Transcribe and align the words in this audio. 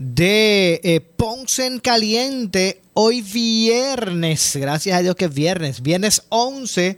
de 0.00 0.80
eh, 0.82 1.00
Ponce 1.00 1.66
en 1.66 1.78
Caliente 1.78 2.80
hoy 2.94 3.20
viernes. 3.20 4.56
Gracias 4.56 4.96
a 4.96 5.02
Dios 5.02 5.14
que 5.14 5.26
es 5.26 5.34
viernes. 5.34 5.82
Viernes 5.82 6.22
11 6.30 6.96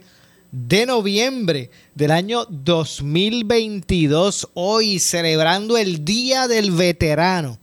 de 0.53 0.85
noviembre 0.85 1.69
del 1.95 2.11
año 2.11 2.45
2022. 2.45 4.47
Hoy 4.53 4.99
celebrando 4.99 5.77
el 5.77 6.05
Día 6.05 6.47
del 6.47 6.71
Veterano. 6.71 7.59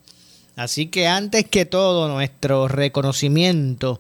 Así 0.57 0.89
que 0.89 1.07
antes 1.07 1.49
que 1.49 1.65
todo 1.65 2.09
nuestro 2.09 2.69
reconocimiento 2.69 3.99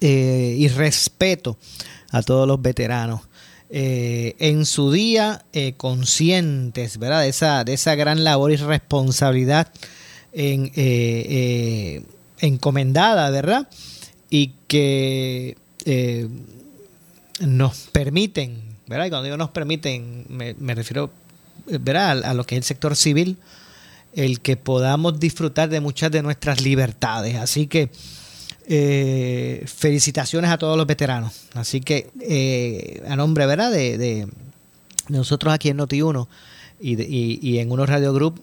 eh, 0.00 0.54
y 0.56 0.68
respeto 0.68 1.58
a 2.12 2.22
todos 2.22 2.46
los 2.46 2.62
veteranos. 2.62 3.22
Eh, 3.70 4.36
en 4.38 4.66
su 4.66 4.92
día 4.92 5.44
conscientes, 5.78 6.98
¿verdad? 6.98 7.22
De 7.22 7.28
esa, 7.28 7.64
de 7.64 7.72
esa 7.72 7.96
gran 7.96 8.22
labor 8.22 8.52
y 8.52 8.56
responsabilidad 8.56 9.72
eh, 10.34 10.70
eh, 10.74 12.02
encomendada, 12.40 13.28
¿verdad? 13.30 13.68
Y 14.30 14.52
que 14.66 15.58
eh, 15.84 16.26
nos 17.40 17.88
permiten, 17.92 18.62
¿verdad? 18.86 19.06
Y 19.06 19.10
cuando 19.10 19.24
digo 19.24 19.36
nos 19.36 19.50
permiten, 19.50 20.24
me, 20.28 20.74
refiero, 20.74 21.10
¿verdad? 21.66 22.24
A, 22.24 22.32
lo 22.32 22.44
que 22.44 22.54
es 22.54 22.60
el 22.60 22.64
sector 22.64 22.96
civil, 22.96 23.36
el 24.14 24.40
que 24.40 24.56
podamos 24.56 25.20
disfrutar 25.20 25.68
de 25.68 25.80
muchas 25.80 26.10
de 26.10 26.22
nuestras 26.22 26.62
libertades. 26.62 27.36
Así 27.36 27.66
que 27.66 27.90
felicitaciones 29.66 30.50
a 30.50 30.56
todos 30.56 30.78
los 30.78 30.86
veteranos. 30.86 31.32
Así 31.52 31.80
que 31.82 33.02
a 33.06 33.16
nombre, 33.16 33.44
¿verdad? 33.44 33.70
De, 33.70 34.26
nosotros 35.08 35.52
aquí 35.52 35.68
en 35.68 35.78
Noti1 35.78 36.26
y, 36.80 37.38
y 37.42 37.58
en 37.58 37.70
Unos 37.70 37.88
Radio 37.88 38.14
Group, 38.14 38.40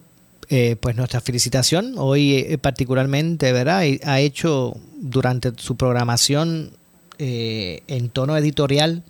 eh, 0.52 0.78
pues 0.80 0.95
nuestra 0.95 1.22
felicitación. 1.22 1.94
Hoy 1.97 2.38
eh, 2.38 2.58
particularmente, 2.58 3.53
¿verdad? 3.53 3.83
Ha 4.03 4.19
hecho 4.19 4.75
durante 5.00 5.52
su 5.58 5.75
programación 5.75 6.72
eh, 7.19 7.83
en 7.86 8.09
tono 8.09 8.36
editorial 8.36 9.03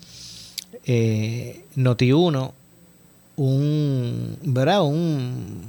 Noti1 0.85 2.51
un, 3.37 4.37
¿verdad? 4.43 4.83
Un, 4.83 5.61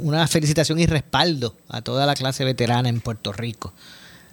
una 0.00 0.26
felicitación 0.26 0.78
y 0.78 0.84
respaldo 0.84 1.56
a 1.70 1.80
toda 1.80 2.04
la 2.04 2.14
clase 2.14 2.44
veterana 2.44 2.90
en 2.90 3.00
Puerto 3.00 3.32
Rico. 3.32 3.72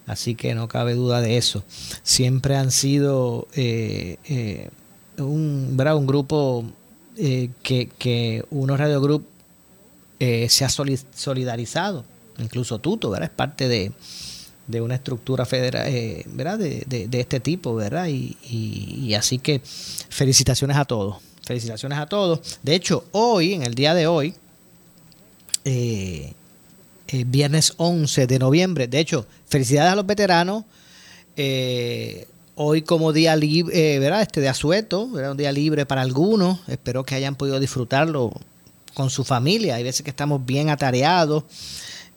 Así 0.07 0.35
que 0.35 0.53
no 0.55 0.67
cabe 0.67 0.93
duda 0.93 1.21
de 1.21 1.37
eso. 1.37 1.63
Siempre 2.03 2.57
han 2.57 2.71
sido 2.71 3.47
un, 5.19 5.77
¿verdad? 5.77 5.95
un 5.95 6.05
grupo 6.05 6.65
que, 7.15 7.89
que 7.97 8.43
uno 8.49 8.75
Radio 8.75 8.99
Group 8.99 9.25
eh, 10.21 10.49
se 10.49 10.65
ha 10.65 10.69
solidarizado, 10.69 12.03
incluso 12.39 12.79
Tuto, 12.79 13.09
¿verdad? 13.09 13.29
Es 13.29 13.35
parte 13.35 13.69
de, 13.69 13.93
una 14.81 14.95
estructura 14.95 15.45
federal, 15.45 15.87
eh, 15.87 16.25
¿verdad? 16.27 16.59
De, 16.59 17.07
este 17.13 17.39
tipo, 17.39 17.73
¿verdad? 17.73 18.07
Y, 18.09 19.13
así 19.13 19.39
que 19.39 19.61
felicitaciones 19.63 20.75
a 20.75 20.83
todos, 20.83 21.17
felicitaciones 21.43 21.97
a 21.97 22.05
todos. 22.05 22.59
De 22.63 22.75
hecho, 22.75 23.05
hoy, 23.13 23.53
en 23.53 23.63
el 23.63 23.75
día 23.75 23.93
de 23.93 24.07
hoy, 24.07 24.33
eh, 25.63 26.33
viernes 27.25 27.73
11 27.77 28.27
de 28.27 28.39
noviembre, 28.39 28.87
de 28.89 28.99
hecho, 28.99 29.25
felicidades 29.47 29.93
a 29.93 29.95
los 29.95 30.05
veteranos. 30.05 30.65
hoy 32.55 32.81
como 32.81 33.13
día 33.13 33.37
libre, 33.37 33.99
¿verdad? 33.99 34.21
Este 34.21 34.41
de 34.41 34.49
asueto, 34.49 35.09
¿verdad? 35.09 35.31
Un 35.31 35.37
día 35.37 35.53
libre 35.53 35.85
para 35.85 36.01
algunos. 36.01 36.59
Espero 36.67 37.05
que 37.05 37.15
hayan 37.15 37.35
podido 37.35 37.57
disfrutarlo 37.61 38.33
con 38.99 39.09
su 39.09 39.23
familia. 39.23 39.75
Hay 39.75 39.83
veces 39.85 40.01
que 40.01 40.09
estamos 40.09 40.45
bien 40.45 40.69
atareados 40.69 41.45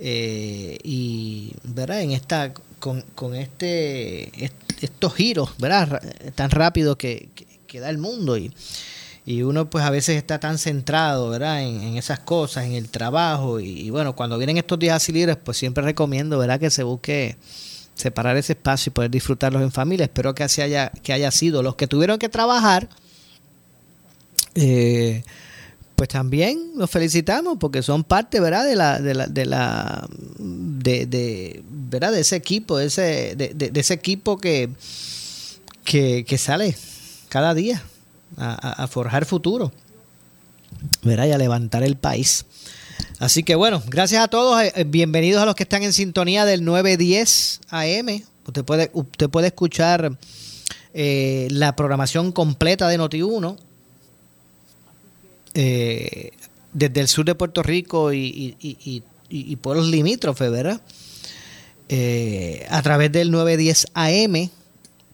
eh, 0.01 0.77
y, 0.83 1.53
¿verdad? 1.63 2.01
En 2.01 2.11
esta, 2.11 2.53
con, 2.81 3.03
con 3.15 3.37
este, 3.37 4.51
estos 4.81 5.15
giros, 5.15 5.51
¿verdad? 5.59 6.03
Tan 6.35 6.51
rápido 6.51 6.99
que, 6.99 7.29
que, 7.69 7.79
da 7.79 7.89
el 7.89 7.99
mundo 7.99 8.37
y, 8.37 8.53
y, 9.25 9.43
uno 9.43 9.71
pues 9.71 9.85
a 9.85 9.91
veces 9.91 10.17
está 10.17 10.41
tan 10.41 10.59
centrado, 10.59 11.29
¿verdad? 11.29 11.63
En, 11.63 11.97
esas 11.97 12.19
cosas, 12.19 12.65
en 12.65 12.73
el 12.73 12.89
trabajo 12.89 13.61
y, 13.61 13.89
bueno, 13.91 14.17
cuando 14.17 14.37
vienen 14.37 14.59
estos 14.59 14.81
días 14.81 14.97
así 14.97 15.13
libres, 15.13 15.37
pues 15.37 15.57
siempre 15.57 15.85
recomiendo, 15.85 16.37
¿verdad? 16.37 16.59
Que 16.59 16.71
se 16.71 16.83
busque 16.83 17.37
separar 17.95 18.37
ese 18.37 18.55
espacio 18.55 18.91
y 18.91 18.93
poder 18.93 19.11
disfrutarlos 19.13 19.63
en 19.63 19.71
familia. 19.71 20.07
Espero 20.07 20.35
que 20.35 20.43
así 20.43 20.63
haya, 20.63 20.91
que 21.05 21.13
haya 21.13 21.31
sido. 21.31 21.63
Los 21.63 21.77
que 21.77 21.87
tuvieron 21.87 22.19
que 22.19 22.29
trabajar, 22.29 22.89
eh, 24.57 25.23
pues 26.03 26.09
también 26.09 26.73
los 26.75 26.91
felicitamos 26.91 27.59
porque 27.61 27.81
son 27.81 28.03
parte, 28.03 28.41
¿verdad? 28.41 28.65
De 28.65 28.75
la, 28.75 28.99
de 28.99 29.15
la, 29.15 29.27
de 29.29 29.47
la, 29.47 30.09
de, 30.11 31.63
¿verdad? 31.71 32.11
De 32.11 32.23
ese 32.23 32.35
equipo, 32.35 32.77
de 32.77 32.87
ese, 32.87 33.37
de, 33.37 33.71
ese 33.73 33.95
equipo 33.95 34.37
que, 34.37 34.69
que, 35.85 36.39
sale 36.39 36.77
cada 37.29 37.55
día 37.55 37.85
a, 38.37 38.85
forjar 38.89 39.27
futuro, 39.27 39.71
¿verdad? 41.05 41.27
Y 41.27 41.31
a 41.31 41.39
levantar 41.39 41.85
el 41.85 41.95
país. 41.95 42.47
Así 43.21 43.45
que 43.45 43.55
bueno, 43.55 43.81
gracias 43.87 44.25
a 44.25 44.27
todos. 44.27 44.61
Eh, 44.61 44.73
eh, 44.75 44.83
bienvenidos 44.83 45.41
a 45.41 45.47
los 45.47 45.55
que 45.55 45.63
están 45.63 45.85
en 45.85 45.93
sintonía 45.93 46.45
del 46.45 46.65
910 46.65 47.61
AM. 47.71 48.25
Usted 48.45 48.65
puede, 48.65 48.91
usted 48.93 49.31
puede 49.31 49.47
escuchar 49.47 50.19
eh, 50.95 51.47
la 51.53 51.77
programación 51.77 52.33
completa 52.33 52.89
de 52.89 52.99
Noti1 52.99 53.57
eh, 55.55 56.31
desde 56.73 57.01
el 57.01 57.09
sur 57.09 57.25
de 57.25 57.35
Puerto 57.35 57.63
Rico 57.63 58.13
y, 58.13 58.57
y, 58.59 59.03
y, 59.29 59.57
pueblos 59.57 59.89
limítrofes, 59.89 60.51
¿verdad? 60.51 60.81
Eh, 61.89 62.67
a 62.71 62.81
través 62.81 63.13
del 63.13 63.31
910 63.31 63.89
AM, 63.95 64.51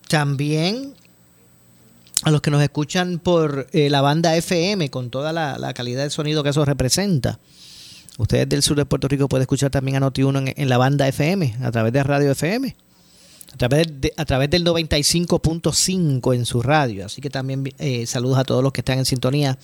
también 0.07 0.93
a 2.23 2.31
los 2.31 2.41
que 2.41 2.51
nos 2.51 2.61
escuchan 2.61 3.19
por 3.19 3.67
eh, 3.73 3.89
la 3.89 4.01
banda 4.01 4.35
FM, 4.35 4.89
con 4.89 5.09
toda 5.09 5.33
la, 5.33 5.73
calidad 5.73 6.03
de 6.03 6.09
sonido 6.09 6.43
que 6.43 6.49
eso 6.49 6.63
representa. 6.63 7.39
Ustedes 8.17 8.47
del 8.47 8.63
sur 8.63 8.77
de 8.77 8.85
Puerto 8.85 9.07
Rico 9.07 9.27
pueden 9.27 9.41
escuchar 9.41 9.71
también 9.71 9.97
a 9.97 10.07
Noti1 10.07 10.53
en, 10.55 10.69
la 10.69 10.77
banda 10.77 11.07
FM, 11.07 11.57
a 11.61 11.71
través 11.71 11.91
de 11.91 12.03
Radio 12.03 12.31
FM, 12.31 12.75
a 13.53 13.57
través, 13.57 13.87
a 14.15 14.25
través 14.25 14.49
del 14.49 14.65
95.5 14.65 16.35
en 16.35 16.45
su 16.45 16.61
radio. 16.61 17.05
Así 17.05 17.21
que 17.21 17.29
también 17.29 17.73
saludos 18.05 18.37
a 18.37 18.43
todos 18.43 18.63
los 18.63 18.71
que 18.73 18.81
están 18.81 18.99
en 18.99 19.05
sintonía 19.05 19.57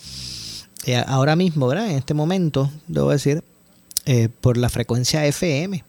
eh, 0.84 1.02
ahora 1.06 1.36
mismo, 1.36 1.66
¿verdad? 1.66 1.90
En 1.90 1.96
este 1.96 2.14
momento, 2.14 2.70
debo 2.86 3.10
decir, 3.10 3.42
eh, 4.04 4.28
por 4.40 4.56
la 4.56 4.68
frecuencia 4.68 5.24
FM. 5.24 5.82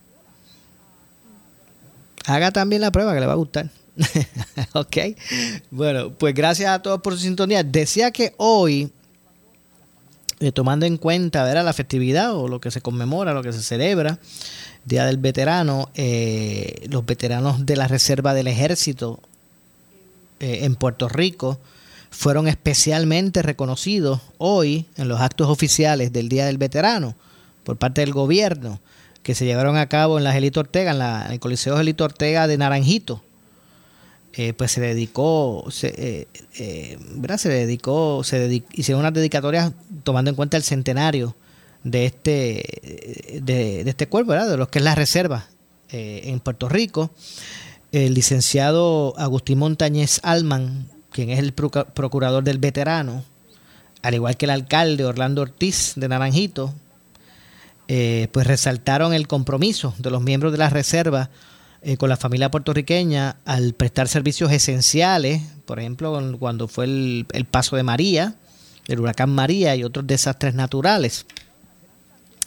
Haga 2.25 2.51
también 2.51 2.81
la 2.81 2.91
prueba 2.91 3.13
que 3.13 3.19
le 3.19 3.25
va 3.25 3.33
a 3.33 3.37
gustar. 3.37 3.69
ok. 4.73 4.97
Bueno, 5.71 6.11
pues 6.11 6.33
gracias 6.33 6.69
a 6.69 6.81
todos 6.81 7.01
por 7.01 7.13
su 7.13 7.19
sintonía. 7.19 7.63
Decía 7.63 8.11
que 8.11 8.33
hoy, 8.37 8.91
eh, 10.39 10.51
tomando 10.51 10.85
en 10.85 10.97
cuenta 10.97 11.43
¿verdad? 11.43 11.65
la 11.65 11.73
festividad 11.73 12.35
o 12.35 12.47
lo 12.47 12.59
que 12.59 12.71
se 12.71 12.81
conmemora, 12.81 13.33
lo 13.33 13.43
que 13.43 13.53
se 13.53 13.61
celebra, 13.61 14.19
Día 14.85 15.05
del 15.05 15.17
Veterano, 15.17 15.89
los 16.89 17.05
veteranos 17.05 17.65
de 17.65 17.75
la 17.75 17.89
Reserva 17.89 18.33
del 18.33 18.47
Ejército 18.47 19.19
en 20.39 20.75
Puerto 20.75 21.09
Rico 21.09 21.59
fueron 22.09 22.48
especialmente 22.48 23.42
reconocidos 23.42 24.21
hoy 24.38 24.86
en 24.98 25.07
los 25.07 25.21
actos 25.21 25.50
oficiales 25.50 26.12
del 26.13 26.30
Día 26.30 26.45
del 26.45 26.57
Veterano 26.57 27.15
por 27.63 27.77
parte 27.77 28.01
del 28.01 28.13
gobierno 28.13 28.80
que 29.24 29.36
se 29.36 29.45
llevaron 29.45 29.75
a 29.75 29.89
cabo 29.89 30.18
en 30.18 30.24
la 30.24 30.31
Gelito 30.31 30.62
Ortega, 30.62 30.92
en, 30.92 31.00
la, 31.00 31.27
el 31.30 31.42
Coliseo 31.42 31.75
Gelito 31.75 32.06
Ortega 32.06 32.48
de 32.48 32.57
Naranjito. 32.57 33.21
eh, 34.33 34.54
pues 34.54 34.71
se 34.71 34.80
dedicó, 34.80 35.65
se, 35.69 36.27
eh, 36.57 36.98
¿verdad? 37.15 37.38
Se 37.38 37.50
dedicó, 37.50 38.24
se 38.24 38.63
hicieron 38.71 39.01
unas 39.01 39.13
dedicatorias 39.13 39.74
tomando 40.04 40.30
en 40.30 40.36
cuenta 40.36 40.56
el 40.56 40.63
centenario 40.63 41.36
de 41.83 42.06
este, 42.06 43.42
de, 43.42 43.81
este 43.81 44.07
cuerpo. 44.07 44.31
De 44.31 44.56
lo 44.56 44.69
que 44.69 44.80
es 44.80 44.86
la 44.86 44.95
reserva 44.95 45.48
en 45.89 46.39
Puerto 46.39 46.69
Rico. 46.69 47.12
El 47.92 48.13
licenciado 48.13 49.13
Agustín 49.18 49.57
Montañez 49.59 50.19
Alman, 50.24 50.88
quien 51.17 51.31
es 51.31 51.39
el 51.39 51.51
procurador 51.51 52.43
del 52.43 52.59
veterano, 52.59 53.23
al 54.03 54.13
igual 54.13 54.37
que 54.37 54.45
el 54.45 54.51
alcalde 54.51 55.03
Orlando 55.03 55.41
Ortiz 55.41 55.93
de 55.95 56.07
Naranjito, 56.07 56.75
eh, 57.87 58.27
pues 58.31 58.45
resaltaron 58.45 59.15
el 59.15 59.27
compromiso 59.27 59.95
de 59.97 60.11
los 60.11 60.21
miembros 60.21 60.51
de 60.51 60.59
la 60.59 60.69
reserva 60.69 61.31
eh, 61.81 61.97
con 61.97 62.09
la 62.09 62.17
familia 62.17 62.51
puertorriqueña 62.51 63.37
al 63.45 63.73
prestar 63.73 64.07
servicios 64.07 64.51
esenciales, 64.51 65.41
por 65.65 65.79
ejemplo, 65.79 66.37
cuando 66.37 66.67
fue 66.67 66.85
el, 66.85 67.25
paso 67.49 67.75
de 67.75 67.81
María, 67.81 68.35
el 68.87 68.99
huracán 68.99 69.31
María 69.31 69.75
y 69.75 69.83
otros 69.83 70.05
desastres 70.05 70.53
naturales. 70.53 71.25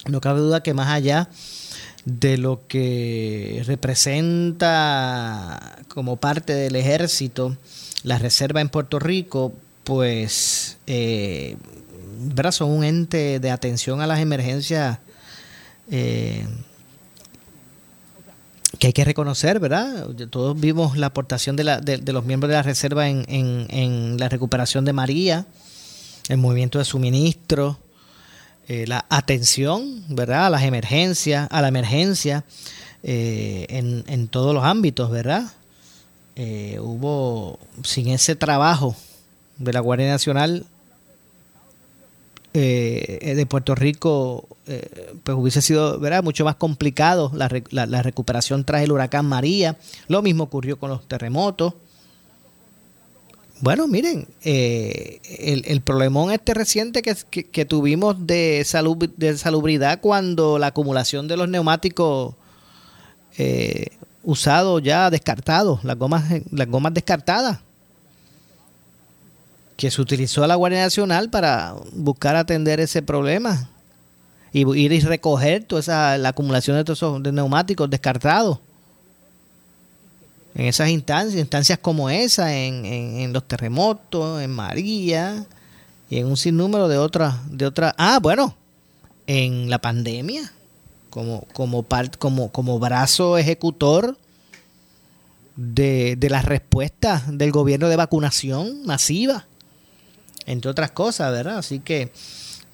No 0.09 0.21
cabe 0.21 0.39
duda 0.39 0.63
que 0.63 0.75
más 0.75 0.87
allá 0.87 1.29
de 2.05 2.39
lo 2.39 2.67
que 2.67 3.63
representa 3.67 5.59
como 5.89 6.17
parte 6.17 6.55
del 6.55 6.77
ejército 6.77 7.57
la 8.03 8.19
reserva 8.19 8.61
en 8.61 8.69
Puerto 8.69 8.99
Rico, 8.99 9.53
pues 9.85 10.79
eh, 10.87 11.57
son 12.51 12.71
un 12.71 12.85
ente 12.85 13.41
de 13.41 13.51
atención 13.51 14.01
a 14.01 14.07
las 14.07 14.21
emergencias 14.21 14.99
eh, 15.91 16.47
que 18.79 18.87
hay 18.87 18.93
que 18.93 19.05
reconocer, 19.05 19.61
¿verdad? 19.61 20.09
Todos 20.31 20.59
vimos 20.59 20.97
la 20.97 21.09
aportación 21.09 21.57
de, 21.57 21.65
la, 21.65 21.81
de, 21.81 22.13
los 22.13 22.25
miembros 22.25 22.49
de 22.49 22.55
la 22.55 22.63
reserva 22.63 23.09
en, 23.09 23.25
en, 23.29 24.17
la 24.19 24.29
recuperación 24.29 24.85
de 24.85 24.93
María, 24.93 25.47
el 26.29 26.39
movimiento 26.39 26.79
de 26.79 26.85
suministro, 26.85 27.79
eh, 28.73 28.87
la 28.87 29.05
atención, 29.09 30.05
¿verdad? 30.09 30.47
A 30.47 30.51
las 30.51 30.63
emergencias, 30.63 31.49
a 31.51 31.61
la 31.61 31.67
emergencia 31.67 32.45
eh, 33.03 33.67
en, 33.69 34.05
en, 34.07 34.29
todos 34.29 34.55
los 34.55 34.63
ámbitos, 34.63 35.11
¿verdad? 35.11 35.53
hubo, 36.79 37.59
sin 37.83 38.09
ese 38.09 38.37
trabajo 38.37 38.95
de 39.59 39.73
la 39.73 39.81
Guardia 39.81 40.09
Nacional 40.09 40.65
eh, 42.55 43.35
de 43.37 43.47
Puerto 43.47 43.75
Rico, 43.75 44.49
eh, 44.67 45.15
pues 45.23 45.37
hubiese 45.37 45.63
sido 45.63 46.01
¿verdad? 46.01 46.23
mucho 46.25 46.45
más 46.45 46.57
complicado 46.57 47.31
la, 47.35 47.49
la, 47.71 48.03
recuperación 48.03 48.65
tras 48.65 48.83
el 48.83 48.93
huracán 48.93 49.27
María. 49.27 49.77
Lo 50.09 50.23
mismo 50.23 50.45
ocurrió 50.45 50.79
con 50.79 50.91
los 50.91 51.07
terremotos. 51.07 51.75
Bueno, 53.61 53.87
miren, 53.87 54.27
eh, 54.43 55.21
el, 55.39 55.65
el, 55.67 55.83
problemón 55.83 56.33
este 56.33 56.55
reciente 56.55 57.03
que, 57.03 57.15
que, 57.45 57.65
tuvimos 57.65 58.27
de, 58.27 58.63
salud, 58.65 58.97
de 59.17 59.37
salubridad 59.37 60.01
cuando 60.01 60.59
la 60.59 60.69
acumulación 60.69 61.29
de 61.29 61.37
los 61.37 61.49
neumáticos 61.49 62.35
usados 64.23 64.83
ya 64.83 65.09
descartados, 65.11 65.83
las 65.85 65.97
gomas, 65.97 66.25
las 66.51 66.69
gomas 66.69 66.93
descartadas 66.93 67.61
que 69.81 69.91
se 69.91 70.03
utilizó 70.03 70.47
la 70.47 70.57
Guardia 70.57 70.83
Nacional 70.83 71.31
para 71.31 71.75
buscar 71.93 72.37
atender 72.37 72.81
ese 72.81 73.01
problema 73.01 73.71
y 74.53 74.69
ir 74.79 74.93
y 74.93 75.01
recoger 75.01 75.65
toda 75.65 75.81
esa, 75.81 76.19
la 76.19 76.31
acumulación 76.31 76.77
de 76.77 76.85
todos 76.85 76.99
esos 76.99 77.21
neumáticos 77.21 77.89
descartados. 77.89 78.59
En 80.55 80.67
esas 80.67 80.89
instancias, 80.89 81.41
instancias 81.41 81.79
como 81.79 82.11
esa, 82.11 82.55
en, 82.57 82.85
en, 82.85 83.33
los 83.33 83.47
terremotos, 83.47 84.43
en 84.43 84.51
María 84.51 85.47
y 86.09 86.19
en 86.19 86.27
un 86.27 86.37
sinnúmero 86.37 86.89
de 86.89 86.99
otras, 86.99 87.37
de 87.51 87.67
otras. 87.67 87.95
Ah, 87.97 88.19
bueno, 88.21 88.57
en 89.27 89.71
la 89.71 89.79
pandemia, 89.79 90.53
como, 91.09 91.47
como, 91.53 91.87
como, 92.19 92.51
como 92.51 92.79
brazo 92.79 93.39
ejecutor 93.39 94.19
de, 95.57 96.17
de 96.17 96.31
las 96.31 96.45
respuestas 96.45 97.23
del 97.39 97.53
gobierno 97.53 97.89
de 97.89 97.97
vacunación 97.97 98.85
masiva 98.85 99.47
entre 100.47 100.71
otras 100.71 100.91
cosas, 100.91 101.31
¿verdad? 101.33 101.59
Así 101.59 101.81
que 101.81 102.13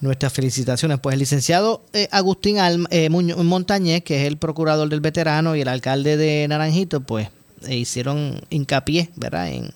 nuestras 0.00 0.32
felicitaciones. 0.32 0.98
Pues 1.00 1.14
el 1.14 1.20
licenciado 1.20 1.82
eh, 1.92 2.08
Agustín 2.10 2.56
eh, 2.90 3.10
Montañez, 3.10 4.02
que 4.02 4.22
es 4.22 4.26
el 4.26 4.36
procurador 4.36 4.88
del 4.88 5.00
veterano 5.00 5.56
y 5.56 5.60
el 5.60 5.68
alcalde 5.68 6.16
de 6.16 6.46
Naranjito, 6.48 7.00
pues 7.00 7.28
eh, 7.66 7.76
hicieron 7.76 8.40
hincapié, 8.50 9.10
¿verdad? 9.16 9.48
En, 9.48 9.70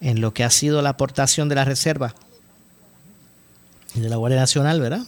en, 0.00 0.20
lo 0.20 0.32
que 0.32 0.44
ha 0.44 0.50
sido 0.50 0.82
la 0.82 0.90
aportación 0.90 1.48
de 1.48 1.54
la 1.54 1.64
reserva 1.64 2.14
de 3.94 4.08
la 4.08 4.16
Guardia 4.16 4.38
Nacional, 4.38 4.80
¿verdad? 4.80 5.04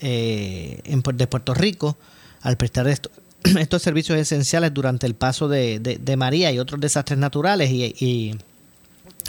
En, 0.00 1.02
de 1.02 1.26
Puerto 1.26 1.54
Rico 1.54 1.96
al 2.42 2.56
prestar 2.56 2.86
estos 3.58 3.82
servicios 3.82 4.18
esenciales 4.18 4.72
durante 4.72 5.06
el 5.06 5.14
paso 5.14 5.48
de, 5.48 6.14
María 6.16 6.52
y 6.52 6.58
otros 6.58 6.80
desastres 6.80 7.18
naturales 7.18 7.70
y, 7.70 7.94
y, 7.98 8.38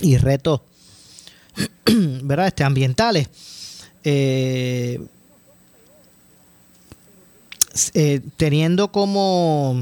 y 0.02 0.18
retos 0.18 0.62
¿verdad? 2.24 2.48
Este, 2.48 2.64
ambientales. 2.64 3.28
Eh, 4.04 5.00
eh, 7.94 8.22
teniendo 8.38 8.92
como, 8.92 9.80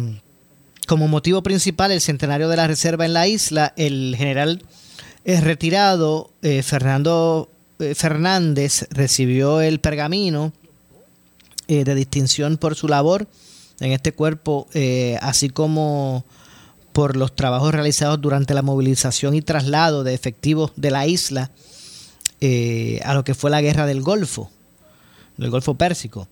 como 0.90 1.08
motivo 1.08 1.42
principal 1.42 1.92
el 1.92 2.02
centenario 2.02 2.50
de 2.50 2.58
la 2.58 2.68
reserva 2.68 3.06
en 3.06 3.14
la 3.14 3.28
isla, 3.28 3.74
el 3.78 4.16
general 4.18 4.66
eh, 5.24 5.40
retirado 5.40 6.32
Fernando 6.64 7.50
Fernández 7.96 8.88
recibió 8.90 9.62
el 9.62 9.80
pergamino 9.80 10.52
de 11.68 11.96
distinción 11.96 12.58
por 12.58 12.76
su 12.76 12.88
labor 12.88 13.28
en 13.80 13.92
este 13.94 14.12
cuerpo, 14.12 14.68
así 15.22 15.50
como 15.50 16.26
por 16.92 17.16
los 17.16 17.36
trabajos 17.36 17.74
realizados 17.74 18.20
durante 18.20 18.54
la 18.54 18.62
movilización 18.62 19.36
y 19.36 19.42
traslado 19.42 20.04
de 20.04 20.14
efectivos 20.14 20.74
de 20.76 20.92
la 20.92 21.08
isla 21.08 21.52
eh, 22.42 23.02
a 23.04 23.14
lo 23.14 23.24
que 23.24 23.36
fue 23.36 23.50
la 23.50 23.62
guerra 23.62 23.86
del 23.86 24.02
Golfo, 24.02 24.50
del 25.38 25.50
Golfo 25.50 25.76
Pérsico. 25.76 26.28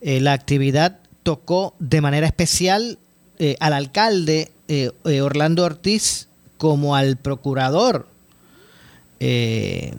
Eh, 0.00 0.20
la 0.20 0.32
actividad 0.32 0.98
tocó 1.22 1.74
de 1.78 2.00
manera 2.00 2.26
especial 2.26 2.98
eh, 3.38 3.56
al 3.60 3.72
alcalde 3.72 4.50
Orlando 5.04 5.64
Ortiz 5.64 6.28
como 6.56 6.96
al 6.96 7.16
procurador. 7.16 8.06
el 9.20 9.92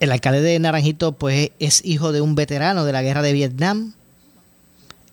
alcalde 0.00 0.40
de 0.42 0.58
Naranjito 0.60 1.12
pues 1.12 1.50
es 1.58 1.84
hijo 1.84 2.12
de 2.12 2.20
un 2.20 2.36
veterano 2.36 2.84
de 2.84 2.92
la 2.92 3.02
guerra 3.02 3.22
de 3.22 3.32
Vietnam 3.32 3.94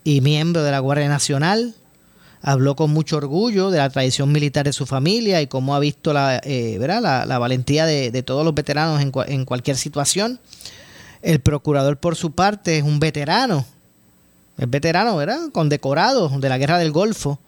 y 0.03 0.21
miembro 0.21 0.63
de 0.63 0.71
la 0.71 0.79
Guardia 0.79 1.09
Nacional 1.09 1.73
habló 2.43 2.75
con 2.75 2.91
mucho 2.91 3.17
orgullo 3.17 3.71
de 3.71 3.77
la 3.79 3.89
tradición 3.89 4.31
militar 4.31 4.65
de 4.65 4.73
su 4.73 4.85
familia 4.85 5.41
y 5.41 5.47
cómo 5.47 5.75
ha 5.75 5.79
visto 5.79 6.13
la, 6.13 6.41
eh, 6.43 6.77
¿verdad? 6.77 7.25
la, 7.25 7.39
valentía 7.39 7.85
de, 7.85 8.23
todos 8.23 8.45
los 8.45 8.53
veteranos 8.53 9.01
en, 9.01 9.11
en, 9.27 9.45
cualquier 9.45 9.77
situación. 9.77 10.39
El 11.21 11.39
procurador, 11.39 11.97
por 11.97 12.17
su 12.17 12.31
parte, 12.33 12.77
es 12.77 12.83
un 12.83 12.99
veterano, 12.99 13.65
es 14.57 14.69
veterano, 14.69 15.15
¿verdad? 15.15 15.49
Condecorado 15.51 16.29
de 16.29 16.49
la 16.49 16.57
Guerra 16.57 16.77
del 16.77 16.91
Golfo, 16.91 17.39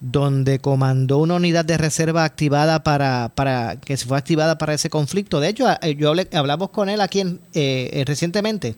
donde 0.00 0.58
comandó 0.58 1.18
una 1.18 1.34
unidad 1.34 1.64
de 1.64 1.78
reserva 1.78 2.24
activada 2.24 2.82
para, 2.82 3.30
para 3.34 3.76
que 3.76 3.96
se 3.96 4.06
fue 4.06 4.18
activada 4.18 4.58
para 4.58 4.74
ese 4.74 4.90
conflicto. 4.90 5.40
De 5.40 5.48
hecho, 5.48 5.66
yo 5.96 6.08
hablé, 6.08 6.28
hablamos 6.32 6.70
con 6.70 6.88
él 6.88 7.00
aquí 7.00 7.20
en, 7.20 7.40
eh, 7.54 7.90
eh, 7.92 8.04
recientemente 8.04 8.76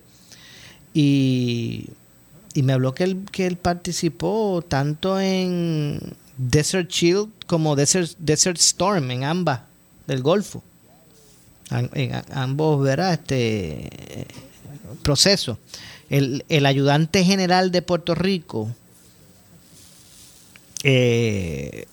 y 0.92 1.88
y 2.54 2.62
me 2.62 2.72
habló 2.72 2.94
que 2.94 3.04
él, 3.04 3.26
que 3.30 3.46
él 3.46 3.56
participó 3.56 4.64
tanto 4.66 5.20
en 5.20 5.98
Desert 6.38 6.88
Shield 6.88 7.28
como 7.48 7.74
Desert, 7.74 8.12
Desert 8.18 8.58
Storm, 8.58 9.10
en 9.10 9.24
ambas 9.24 9.60
del 10.06 10.22
Golfo. 10.22 10.62
En, 11.70 12.12
ambos, 12.32 12.82
¿verdad? 12.84 13.14
Este 13.14 14.26
proceso. 15.02 15.58
El, 16.16 16.44
el, 16.48 16.66
ayudante 16.66 17.24
general 17.24 17.70
de 17.70 17.82
Puerto 17.82 18.14
Rico, 18.14 18.68
eh, 20.82 21.86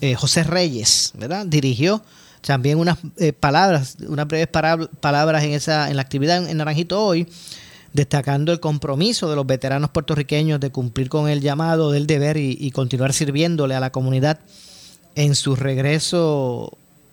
eh, 0.00 0.14
José 0.14 0.44
Reyes, 0.44 1.12
¿verdad? 1.14 1.44
Dirigió 1.46 2.02
también 2.40 2.78
unas 2.78 2.98
eh, 3.18 3.32
palabras, 3.32 3.96
unas 4.08 4.26
breves 4.26 4.48
palabras 4.48 5.44
en 5.44 5.52
esa 5.52 5.90
en 5.90 5.96
la 5.96 6.02
actividad 6.02 6.48
en 6.48 6.56
Naranjito 6.56 7.04
hoy 7.04 7.26
destacando 7.92 8.52
el 8.52 8.60
compromiso 8.60 9.28
de 9.28 9.36
los 9.36 9.46
veteranos 9.46 9.90
puertorriqueños 9.90 10.60
de 10.60 10.70
cumplir 10.70 11.08
con 11.08 11.28
el 11.28 11.40
llamado 11.40 11.92
del 11.92 12.06
deber 12.06 12.36
y, 12.36 12.70
continuar 12.70 13.12
sirviéndole 13.12 13.74
a 13.74 13.80
la 13.80 13.92
comunidad 13.92 14.40
en 15.14 15.34
su 15.34 15.56
regreso 15.56 16.72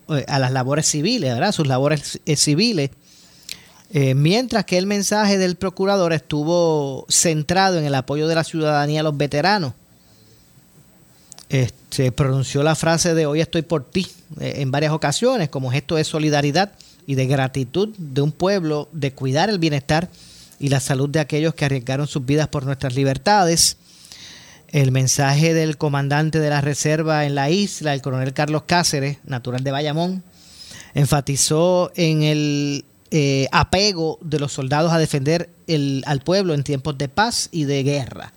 eh, 0.09 0.23
a 0.27 0.39
las 0.39 0.51
labores 0.51 0.87
civiles, 0.87 1.33
¿verdad? 1.33 1.51
sus 1.51 1.67
labores 1.67 2.19
eh, 2.25 2.35
civiles. 2.35 2.91
Eh, 3.91 4.13
mientras 4.13 4.65
que 4.65 4.77
el 4.77 4.85
mensaje 4.85 5.37
del 5.37 5.55
procurador 5.55 6.13
estuvo 6.13 7.05
centrado 7.09 7.79
en 7.79 7.85
el 7.85 7.95
apoyo 7.95 8.27
de 8.27 8.35
la 8.35 8.43
ciudadanía 8.43 8.99
a 8.99 9.03
los 9.03 9.17
veteranos, 9.17 9.73
este, 11.49 12.11
pronunció 12.11 12.61
la 12.61 12.75
frase 12.75 13.15
de 13.15 13.25
hoy 13.25 13.41
estoy 13.41 13.63
por 13.63 13.83
ti 13.83 14.05
eh, 14.39 14.55
en 14.57 14.69
varias 14.69 14.91
ocasiones 14.91 15.49
como 15.49 15.71
gesto 15.71 15.95
de 15.95 16.03
solidaridad 16.03 16.73
y 17.07 17.15
de 17.15 17.25
gratitud 17.25 17.89
de 17.97 18.21
un 18.21 18.31
pueblo 18.31 18.87
de 18.91 19.11
cuidar 19.13 19.49
el 19.49 19.57
bienestar 19.57 20.09
y 20.59 20.69
la 20.69 20.79
salud 20.79 21.09
de 21.09 21.19
aquellos 21.19 21.55
que 21.55 21.65
arriesgaron 21.65 22.05
sus 22.05 22.23
vidas 22.23 22.47
por 22.49 22.65
nuestras 22.65 22.93
libertades. 22.93 23.77
El 24.67 24.91
mensaje 24.91 25.55
del 25.55 25.77
comandante 25.77 26.39
de 26.39 26.51
la 26.51 26.61
reserva 26.61 27.25
en 27.25 27.33
la 27.33 27.49
isla, 27.49 27.95
el 27.95 28.03
coronel 28.03 28.33
Carlos 28.33 28.63
Cáceres, 28.67 29.17
natural 29.25 29.63
de 29.63 29.71
Bayamón, 29.71 30.23
enfatizó 30.93 31.91
en 31.95 32.21
el 32.21 32.85
eh, 33.11 33.47
apego 33.51 34.19
de 34.21 34.39
los 34.39 34.53
soldados 34.53 34.91
a 34.91 34.99
defender 34.99 35.49
al 36.05 36.19
pueblo 36.21 36.53
en 36.53 36.63
tiempos 36.63 36.97
de 36.97 37.09
paz 37.09 37.49
y 37.51 37.63
de 37.63 37.83
guerra. 37.83 38.33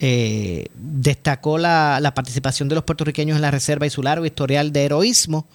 Eh, 0.00 0.68
destacó 0.74 1.58
la, 1.58 2.12
participación 2.14 2.68
de 2.68 2.76
los 2.76 2.84
puertorriqueños 2.84 3.36
en 3.36 3.42
la 3.42 3.50
reserva 3.50 3.86
y 3.86 3.90
su 3.90 4.02
largo 4.02 4.24
historial 4.24 4.72
de 4.72 4.84
heroísmo. 4.84 5.46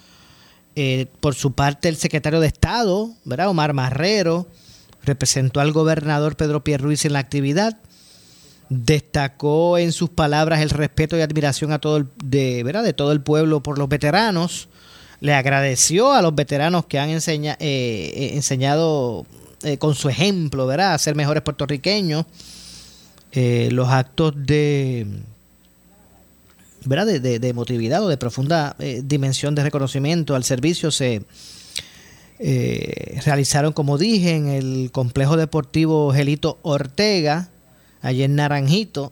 Eh, 0.75 1.07
por 1.21 1.33
su 1.33 1.53
parte, 1.53 1.89
el 1.89 1.95
secretario 1.95 2.39
de 2.39 2.47
Estado, 2.47 3.11
¿verdad? 3.25 3.47
Omar 3.47 3.73
Marrero, 3.73 4.47
representó 5.03 5.59
al 5.59 5.71
gobernador 5.71 6.35
Pedro 6.35 6.63
Pierruiz 6.63 7.05
en 7.05 7.13
la 7.13 7.19
actividad. 7.19 7.77
Destacó 8.69 9.77
en 9.77 9.91
sus 9.91 10.09
palabras 10.09 10.61
el 10.61 10.69
respeto 10.69 11.17
y 11.17 11.21
admiración 11.21 11.71
a 11.71 11.79
todo 11.79 11.97
el, 11.97 12.07
de, 12.23 12.63
¿verdad? 12.63 12.83
de 12.83 12.93
todo 12.93 13.11
el 13.11 13.21
pueblo 13.21 13.63
por 13.63 13.77
los 13.77 13.89
veteranos. 13.89 14.69
Le 15.23 15.33
agradeció 15.33 16.11
a 16.11 16.21
los 16.21 16.35
veteranos 16.35 16.85
que 16.85 16.99
han 16.99 17.09
eh, 17.09 18.31
enseñado 18.35 19.25
con 19.79 19.95
su 19.95 20.09
ejemplo 20.09 20.67
¿verdad? 20.67 20.93
a 20.93 20.97
ser 20.99 21.15
mejores 21.15 21.41
puertorriqueños 21.41 22.25
eh, 23.35 23.69
los 23.71 23.89
actos 23.89 24.33
de, 24.35 25.07
¿verdad? 26.85 27.19
De, 27.19 27.49
emotividad 27.49 28.03
o 28.03 28.07
de 28.07 28.15
profunda 28.15 28.75
eh, 28.77 29.01
dimensión 29.03 29.55
de 29.55 29.63
reconocimiento 29.63 30.35
al 30.35 30.43
servicio 30.43 30.91
se 30.91 31.23
eh, 32.37 33.19
realizaron, 33.25 33.73
como 33.73 33.97
dije, 33.97 34.35
en 34.35 34.49
el 34.49 34.91
complejo 34.91 35.35
deportivo 35.35 36.13
Gelito 36.13 36.59
Ortega, 36.61 37.49
allí 38.03 38.21
en 38.21 38.35
Naranjito, 38.35 39.11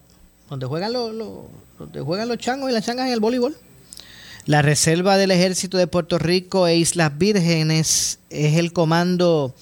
donde 0.52 0.68
juegan 0.68 0.94
los, 0.94 1.18
donde 1.80 2.02
juegan 2.02 2.28
los 2.28 2.38
changos 2.38 2.70
y 2.70 2.74
las 2.74 2.86
changas 2.86 3.08
en 3.08 3.14
el 3.14 3.20
voleibol. 3.20 3.58
La 4.52 4.62
Reserva 4.62 5.16
del 5.16 5.32
Ejército 5.32 5.78
de 5.78 5.88
Puerto 5.88 6.20
Rico 6.20 6.68
e 6.68 6.76
Islas 6.76 7.18
Vírgenes 7.18 8.20
es 8.30 8.58
el 8.58 8.74
comando 8.74 9.56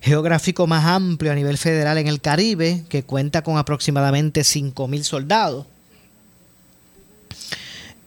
geográfico 0.00 0.68
más 0.68 0.84
amplio 0.84 1.32
a 1.32 1.34
nivel 1.34 1.58
federal 1.58 1.98
en 1.98 2.06
el 2.06 2.20
Caribe, 2.20 2.84
que 2.88 3.02
cuenta 3.02 3.42
con 3.42 3.58
aproximadamente 3.58 4.42
5.000 4.42 5.02
soldados. 5.02 5.66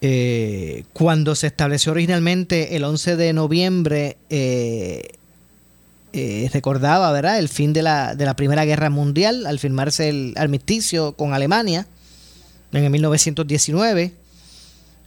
Eh, 0.00 0.84
cuando 0.94 1.34
se 1.34 1.48
estableció 1.48 1.92
originalmente 1.92 2.74
el 2.74 2.84
11 2.84 3.16
de 3.16 3.32
noviembre, 3.34 4.16
eh, 4.30 5.10
eh, 6.14 6.48
recordaba 6.54 7.12
¿verdad? 7.12 7.38
el 7.38 7.50
fin 7.50 7.74
de 7.74 7.82
la, 7.82 8.14
de 8.14 8.24
la 8.24 8.34
Primera 8.34 8.64
Guerra 8.64 8.88
Mundial 8.88 9.44
al 9.44 9.58
firmarse 9.58 10.08
el 10.08 10.32
armisticio 10.38 11.12
con 11.12 11.34
Alemania 11.34 11.86
en 12.72 12.84
el 12.84 12.88
1919. 12.88 14.17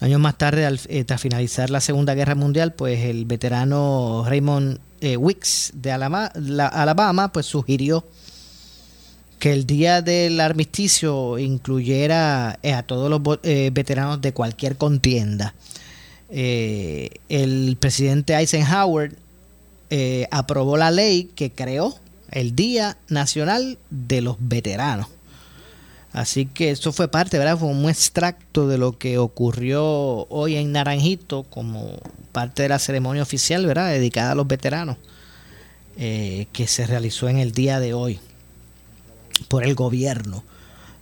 Años 0.02 0.20
más 0.20 0.36
tarde, 0.36 0.66
al, 0.66 0.80
tras 1.06 1.22
finalizar 1.22 1.70
la 1.70 1.80
Segunda 1.80 2.16
Guerra 2.16 2.34
Mundial, 2.34 2.74
pues 2.74 3.02
el 3.02 3.26
veterano 3.26 4.26
Raymond 4.28 4.80
eh, 5.00 5.16
Wicks 5.16 5.74
de 5.76 5.92
Alabama, 5.92 7.32
pues 7.32 7.46
sugirió 7.46 8.04
que 9.38 9.54
el 9.54 9.68
día 9.68 10.02
del 10.02 10.40
armisticio 10.40 11.38
incluyera 11.38 12.58
eh, 12.64 12.74
a 12.74 12.82
todos 12.82 13.12
los 13.12 13.40
eh, 13.44 13.70
veteranos 13.72 14.22
de 14.22 14.34
cualquier 14.34 14.76
contienda. 14.76 15.54
el 16.30 17.78
presidente 17.80 18.34
Eisenhower 18.34 19.16
aprobó 20.32 20.78
la 20.78 20.90
ley 20.90 21.30
que 21.36 21.52
creó 21.52 21.96
el 22.32 22.56
Día 22.56 22.98
Nacional 23.08 23.78
de 23.92 24.22
los 24.22 24.38
Veteranos. 24.40 25.08
Así 26.14 26.46
que 26.46 26.72
eso 26.72 26.92
fue 26.92 27.08
parte, 27.08 27.38
¿verdad? 27.38 27.58
Fue 27.58 27.70
un 27.70 27.90
extracto 27.90 28.68
de 28.68 28.78
lo 28.78 28.98
que 28.98 29.18
ocurrió 29.18 29.84
hoy 30.30 30.56
en 30.56 30.74
Naranjito 30.74 31.44
como 31.44 31.98
parte 32.32 32.64
de 32.64 32.70
la 32.70 32.80
ceremonia 32.80 33.24
oficial, 33.24 33.66
¿verdad? 33.66 33.92
Dedicada 33.92 34.34
a 34.34 34.36
los 34.36 34.48
veteranos, 34.48 34.98
eh, 35.98 36.48
que 36.52 36.68
se 36.68 36.86
realizó 36.86 37.30
en 37.30 37.38
el 37.38 37.54
día 37.54 37.80
de 37.80 37.94
hoy 37.94 38.20
por 39.48 39.66
el 39.66 39.74
gobierno. 39.74 40.44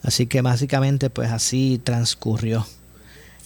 Así 0.04 0.28
que 0.28 0.42
básicamente 0.42 1.10
pues 1.10 1.32
así 1.32 1.82
transcurrió 1.84 2.66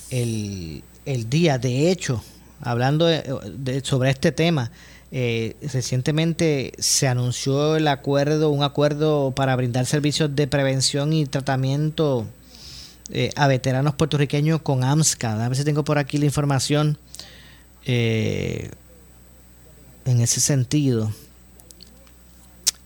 el, 0.09 0.83
día. 1.29 1.57
De 1.57 1.91
hecho, 1.91 2.21
hablando 2.61 3.07
sobre 3.83 4.09
este 4.09 4.31
tema, 4.31 4.69
eh, 5.15 5.55
recientemente 5.71 6.73
se 6.79 7.07
anunció 7.07 7.75
el 7.75 7.87
acuerdo, 7.87 8.49
un 8.49 8.63
acuerdo 8.63 9.29
para 9.29 9.55
brindar 9.55 9.85
servicios 9.85 10.35
de 10.35 10.47
prevención 10.47 11.13
y 11.13 11.27
tratamiento 11.27 12.25
eh, 13.11 13.29
a 13.35 13.47
veteranos 13.47 13.93
puertorriqueños 13.93 14.63
con 14.63 14.83
AMSCA. 14.83 15.45
A 15.45 15.49
ver 15.49 15.55
si 15.55 15.63
tengo 15.63 15.83
por 15.83 15.99
aquí 15.99 16.17
la 16.17 16.25
información 16.25 16.97
eh, 17.85 18.71
en 20.05 20.19
ese 20.19 20.39
sentido. 20.39 21.13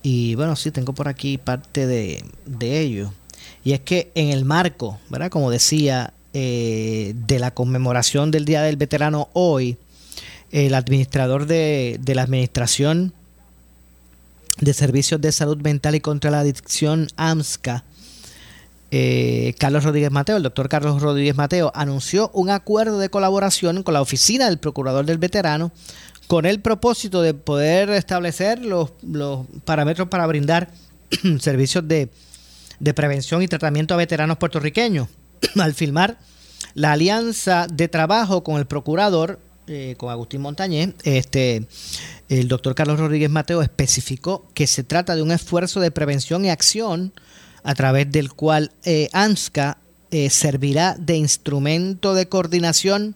Y 0.02 0.34
bueno, 0.34 0.54
sí, 0.54 0.70
tengo 0.70 0.92
por 0.92 1.08
aquí 1.08 1.38
parte 1.38 1.86
de, 1.86 2.22
ello. 2.60 3.10
Y 3.64 3.72
es 3.72 3.80
que 3.80 4.12
en 4.14 4.28
el 4.28 4.44
marco, 4.44 5.00
¿verdad? 5.08 5.30
Como 5.30 5.50
decía, 5.50 6.12
de 6.34 7.38
la 7.40 7.52
conmemoración 7.52 8.30
del 8.30 8.44
Día 8.44 8.62
del 8.62 8.76
Veterano 8.76 9.30
hoy, 9.32 9.78
el 10.50 10.74
administrador 10.74 11.46
de, 11.46 12.00
la 12.06 12.22
Administración 12.22 13.12
de 14.60 14.74
Servicios 14.74 15.20
de 15.20 15.32
Salud 15.32 15.58
Mental 15.58 15.94
y 15.94 16.00
contra 16.00 16.30
la 16.30 16.40
Adicción, 16.40 17.08
AMSCA, 17.16 17.84
eh, 18.90 19.54
Carlos 19.58 19.84
Rodríguez 19.84 20.10
Mateo, 20.10 20.38
el 20.38 20.42
doctor 20.42 20.68
Carlos 20.68 21.02
Rodríguez 21.02 21.36
Mateo, 21.36 21.70
anunció 21.74 22.30
un 22.32 22.48
acuerdo 22.48 22.98
de 22.98 23.10
colaboración 23.10 23.82
con 23.82 23.94
la 23.94 24.00
oficina 24.00 24.46
del 24.46 24.58
Procurador 24.58 25.04
del 25.04 25.18
Veterano 25.18 25.72
con 26.26 26.44
el 26.46 26.60
propósito 26.60 27.22
de 27.22 27.34
poder 27.34 27.90
establecer 27.90 28.64
los, 28.64 28.92
parámetros 29.64 30.08
para 30.08 30.26
brindar 30.26 30.70
servicios 31.40 31.86
de, 31.88 32.10
de 32.80 32.94
prevención 32.94 33.42
y 33.42 33.48
tratamiento 33.48 33.94
a 33.94 33.96
veteranos 33.98 34.38
puertorriqueños. 34.38 35.08
Al 35.58 35.74
firmar 35.74 36.18
la 36.74 36.92
alianza 36.92 37.66
de 37.66 37.88
trabajo 37.88 38.44
con 38.44 38.58
el 38.58 38.66
Procurador, 38.66 39.38
eh, 39.68 39.94
con 39.96 40.10
Agustín 40.10 40.40
Montañez, 40.40 40.94
este, 41.04 41.66
el 42.28 42.48
doctor 42.48 42.74
Carlos 42.74 42.98
Rodríguez 42.98 43.30
Mateo 43.30 43.62
especificó 43.62 44.46
que 44.54 44.66
se 44.66 44.82
trata 44.82 45.14
de 45.14 45.22
un 45.22 45.30
esfuerzo 45.30 45.80
de 45.80 45.90
prevención 45.90 46.44
y 46.44 46.50
acción 46.50 47.12
a 47.62 47.74
través 47.74 48.10
del 48.10 48.32
cual 48.32 48.72
eh, 48.84 49.08
ANSCA 49.12 49.78
eh, 50.10 50.30
servirá 50.30 50.96
de 50.98 51.16
instrumento 51.16 52.14
de 52.14 52.28
coordinación 52.28 53.14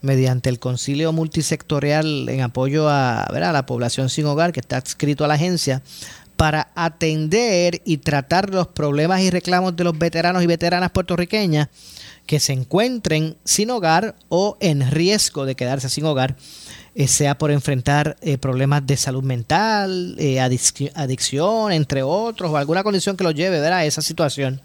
mediante 0.00 0.48
el 0.48 0.58
concilio 0.58 1.12
multisectorial 1.12 2.28
en 2.28 2.40
apoyo 2.40 2.88
a, 2.88 3.24
a 3.24 3.52
la 3.52 3.66
población 3.66 4.08
sin 4.08 4.24
hogar 4.26 4.52
que 4.52 4.60
está 4.60 4.78
adscrito 4.78 5.24
a 5.24 5.28
la 5.28 5.34
agencia 5.34 5.82
para 6.36 6.72
atender 6.74 7.82
y 7.84 7.98
tratar 7.98 8.48
los 8.48 8.68
problemas 8.68 9.20
y 9.20 9.28
reclamos 9.28 9.76
de 9.76 9.84
los 9.84 9.98
veteranos 9.98 10.42
y 10.42 10.46
veteranas 10.46 10.90
puertorriqueñas 10.90 11.68
que 12.30 12.38
se 12.38 12.52
encuentren 12.52 13.36
sin 13.42 13.70
hogar 13.70 14.14
o 14.28 14.56
en 14.60 14.88
riesgo 14.88 15.46
de 15.46 15.56
quedarse 15.56 15.88
sin 15.88 16.04
hogar, 16.04 16.36
eh, 16.94 17.08
sea 17.08 17.36
por 17.36 17.50
enfrentar 17.50 18.16
eh, 18.20 18.38
problemas 18.38 18.86
de 18.86 18.96
salud 18.96 19.24
mental, 19.24 20.14
eh, 20.16 20.38
adicción, 20.38 21.72
entre 21.72 22.04
otros, 22.04 22.52
o 22.52 22.56
alguna 22.56 22.84
condición 22.84 23.16
que 23.16 23.24
los 23.24 23.34
lleve 23.34 23.58
a 23.58 23.84
esa 23.84 24.00
situación. 24.00 24.60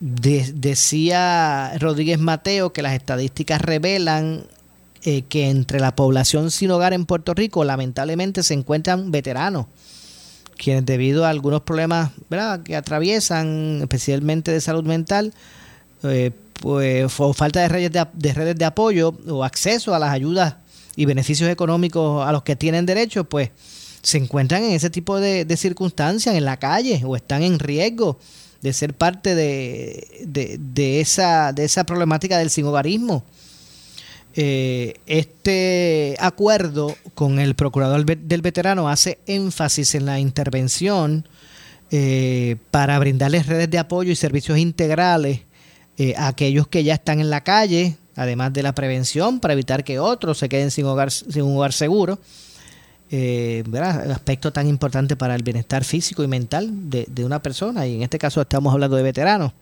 decía 0.00 1.74
Rodríguez 1.78 2.18
Mateo 2.18 2.72
que 2.72 2.80
las 2.80 2.94
estadísticas 2.94 3.60
revelan 3.60 4.46
que 5.02 5.50
entre 5.50 5.80
la 5.80 5.94
población 5.94 6.50
sin 6.50 6.70
hogar 6.70 6.94
en 6.94 7.04
Puerto 7.04 7.34
Rico 7.34 7.62
lamentablemente 7.62 8.42
se 8.42 8.54
encuentran 8.54 9.10
veteranos 9.10 9.66
quienes 10.58 10.84
debido 10.84 11.24
a 11.24 11.30
algunos 11.30 11.62
problemas 11.62 12.10
que 12.64 12.76
atraviesan, 12.76 13.78
especialmente 13.80 14.50
de 14.50 14.60
salud 14.60 14.84
mental, 14.84 15.32
eh, 16.02 16.32
pues, 16.60 17.10
o 17.18 17.32
falta 17.32 17.60
de 17.60 17.68
redes 17.68 17.92
de, 18.12 18.34
redes 18.34 18.56
de 18.56 18.64
apoyo 18.64 19.14
o 19.28 19.44
acceso 19.44 19.94
a 19.94 19.98
las 19.98 20.10
ayudas 20.10 20.56
y 20.96 21.06
beneficios 21.06 21.48
económicos 21.48 22.26
a 22.26 22.32
los 22.32 22.42
que 22.42 22.56
tienen 22.56 22.84
derecho, 22.84 23.24
pues 23.24 23.50
se 24.02 24.18
encuentran 24.18 24.64
en 24.64 24.72
ese 24.72 24.90
tipo 24.90 25.20
de, 25.20 25.46
circunstancias 25.56 26.34
en 26.34 26.44
la 26.44 26.56
calle 26.56 27.02
o 27.04 27.16
están 27.16 27.42
en 27.42 27.58
riesgo 27.58 28.18
de 28.60 28.72
ser 28.72 28.94
parte 28.94 29.36
de, 29.36 30.26
de, 30.26 31.00
esa, 31.00 31.52
de 31.52 31.64
esa 31.64 31.84
problemática 31.84 32.38
del 32.38 32.50
sinhogarismo. 32.50 33.22
Eh, 34.40 34.94
este 35.08 36.14
acuerdo 36.20 36.94
con 37.16 37.40
el 37.40 37.56
procurador 37.56 38.04
del 38.04 38.40
veterano 38.40 38.88
hace 38.88 39.18
énfasis 39.26 39.96
en 39.96 40.06
la 40.06 40.20
intervención 40.20 41.26
eh, 41.90 42.54
para 42.70 43.00
brindarles 43.00 43.46
redes 43.46 43.68
de 43.68 43.78
apoyo 43.80 44.12
y 44.12 44.14
servicios 44.14 44.56
integrales 44.56 45.40
eh, 45.96 46.14
a 46.16 46.28
aquellos 46.28 46.68
que 46.68 46.84
ya 46.84 46.94
están 46.94 47.18
en 47.18 47.30
la 47.30 47.42
calle, 47.42 47.96
además 48.14 48.52
de 48.52 48.62
la 48.62 48.76
prevención 48.76 49.40
para 49.40 49.54
evitar 49.54 49.82
que 49.82 49.98
otros 49.98 50.38
se 50.38 50.48
queden 50.48 50.70
sin, 50.70 50.84
hogar, 50.84 51.10
sin 51.10 51.42
un 51.42 51.56
hogar 51.56 51.72
seguro. 51.72 52.20
Eh, 53.10 53.64
aspecto 54.08 54.52
tan 54.52 54.68
importante 54.68 55.16
para 55.16 55.34
el 55.34 55.42
bienestar 55.42 55.82
físico 55.82 56.22
y 56.22 56.28
mental 56.28 56.70
de, 56.88 57.24
una 57.24 57.42
persona, 57.42 57.88
y 57.88 57.96
en 57.96 58.02
este 58.02 58.20
caso 58.20 58.40
estamos 58.40 58.72
hablando 58.72 58.96
de 58.96 59.02
veteranos. 59.02 59.52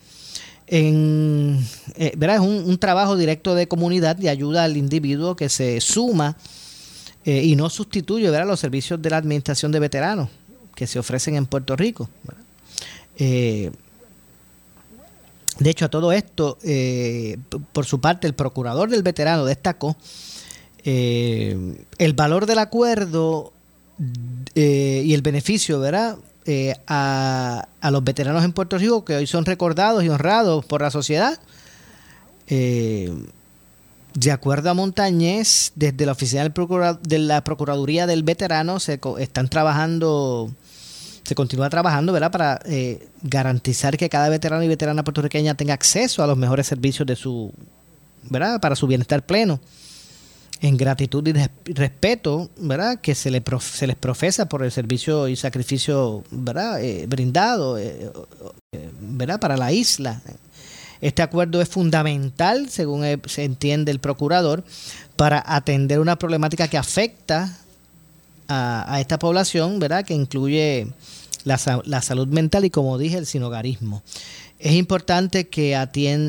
En, 0.69 1.65
eh, 1.95 2.13
¿verdad? 2.17 2.37
Es 2.37 2.43
un, 2.43 2.79
trabajo 2.79 3.17
directo 3.17 3.55
de 3.55 3.69
comunidad 3.69 4.19
y 4.21 4.29
ayuda 4.29 4.65
al 4.65 4.77
individuo 4.77 5.37
que 5.37 5.49
se 5.49 5.81
suma 5.81 6.37
eh, 7.25 7.45
y 7.45 7.55
no 7.55 7.71
sustituye 7.71 8.29
¿verdad? 8.31 8.49
los 8.49 8.61
servicios 8.61 9.01
de 9.01 9.11
la 9.11 9.19
administración 9.19 9.71
de 9.71 9.79
veteranos 9.79 10.29
que 10.75 10.87
se 10.87 10.99
ofrecen 10.99 11.37
en 11.37 11.47
Puerto 11.47 11.77
Rico. 11.77 12.09
Eh, 13.19 13.71
de 15.59 15.71
hecho, 15.71 15.87
a 15.87 15.89
todo 15.89 16.13
esto, 16.13 16.59
por 17.73 17.87
su 17.87 17.99
parte, 17.99 18.27
el 18.27 18.35
procurador 18.35 18.91
del 18.91 19.03
veterano 19.03 19.47
destacó 19.47 19.97
el 20.85 22.13
valor 22.15 22.45
del 22.45 22.59
acuerdo 22.59 23.55
y 24.55 25.15
el 25.15 25.23
beneficio, 25.23 25.81
¿verdad? 25.81 26.19
Eh, 26.47 26.75
a, 26.87 27.67
los 27.91 28.05
veteranos 28.05 28.45
en 28.45 28.53
Puerto 28.53 28.79
Rico 28.79 29.05
que 29.05 29.17
hoy 29.17 29.27
son 29.27 29.45
recordados 29.45 30.05
y 30.05 30.09
honrados 30.09 30.65
por 30.65 30.83
la 30.83 30.91
sociedad. 30.91 31.39
de 32.49 34.33
acuerdo 34.33 34.71
a 34.71 34.75
Montañez, 34.75 35.73
desde 35.75 36.07
la 36.07 36.13
oficina 36.13 36.49
de 36.49 37.19
la 37.19 37.45
Procuraduría 37.45 38.07
del 38.07 38.23
Veterano 38.23 38.81
se 38.81 39.01
están 39.19 39.49
trabajando, 39.49 40.51
se 41.25 41.35
continúa 41.35 41.69
trabajando, 41.69 42.13
¿verdad? 42.13 42.31
Para 42.31 42.61
garantizar 43.23 43.97
que 43.97 44.09
cada 44.09 44.29
veterano 44.29 44.63
y 44.63 44.69
veterana 44.69 45.05
puertorriqueña 45.05 45.55
tenga 45.55 45.75
acceso 45.75 46.23
a 46.23 46.27
los 46.27 46.39
mejores 46.39 46.67
servicios 46.67 47.07
de 47.07 47.17
su, 47.17 47.53
¿verdad? 48.31 48.61
Para 48.61 48.77
su 48.77 48.87
bienestar 48.87 49.27
pleno 49.27 49.61
en 50.61 50.77
gratitud 50.77 51.27
y 51.27 51.33
respeto, 51.73 52.51
¿verdad? 52.57 53.01
Que 53.01 53.15
se, 53.15 53.31
le 53.31 53.43
se 53.61 53.87
les 53.87 53.97
profesa 53.97 54.49
por 54.49 54.63
el 54.63 54.73
servicio 54.73 55.29
y 55.29 55.37
sacrificio, 55.37 56.25
¿verdad? 56.31 56.83
Eh, 56.83 57.07
brindado, 57.07 57.79
eh, 57.79 58.11
eh, 58.73 58.91
¿verdad? 59.01 59.39
Para 59.39 59.57
la 59.57 59.73
isla. 59.73 60.23
Este 61.01 61.23
acuerdo 61.23 61.61
es 61.61 61.69
fundamental, 61.69 62.71
según 62.71 63.05
se 63.27 63.45
entiende 63.45 63.93
el 63.93 63.99
procurador, 64.01 64.65
para 65.17 65.43
atender 65.47 66.01
una 66.01 66.17
problemática 66.17 66.69
que 66.69 66.79
afecta 66.79 67.59
a, 68.49 68.95
a 68.95 69.01
esta 69.01 69.19
población, 69.19 69.79
¿verdad? 69.79 70.05
Que 70.07 70.15
incluye 70.15 70.89
la, 71.45 71.61
la 71.85 72.03
salud 72.03 72.29
mental 72.29 72.65
y, 72.65 72.71
como 72.71 72.97
dije, 72.97 73.19
el 73.19 73.27
sinogarismo. 73.27 74.03
Es 74.59 74.73
importante 74.73 75.49
que 75.49 75.77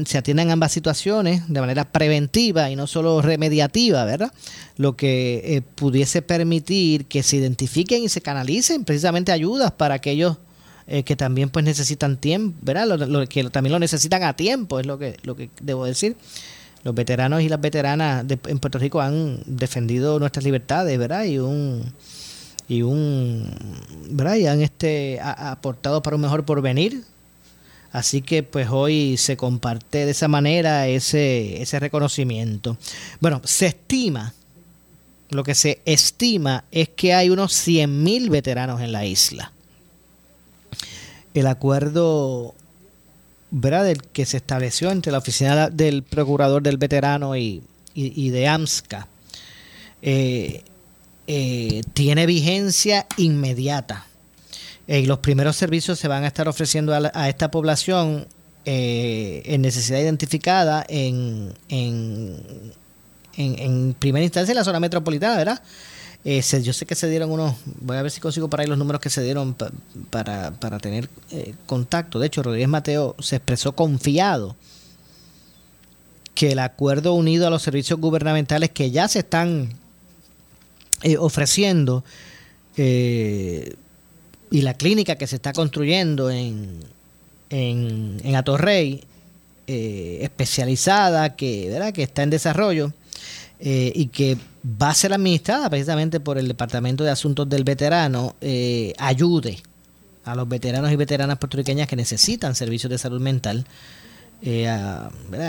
se 0.06 0.18
atiendan 0.18 0.52
ambas 0.52 0.74
situaciones 0.74 1.44
de 1.48 1.62
manera 1.62 1.86
preventiva 1.86 2.70
y 2.70 2.76
no 2.76 2.86
solo 2.86 3.22
remediativa, 3.22 4.04
¿verdad? 4.04 4.34
Lo 4.76 4.98
que 4.98 5.42
eh, 5.46 5.62
pudiese 5.62 6.22
permitir 6.22 7.06
que 7.06 7.24
se 7.24 7.38
identifiquen 7.38 8.04
y 8.04 8.10
se 8.10 8.22
canalicen 8.22 8.84
precisamente 8.84 9.32
ayudas 9.32 9.72
para 9.72 9.96
aquellos 9.96 10.38
eh, 10.88 11.04
que 11.04 11.16
también 11.16 11.50
pues 11.50 11.64
necesitan 11.64 12.18
tiempo, 12.18 12.58
¿verdad? 12.62 12.88
Lo, 12.88 13.28
que 13.28 13.46
también 13.46 13.72
lo 13.72 13.80
necesitan 13.80 14.24
a 14.24 14.36
tiempo, 14.36 14.80
es 14.80 14.86
lo 14.86 15.00
que, 15.00 15.18
lo 15.24 15.38
que 15.38 15.50
debo 15.62 15.86
decir. 15.86 16.18
Los 16.84 16.96
veteranos 16.96 17.42
y 17.42 17.50
las 17.50 17.62
veteranas 17.62 18.26
en 18.30 18.60
Puerto 18.60 18.78
Rico 18.78 19.00
han 19.00 19.40
defendido 19.46 20.20
nuestras 20.20 20.44
libertades, 20.44 20.98
¿verdad? 21.00 21.24
Y 21.24 21.40
un 21.40 21.94
y 22.70 22.82
un 22.82 23.50
han 24.20 24.62
este 24.62 25.20
aportado 25.22 26.02
para 26.02 26.18
un 26.18 26.22
mejor 26.22 26.44
porvenir 26.44 27.04
Así 27.98 28.22
que 28.22 28.44
pues 28.44 28.70
hoy 28.70 29.18
se 29.18 29.38
comparte 29.38 30.06
de 30.06 30.12
esa 30.12 30.28
manera 30.28 30.88
ese, 30.88 31.62
ese 31.62 31.80
reconocimiento. 31.80 32.78
Bueno, 33.20 33.42
se 33.44 33.66
estima, 33.66 34.34
lo 35.30 35.44
que 35.44 35.56
se 35.56 35.82
estima 35.84 36.64
es 36.72 36.90
que 36.90 37.16
hay 37.16 37.32
unos 37.32 37.54
100.000 37.68 38.30
veteranos 38.30 38.82
en 38.82 38.92
la 38.92 39.06
isla. 39.06 39.52
El 41.34 41.48
acuerdo 41.48 42.54
¿verdad? 43.50 43.86
Del 43.86 44.04
que 44.04 44.26
se 44.26 44.38
estableció 44.38 44.92
entre 44.92 45.12
la 45.12 45.18
oficina 45.18 45.70
del 45.70 46.04
procurador 46.04 46.62
del 46.62 46.78
veterano 46.78 47.36
y, 47.36 47.64
de 47.96 48.48
AMSCA 48.48 49.08
eh, 50.04 50.64
eh, 51.26 51.82
tiene 51.94 52.28
vigencia 52.28 53.08
inmediata 53.18 54.06
y 54.88 55.06
los 55.06 55.20
primeros 55.20 55.58
servicios 55.58 56.00
se 56.00 56.08
van 56.08 56.24
a 56.24 56.28
estar 56.28 56.48
ofreciendo 56.48 56.94
a, 56.94 57.30
esta 57.30 57.52
población 57.52 58.28
eh, 58.66 59.42
en 59.46 59.62
necesidad 59.62 60.00
identificada 60.00 60.86
en, 60.88 61.54
en, 61.68 62.74
en, 63.36 63.94
primera 63.94 64.24
instancia 64.24 64.54
en 64.54 64.58
la 64.58 64.64
zona 64.64 64.80
metropolitana, 64.80 65.36
¿verdad? 65.36 65.62
Eh, 66.24 66.42
yo 66.62 66.74
sé 66.74 66.86
que 66.86 66.96
se 66.96 67.10
dieron 67.10 67.32
unos, 67.32 67.56
voy 67.82 67.98
a 67.98 68.02
ver 68.02 68.12
si 68.12 68.20
consigo 68.20 68.50
para 68.50 68.64
ahí 68.64 68.70
los 68.70 68.78
números 68.78 69.02
que 69.02 69.10
se 69.10 69.22
dieron 69.22 69.56
para, 70.10 70.52
para 70.52 70.80
tener 70.80 71.10
eh, 71.32 71.54
contacto. 71.66 72.20
De 72.20 72.28
hecho, 72.28 72.44
Rodríguez 72.44 72.70
Mateo 72.70 73.16
se 73.20 73.38
expresó 73.38 73.74
confiado 73.74 74.56
que 76.34 76.52
el 76.52 76.60
acuerdo 76.60 77.14
unido 77.14 77.48
a 77.48 77.50
los 77.50 77.62
servicios 77.62 78.00
gubernamentales 78.00 78.72
que 78.72 78.92
ya 78.92 79.08
se 79.08 79.20
están 79.20 79.70
ofreciendo 81.20 82.04
eh, 82.78 83.76
y 84.52 84.62
la 84.62 84.74
clínica 84.74 85.16
que 85.16 85.28
se 85.28 85.36
está 85.36 85.54
construyendo 85.54 86.30
en, 86.30 86.80
en, 87.50 88.22
en 88.24 88.36
Atorrey, 88.36 89.04
eh, 89.68 90.20
especializada, 90.22 91.36
que, 91.36 91.70
¿verdad? 91.70 91.94
que 91.94 92.04
está 92.04 92.24
en 92.24 92.30
desarrollo 92.30 92.94
eh, 93.60 93.92
y 93.94 94.08
que 94.08 94.38
va 94.82 94.90
a 94.90 94.94
ser 94.94 95.14
administrada 95.14 95.70
precisamente 95.70 96.20
por 96.20 96.38
el 96.38 96.48
Departamento 96.48 97.04
de 97.04 97.12
Asuntos 97.12 97.50
del 97.50 97.66
Veterano, 97.66 98.36
eh, 98.40 98.94
ayude 98.98 99.58
a 100.24 100.36
los 100.36 100.48
veteranos 100.48 100.92
y 100.92 100.96
veteranas 100.96 101.38
puertorriqueñas 101.38 101.88
que 101.88 101.96
necesitan 101.96 102.56
servicios 102.56 102.90
de 102.90 102.98
salud 102.98 103.20
mental 103.20 103.66
eh, 104.42 104.70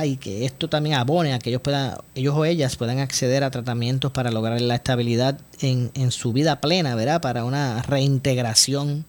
y 0.05 0.17
que 0.17 0.47
esto 0.47 0.69
también 0.69 0.97
abone 0.97 1.35
a 1.35 1.39
que 1.39 1.51
ellos 1.51 1.61
puedan, 1.63 1.97
ellos 2.15 2.35
o 2.35 2.45
ellas 2.45 2.77
puedan 2.77 2.99
acceder 2.99 3.45
a 3.45 3.51
tratamientos 3.51 4.13
para 4.13 4.31
lograr 4.31 4.61
la 4.61 4.77
estabilidad 4.77 5.39
en, 5.61 5.91
en 5.95 6.11
su 6.11 6.33
vida 6.33 6.61
plena, 6.61 6.95
¿verdad? 6.95 7.21
Para 7.21 7.45
una 7.45 7.83
reintegración 7.83 9.05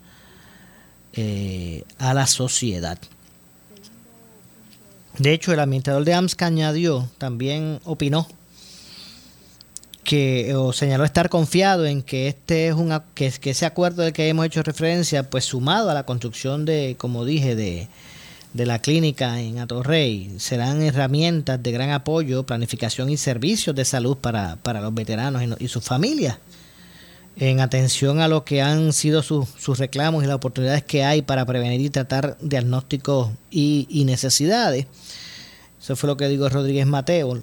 eh, 1.13 1.83
a 1.97 2.13
la 2.13 2.27
sociedad. 2.27 2.99
De 5.17 5.33
hecho, 5.33 5.53
el 5.53 5.59
administrador 5.59 6.05
de 6.05 6.13
AMSCA 6.13 6.45
añadió, 6.45 7.09
también 7.17 7.79
opinó 7.83 8.27
que 10.03 10.55
o 10.55 10.73
señaló 10.73 11.03
estar 11.03 11.29
confiado 11.29 11.85
en 11.85 12.01
que 12.01 12.27
este 12.27 12.67
es 12.67 12.73
un 12.73 12.99
que, 13.13 13.31
que 13.31 13.51
ese 13.51 13.65
acuerdo 13.65 14.01
del 14.01 14.13
que 14.13 14.27
hemos 14.27 14.45
hecho 14.45 14.63
referencia, 14.63 15.29
pues 15.29 15.45
sumado 15.45 15.89
a 15.89 15.93
la 15.93 16.03
construcción 16.03 16.65
de, 16.65 16.95
como 16.97 17.25
dije, 17.25 17.55
de 17.55 17.87
de 18.53 18.65
la 18.65 18.79
clínica 18.79 19.39
en 19.39 19.59
Atorrey 19.59 20.35
serán 20.39 20.81
herramientas 20.81 21.61
de 21.61 21.71
gran 21.71 21.91
apoyo, 21.91 22.45
planificación 22.45 23.09
y 23.09 23.17
servicios 23.17 23.75
de 23.75 23.85
salud 23.85 24.17
para, 24.17 24.57
los 24.81 24.93
veteranos 24.93 25.43
y, 25.59 25.67
sus 25.67 25.83
familias. 25.83 26.39
En 27.35 27.61
atención 27.61 28.19
a 28.19 28.27
lo 28.27 28.43
que 28.43 28.61
han 28.61 28.91
sido 28.91 29.21
sus, 29.21 29.77
reclamos 29.77 30.23
y 30.23 30.27
las 30.27 30.35
oportunidades 30.35 30.83
que 30.83 31.03
hay 31.03 31.21
para 31.21 31.45
prevenir 31.45 31.81
y 31.81 31.89
tratar 31.89 32.37
diagnósticos 32.41 33.29
y, 33.51 34.03
necesidades. 34.05 34.87
Eso 35.81 35.95
fue 35.95 36.07
lo 36.07 36.17
que 36.17 36.27
dijo 36.27 36.49
Rodríguez 36.49 36.87
Mateo. 36.87 37.41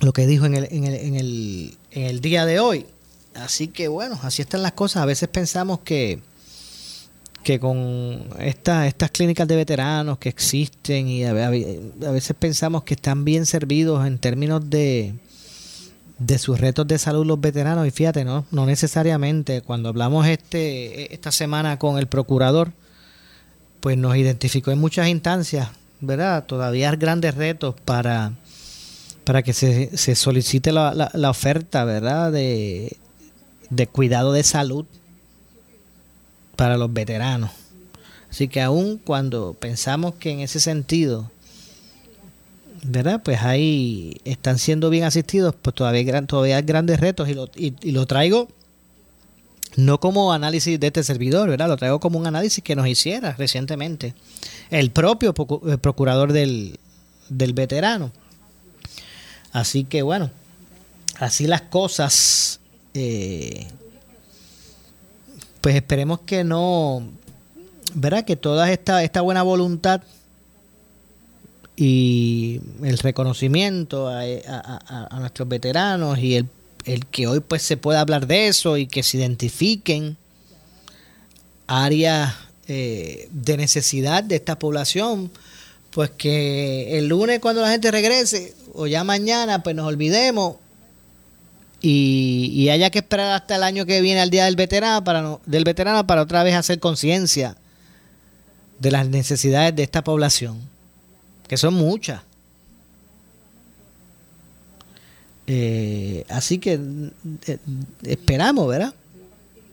Lo 0.00 0.12
que 0.12 0.26
dijo 0.26 0.46
en 0.46 0.54
el, 0.54 0.68
en 0.70 0.84
el, 0.84 0.94
en 0.94 1.14
el, 1.16 1.76
en 1.90 2.02
el 2.04 2.20
día 2.20 2.46
de 2.46 2.60
hoy. 2.60 2.86
Así 3.34 3.68
que 3.68 3.88
bueno, 3.88 4.18
así 4.22 4.42
están 4.42 4.62
las 4.62 4.72
cosas. 4.72 5.02
A 5.02 5.06
veces 5.06 5.28
pensamos 5.28 5.80
que, 5.80 6.20
que 7.42 7.58
con 7.58 8.28
esta, 8.38 8.86
estas 8.86 9.10
clínicas 9.10 9.48
de 9.48 9.56
veteranos 9.56 10.18
que 10.18 10.28
existen 10.28 11.08
y 11.08 11.24
a, 11.24 11.32
veces 11.32 12.36
pensamos 12.38 12.84
que 12.84 12.94
están 12.94 13.24
bien 13.24 13.46
servidos 13.46 14.06
en 14.06 14.18
términos 14.18 14.68
de, 14.70 15.14
de 16.18 16.38
sus 16.38 16.60
retos 16.60 16.86
de 16.86 16.98
salud 16.98 17.26
los 17.26 17.40
veteranos 17.40 17.86
y 17.86 17.90
fíjate, 17.90 18.24
no, 18.24 18.46
no 18.50 18.66
necesariamente. 18.66 19.60
Cuando 19.62 19.88
hablamos 19.88 20.26
este 20.26 21.12
esta 21.12 21.32
semana 21.32 21.78
con 21.78 21.98
el 21.98 22.06
procurador, 22.06 22.72
pues 23.80 23.98
nos 23.98 24.16
identificó 24.16 24.70
en 24.70 24.78
muchas 24.78 25.08
instancias, 25.08 25.68
¿verdad? 26.00 26.46
Todavía 26.46 26.90
hay 26.90 26.96
grandes 26.96 27.34
retos 27.34 27.74
para, 27.84 28.32
para 29.24 29.42
que 29.42 29.52
se, 29.52 29.96
se 29.96 30.14
solicite 30.14 30.70
la, 30.70 30.94
la, 30.94 31.10
la 31.12 31.30
oferta, 31.30 31.84
¿verdad? 31.84 32.30
De, 32.30 32.96
de 33.70 33.86
cuidado 33.88 34.32
de 34.32 34.44
salud 34.44 34.86
para 36.56 36.76
los 36.76 36.92
veteranos. 36.92 37.50
Así 38.30 38.48
que 38.48 38.62
aún 38.62 38.98
cuando 38.98 39.54
pensamos 39.54 40.14
que 40.14 40.30
en 40.30 40.40
ese 40.40 40.58
sentido, 40.58 41.30
¿verdad? 42.82 43.22
Pues 43.22 43.42
ahí 43.42 44.16
están 44.24 44.58
siendo 44.58 44.90
bien 44.90 45.04
asistidos, 45.04 45.54
pues 45.60 45.74
todavía, 45.74 46.26
todavía 46.26 46.56
hay 46.56 46.62
grandes 46.62 47.00
retos 47.00 47.28
y 47.28 47.34
lo, 47.34 47.50
y, 47.54 47.92
lo 47.92 48.06
traigo 48.06 48.48
no 49.76 50.00
como 50.00 50.32
análisis 50.32 50.78
de 50.78 50.86
este 50.86 51.02
servidor, 51.02 51.48
¿verdad? 51.48 51.68
Lo 51.68 51.76
traigo 51.76 52.00
como 52.00 52.18
un 52.18 52.26
análisis 52.26 52.62
que 52.62 52.76
nos 52.76 52.86
hiciera 52.86 53.32
recientemente 53.32 54.14
el 54.70 54.90
propio 54.90 55.32
procurador 55.32 56.32
del, 56.32 56.78
del 57.28 57.54
veterano. 57.54 58.12
Así 59.52 59.84
que 59.84 60.02
bueno, 60.02 60.30
así 61.18 61.46
las 61.46 61.62
cosas, 61.62 62.60
eh, 62.94 63.66
pues 65.62 65.74
esperemos 65.74 66.20
que 66.20 66.44
no, 66.44 67.08
¿verdad? 67.94 68.26
Que 68.26 68.36
toda 68.36 68.70
esta, 68.70 69.02
esta 69.02 69.22
buena 69.22 69.42
voluntad 69.42 70.02
y 71.74 72.60
el 72.82 72.98
reconocimiento 72.98 74.08
a, 74.08 75.18
nuestros 75.18 75.48
veteranos 75.48 76.18
y 76.18 76.34
el 76.34 76.46
el 76.84 77.06
que 77.06 77.26
hoy 77.26 77.40
pues 77.40 77.62
se 77.62 77.76
pueda 77.76 78.00
hablar 78.00 78.26
de 78.26 78.48
eso 78.48 78.76
y 78.76 78.86
que 78.86 79.02
se 79.02 79.18
identifiquen 79.18 80.16
áreas 81.66 82.34
eh, 82.68 83.28
de 83.30 83.56
necesidad 83.56 84.24
de 84.24 84.36
esta 84.36 84.58
población, 84.58 85.30
pues 85.90 86.10
que 86.10 86.98
el 86.98 87.08
lunes 87.08 87.40
cuando 87.40 87.62
la 87.62 87.70
gente 87.70 87.90
regrese 87.90 88.54
o 88.74 88.86
ya 88.86 89.04
mañana 89.04 89.62
pues 89.62 89.76
nos 89.76 89.86
olvidemos 89.86 90.56
y, 91.84 92.68
haya 92.68 92.90
que 92.90 93.00
esperar 93.00 93.32
hasta 93.32 93.56
el 93.56 93.64
año 93.64 93.84
que 93.86 94.00
viene 94.00 94.20
al 94.20 94.30
día 94.30 94.44
del 94.44 94.54
veterano 94.54 95.02
para 95.02 95.38
del 95.44 95.64
veterano 95.64 96.06
para 96.06 96.22
otra 96.22 96.44
vez 96.44 96.54
hacer 96.54 96.78
conciencia 96.78 97.56
de 98.78 98.90
las 98.92 99.08
necesidades 99.08 99.74
de 99.74 99.82
esta 99.82 100.04
población, 100.04 100.60
que 101.48 101.56
son 101.56 101.74
muchas. 101.74 102.22
Eh, 105.48 106.24
así 106.28 106.58
que 106.58 106.78
eh, 107.46 107.58
esperamos, 108.04 108.68
¿verdad? 108.68 108.94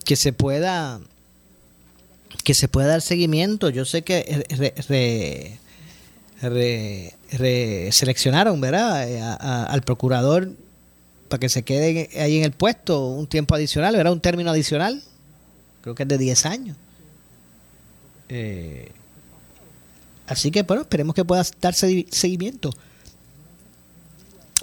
Que 0.03 0.15
se 0.15 0.33
pueda 0.33 0.99
que 2.43 2.55
se 2.55 2.67
pueda 2.67 2.87
dar 2.87 3.01
seguimiento. 3.01 3.69
Yo 3.69 3.85
sé 3.85 4.01
que 4.01 4.45
re, 6.41 7.91
seleccionaron, 7.91 8.59
¿verdad? 8.59 9.07
Eh, 9.07 9.21
al 9.21 9.81
procurador 9.83 10.49
para 11.29 11.39
que 11.39 11.49
se 11.49 11.63
quede 11.63 12.09
ahí 12.19 12.37
en 12.37 12.43
el 12.43 12.51
puesto 12.51 13.07
un 13.07 13.27
tiempo 13.27 13.55
adicional, 13.55 13.95
¿verdad? 13.95 14.11
Un 14.11 14.19
término 14.19 14.49
adicional. 14.49 15.01
Creo 15.81 15.95
que 15.95 16.03
es 16.03 16.09
de 16.09 16.17
10 16.17 16.45
años. 16.45 16.77
así 20.27 20.51
que, 20.51 20.63
bueno, 20.63 20.81
esperemos 20.81 21.15
que 21.15 21.23
pueda 21.23 21.43
darse 21.61 22.05
seguimiento 22.09 22.71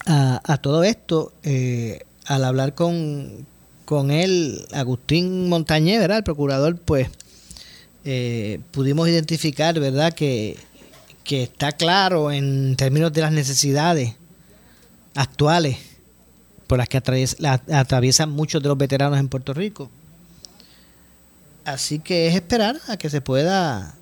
a, 0.07 0.59
todo 0.59 0.85
esto, 0.85 1.33
eh, 1.42 2.00
al 2.26 2.44
hablar 2.44 2.74
con, 2.74 3.46
con 3.85 4.11
él, 4.11 4.66
Agustín 4.72 5.48
Montañé, 5.48 5.98
¿verdad? 5.98 6.18
El 6.18 6.24
procurador, 6.24 6.79
pues 6.79 7.09
eh, 8.05 8.61
pudimos 8.70 9.09
identificar, 9.09 9.79
¿verdad? 9.81 10.12
Que, 10.12 10.57
que 11.24 11.42
está 11.42 11.72
claro 11.72 12.31
en 12.31 12.76
términos 12.76 13.12
de 13.12 13.22
las 13.22 13.33
necesidades 13.33 14.14
actuales 15.14 15.79
por 16.66 16.79
las 16.79 16.88
que 16.88 16.98
atraviesan 16.98 18.31
muchos 18.31 18.62
de 18.62 18.68
los 18.68 18.79
veteranos 18.79 19.18
en 19.18 19.29
Puerto 19.29 19.55
Rico. 19.55 19.90
Así 21.64 21.98
que 21.98 22.29
es 22.29 22.35
esperar 22.35 22.79
a 22.88 22.96
que 22.96 23.11
se 23.11 23.20
pueda, 23.20 23.94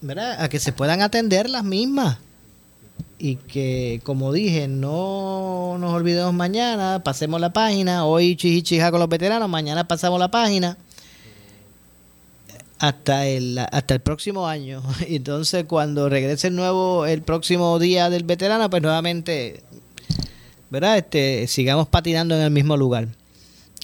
¿verdad? 0.00 0.42
A 0.42 0.48
que 0.48 0.58
se 0.58 0.72
puedan 0.72 1.02
atender 1.02 1.48
las 1.48 1.64
mismas 1.64 2.18
y 3.18 3.36
que, 3.36 4.00
como 4.04 4.32
dije, 4.32 4.68
no 4.68 5.76
nos 5.78 5.92
olvidemos 5.92 6.34
mañana, 6.34 7.02
pasemos 7.04 7.40
la 7.40 7.52
página, 7.52 8.04
hoy 8.04 8.36
chichija 8.36 8.90
con 8.90 9.00
los 9.00 9.08
veteranos, 9.08 9.48
mañana 9.48 9.86
pasamos 9.86 10.18
la 10.18 10.30
página 10.30 10.76
hasta 12.78 13.26
el 13.26 13.58
hasta 13.58 13.94
el 13.94 14.00
próximo 14.00 14.46
año. 14.46 14.82
Entonces, 15.08 15.64
cuando 15.64 16.08
regrese 16.08 16.48
el 16.48 16.56
nuevo 16.56 17.06
el 17.06 17.22
próximo 17.22 17.78
día 17.78 18.10
del 18.10 18.24
veterano, 18.24 18.70
pues 18.70 18.82
nuevamente 18.82 19.62
¿verdad? 20.70 20.98
Este 20.98 21.46
sigamos 21.46 21.88
patinando 21.88 22.34
en 22.34 22.42
el 22.42 22.50
mismo 22.50 22.76
lugar. 22.76 23.08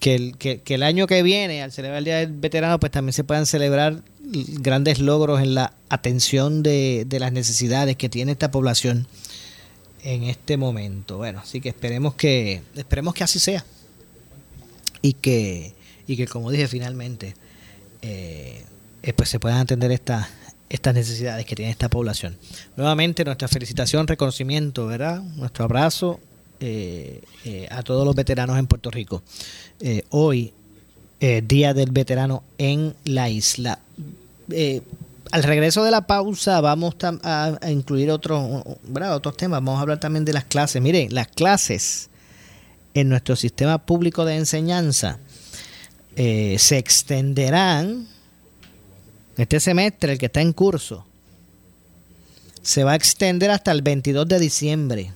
Que 0.00 0.16
el, 0.16 0.36
que, 0.36 0.60
el 0.66 0.82
año 0.82 1.06
que 1.06 1.22
viene, 1.22 1.62
al 1.62 1.72
celebrar 1.72 1.98
el 1.98 2.04
Día 2.04 2.16
del 2.18 2.32
Veterano, 2.32 2.78
pues 2.78 2.92
también 2.92 3.14
se 3.14 3.24
puedan 3.24 3.46
celebrar 3.46 4.02
grandes 4.20 4.98
logros 4.98 5.40
en 5.40 5.54
la 5.54 5.72
atención 5.88 6.62
de, 6.62 7.04
de 7.06 7.20
las 7.20 7.32
necesidades 7.32 7.96
que 7.96 8.08
tiene 8.08 8.32
esta 8.32 8.50
población 8.50 9.06
en 10.02 10.24
este 10.24 10.56
momento. 10.56 11.16
Bueno, 11.16 11.40
así 11.40 11.60
que 11.60 11.70
esperemos 11.70 12.14
que 12.14 12.62
esperemos 12.76 13.14
que 13.14 13.24
así 13.24 13.38
sea 13.38 13.64
y 15.02 15.14
que 15.14 15.74
y 16.06 16.16
que 16.16 16.26
como 16.26 16.50
dije 16.50 16.68
finalmente 16.68 17.34
eh, 18.02 18.62
eh, 19.02 19.12
pues 19.14 19.28
se 19.30 19.40
puedan 19.40 19.58
atender 19.58 19.90
estas 19.90 20.28
estas 20.68 20.94
necesidades 20.94 21.46
que 21.46 21.54
tiene 21.54 21.70
esta 21.70 21.88
población. 21.88 22.36
Nuevamente 22.76 23.24
nuestra 23.24 23.48
felicitación, 23.48 24.06
reconocimiento, 24.06 24.86
¿verdad? 24.86 25.22
Nuestro 25.22 25.64
abrazo 25.64 26.20
eh, 26.66 27.68
a 27.70 27.82
todos 27.82 28.04
los 28.04 28.14
veteranos 28.14 28.58
en 28.58 28.66
Puerto 28.66 28.90
Rico. 28.90 29.22
hoy, 30.10 30.52
Día 31.20 31.72
del 31.72 31.90
Veterano 31.90 32.42
en 32.58 32.94
la 33.04 33.30
isla 33.30 33.78
al 35.34 35.42
regreso 35.42 35.82
de 35.82 35.90
la 35.90 36.06
pausa 36.06 36.60
vamos 36.60 36.94
a, 37.02 37.58
incluir 37.68 38.10
otros, 38.12 38.62
otros 39.10 39.36
temas. 39.36 39.58
Vamos 39.58 39.78
a 39.78 39.82
hablar 39.82 39.98
también 39.98 40.24
de 40.24 40.32
las 40.32 40.44
clases. 40.44 40.80
Miren, 40.80 41.12
las 41.12 41.26
clases 41.26 42.08
en 42.94 43.08
nuestro 43.08 43.34
sistema 43.34 43.84
público 43.84 44.24
de 44.24 44.36
enseñanza 44.36 45.18
eh, 46.14 46.56
se 46.60 46.78
extenderán 46.78 48.06
este 49.36 49.58
semestre, 49.58 50.12
el 50.12 50.18
que 50.18 50.26
está 50.26 50.40
en 50.40 50.52
curso, 50.52 51.04
se 52.62 52.84
va 52.84 52.92
a 52.92 52.94
extender 52.94 53.50
hasta 53.50 53.72
el 53.72 53.82
22 53.82 54.28
de 54.28 54.38
diciembre. 54.38 55.12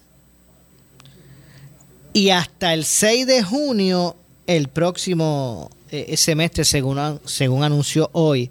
Y 2.12 2.30
hasta 2.30 2.74
el 2.74 2.84
6 2.84 3.26
de 3.26 3.42
junio, 3.42 4.16
el 4.46 4.68
próximo 4.68 5.70
eh, 5.90 6.16
semestre, 6.16 6.64
según, 6.64 7.20
según 7.24 7.64
anunció 7.64 8.10
hoy 8.12 8.50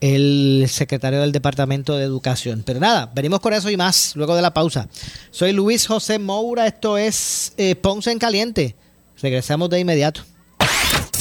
el 0.00 0.66
secretario 0.68 1.20
del 1.20 1.32
Departamento 1.32 1.96
de 1.96 2.04
Educación. 2.04 2.62
Pero 2.64 2.80
nada, 2.80 3.10
venimos 3.14 3.40
con 3.40 3.52
eso 3.52 3.70
y 3.70 3.76
más 3.76 4.14
luego 4.14 4.36
de 4.36 4.42
la 4.42 4.54
pausa. 4.54 4.88
Soy 5.30 5.52
Luis 5.52 5.86
José 5.86 6.18
Moura, 6.18 6.66
esto 6.66 6.98
es 6.98 7.52
eh, 7.56 7.74
Ponce 7.74 8.10
en 8.10 8.18
Caliente. 8.18 8.76
Regresamos 9.20 9.70
de 9.70 9.80
inmediato. 9.80 10.22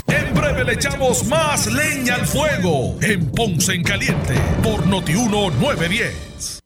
En 0.08 0.34
breve 0.34 0.63
le 0.63 0.74
echamos 0.74 1.26
más 1.26 1.68
leña 1.72 2.16
al 2.16 2.28
fuego 2.28 2.98
en 3.02 3.30
Ponce 3.32 3.74
en 3.74 3.84
Caliente 3.84 4.36
por 4.63 4.86
Notiuno 4.86 5.50
910. 5.50 6.60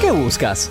¿Qué 0.00 0.10
buscas? 0.10 0.70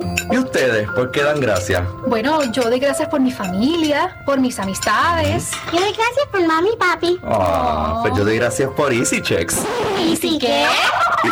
¿Y 0.00 0.38
ustedes 0.38 0.90
por 0.90 1.12
qué 1.12 1.22
dan 1.22 1.38
gracias? 1.40 1.84
Bueno, 2.08 2.42
yo 2.50 2.62
doy 2.64 2.80
gracias 2.80 3.08
por 3.08 3.20
mi 3.20 3.30
familia, 3.30 4.20
por 4.26 4.40
mis 4.40 4.58
amistades. 4.58 5.52
Yo 5.72 5.78
doy 5.78 5.92
gracias 5.92 6.26
por 6.32 6.44
mami 6.44 6.70
y 6.72 6.76
papi. 6.76 7.20
Ah, 7.22 8.00
pues 8.02 8.14
yo 8.16 8.24
doy 8.24 8.36
gracias 8.36 8.70
por 8.72 8.92
Easy 8.92 9.22
Checks. 9.22 9.64
¿Easy 10.04 10.38
qué? 10.38 10.64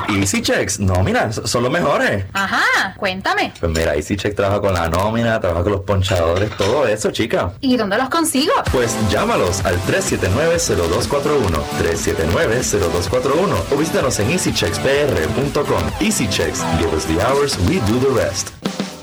Easy 0.09 0.41
Checks, 0.41 0.81
no, 0.81 1.03
mira, 1.03 1.31
son 1.33 1.63
los 1.63 1.71
mejores. 1.73 2.25
Ajá, 2.33 2.95
cuéntame. 2.97 3.53
Pues 3.61 3.71
mira, 3.71 3.95
Easy 3.95 4.17
Checks 4.17 4.35
trabaja 4.35 4.61
con 4.61 4.73
la 4.73 4.89
nómina, 4.89 5.39
trabaja 5.41 5.63
con 5.63 5.73
los 5.73 5.83
ponchadores, 5.83 6.51
todo 6.57 6.87
eso, 6.87 7.11
chica. 7.11 7.53
¿Y 7.61 7.77
dónde 7.77 7.99
los 7.99 8.09
consigo? 8.09 8.53
Pues 8.73 8.97
llámalos 9.11 9.65
al 9.65 9.77
379-0241, 9.83 11.63
379-0241 11.83 13.55
o 13.73 13.77
visítanos 13.77 14.19
en 14.21 14.31
easycheckspr.com. 14.31 15.83
Easy 16.01 16.27
Checks, 16.29 16.63
give 16.79 16.93
us 16.97 17.05
the 17.07 17.21
hours, 17.23 17.59
we 17.69 17.77
do 17.81 18.01
the 18.01 18.11
rest. 18.15 18.51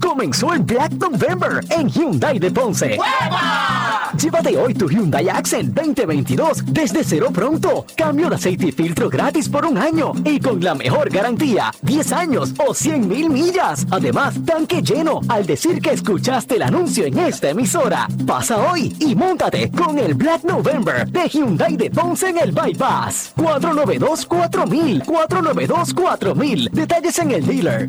Comenzó 0.00 0.52
el 0.52 0.60
Black 0.60 0.92
November 0.92 1.64
en 1.70 1.88
Hyundai 1.88 2.38
de 2.38 2.50
Ponce. 2.50 2.98
Llévate 4.18 4.58
hoy 4.58 4.74
tu 4.74 4.88
Hyundai 4.88 5.28
Accent 5.28 5.74
2022 5.74 6.64
desde 6.66 7.02
cero 7.02 7.30
pronto. 7.32 7.86
Cambio 7.96 8.28
de 8.28 8.36
aceite 8.36 8.66
y 8.66 8.72
filtro 8.72 9.08
gratis 9.08 9.48
por 9.48 9.64
un 9.64 9.78
año 9.78 10.12
y 10.24 10.38
con 10.38 10.62
la 10.62 10.74
mejor 10.74 11.08
garantía, 11.08 11.72
10 11.80 12.12
años 12.12 12.54
o 12.64 12.74
100 12.74 13.08
mil 13.08 13.30
millas. 13.30 13.86
Además, 13.90 14.34
tanque 14.44 14.82
lleno 14.82 15.20
al 15.28 15.46
decir 15.46 15.80
que 15.80 15.92
escuchaste 15.92 16.56
el 16.56 16.62
anuncio 16.62 17.06
en 17.06 17.18
esta 17.18 17.50
emisora. 17.50 18.06
Pasa 18.26 18.70
hoy 18.70 18.94
y 19.00 19.14
móntate 19.14 19.70
con 19.70 19.98
el 19.98 20.14
Black 20.14 20.44
November 20.44 21.10
de 21.10 21.28
Hyundai 21.28 21.76
de 21.76 21.90
Ponce 21.90 22.28
en 22.28 22.38
el 22.38 22.52
Bypass. 22.52 23.32
492 23.36 24.26
4000 24.26 25.04
492 25.04 25.94
4000. 25.94 26.68
Detalles 26.70 27.18
en 27.18 27.30
el 27.30 27.46
dealer. 27.46 27.88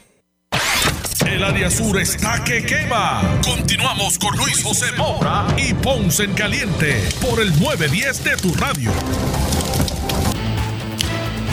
El 1.31 1.45
área 1.45 1.71
sur 1.71 1.97
está 1.97 2.43
que 2.43 2.61
quema. 2.61 3.39
Continuamos 3.41 4.19
con 4.19 4.35
Luis 4.35 4.61
José 4.61 4.87
Moura 4.97 5.47
y 5.57 5.73
Ponce 5.73 6.25
en 6.25 6.33
Caliente 6.33 7.01
por 7.21 7.39
el 7.39 7.57
910 7.57 8.23
de 8.25 8.35
tu 8.35 8.53
radio. 8.55 8.91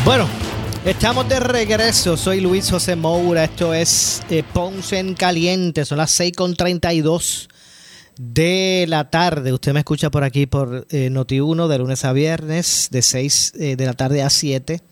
Bueno, 0.05 0.29
estamos 0.85 1.29
de 1.29 1.39
regreso. 1.39 2.17
Soy 2.17 2.41
Luis 2.41 2.69
José 2.69 2.97
Moura. 2.97 3.45
Esto 3.45 3.73
es 3.73 4.21
eh, 4.31 4.43
Ponce 4.53 4.99
en 4.99 5.15
Caliente. 5.15 5.85
Son 5.85 5.99
las 5.99 6.19
6.32 6.19 7.47
de 8.19 8.85
la 8.89 9.09
tarde. 9.11 9.53
Usted 9.53 9.75
me 9.75 9.79
escucha 9.79 10.11
por 10.11 10.25
aquí 10.25 10.47
por 10.47 10.89
eh, 10.91 11.09
Noti1 11.09 11.69
de 11.69 11.79
lunes 11.79 12.05
a 12.05 12.13
viernes, 12.13 12.89
de 12.91 13.01
6 13.01 13.53
eh, 13.55 13.77
de 13.77 13.87
la 13.87 13.93
tarde 13.93 14.25
a 14.25 14.31
7 14.31 14.83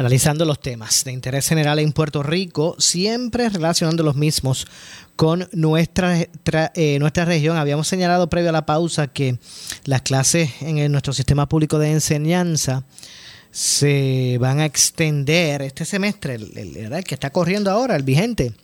analizando 0.00 0.46
los 0.46 0.58
temas 0.60 1.04
de 1.04 1.12
interés 1.12 1.46
general 1.46 1.78
en 1.78 1.92
Puerto 1.92 2.22
Rico, 2.22 2.74
siempre 2.78 3.50
relacionando 3.50 4.02
los 4.02 4.16
mismos 4.16 4.66
con 5.14 5.46
nuestra, 5.52 6.26
eh, 6.74 6.98
nuestra 6.98 7.26
región. 7.26 7.58
Habíamos 7.58 7.86
señalado 7.86 8.30
previo 8.30 8.48
a 8.48 8.52
la 8.52 8.64
pausa 8.64 9.08
que 9.08 9.38
las 9.84 10.00
clases 10.00 10.50
en 10.62 10.90
nuestro 10.90 11.12
sistema 11.12 11.46
público 11.46 11.78
de 11.78 11.90
enseñanza 11.92 12.82
se 13.50 14.38
van 14.40 14.60
a 14.60 14.64
extender 14.64 15.60
este 15.60 15.84
semestre, 15.84 16.36
el, 16.36 17.04
que 17.04 17.14
está 17.14 17.28
corriendo 17.28 17.70
ahora, 17.70 17.94
el 17.94 18.02
vigente. 18.02 18.54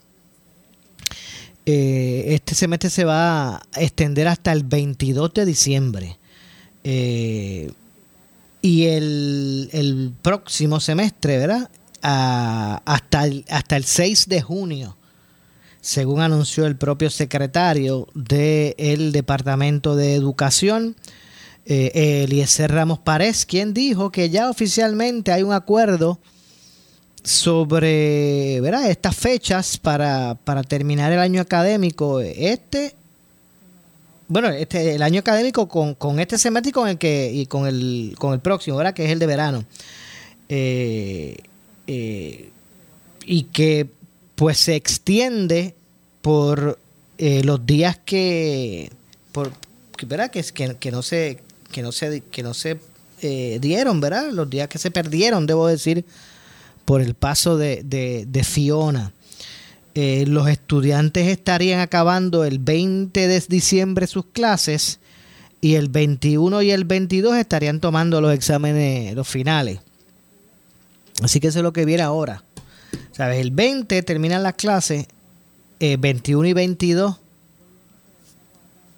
Eh, 1.66 2.24
este 2.28 2.54
semestre 2.54 2.88
se 2.88 3.04
va 3.04 3.56
a 3.56 3.62
extender 3.76 4.26
hasta 4.26 4.52
el 4.52 4.64
22 4.64 5.34
de 5.34 5.44
diciembre. 5.44 6.16
Eh, 6.82 7.70
y 8.66 8.86
el, 8.86 10.12
próximo 10.22 10.80
semestre, 10.80 11.38
¿verdad? 11.38 11.70
hasta, 12.02 13.24
el, 13.24 13.44
hasta 13.48 13.76
el 13.76 13.84
6 13.84 14.28
de 14.28 14.42
junio, 14.42 14.96
según 15.80 16.20
anunció 16.20 16.66
el 16.66 16.76
propio 16.76 17.08
secretario 17.10 18.08
del 18.14 19.12
Departamento 19.12 19.94
de 19.94 20.14
Educación, 20.14 20.96
eh, 21.64 22.24
Eliezer 22.24 22.72
Ramos 22.72 22.98
Párez, 22.98 23.46
quien 23.46 23.72
dijo 23.72 24.10
que 24.10 24.30
ya 24.30 24.50
oficialmente 24.50 25.30
hay 25.30 25.44
un 25.44 25.52
acuerdo 25.52 26.18
sobre 27.22 28.60
¿verdad? 28.60 28.90
estas 28.90 29.14
fechas 29.14 29.78
para, 29.78 30.36
para 30.42 30.64
terminar 30.64 31.12
el 31.12 31.20
año 31.20 31.40
académico 31.40 32.20
este 32.20 32.96
bueno, 34.28 34.48
este, 34.48 34.94
el 34.94 35.02
año 35.02 35.20
académico 35.20 35.68
con, 35.68 35.94
con 35.94 36.18
este 36.18 36.38
semestre 36.38 36.70
y 36.70 36.72
con 36.72 36.88
el 36.88 36.98
que 36.98 37.30
y 37.32 37.46
con 37.46 37.66
el, 37.66 38.14
con 38.18 38.32
el 38.32 38.40
próximo, 38.40 38.76
¿verdad? 38.76 38.94
Que 38.94 39.04
es 39.04 39.10
el 39.10 39.18
de 39.18 39.26
verano. 39.26 39.64
Eh, 40.48 41.36
eh, 41.86 42.50
y 43.24 43.44
que 43.44 43.88
pues 44.34 44.58
se 44.58 44.76
extiende 44.76 45.74
por 46.22 46.78
eh, 47.18 47.42
los 47.44 47.64
días 47.66 47.98
que 48.04 48.90
por 49.32 49.52
¿verdad? 50.06 50.30
Que, 50.30 50.42
que, 50.42 50.76
que 50.76 50.90
no 50.90 51.02
se 51.02 51.40
que 51.72 51.82
no 51.82 51.92
se 51.92 52.22
que 52.22 52.42
no 52.42 52.54
se 52.54 52.78
dieron, 53.60 54.00
¿verdad? 54.00 54.30
Los 54.30 54.48
días 54.48 54.68
que 54.68 54.78
se 54.78 54.90
perdieron, 54.90 55.46
debo 55.46 55.66
decir, 55.66 56.04
por 56.84 57.00
el 57.00 57.14
paso 57.14 57.56
de, 57.56 57.82
de, 57.82 58.24
de 58.26 58.44
Fiona. 58.44 59.12
Eh, 59.98 60.26
los 60.26 60.46
estudiantes 60.46 61.26
estarían 61.26 61.80
acabando 61.80 62.44
el 62.44 62.58
20 62.58 63.28
de 63.28 63.40
diciembre 63.48 64.06
sus 64.06 64.26
clases 64.26 65.00
y 65.62 65.76
el 65.76 65.88
21 65.88 66.60
y 66.60 66.70
el 66.70 66.84
22 66.84 67.34
estarían 67.34 67.80
tomando 67.80 68.20
los 68.20 68.34
exámenes, 68.34 69.14
los 69.14 69.26
finales. 69.26 69.78
Así 71.22 71.40
que 71.40 71.46
eso 71.46 71.60
es 71.60 71.62
lo 71.62 71.72
que 71.72 71.86
viene 71.86 72.02
ahora. 72.02 72.44
¿Sabes? 73.12 73.40
El 73.40 73.52
20 73.52 74.02
terminan 74.02 74.42
las 74.42 74.52
clases, 74.56 75.06
21 75.80 76.44
eh, 76.44 76.50
y 76.50 76.52
22. 76.52 77.16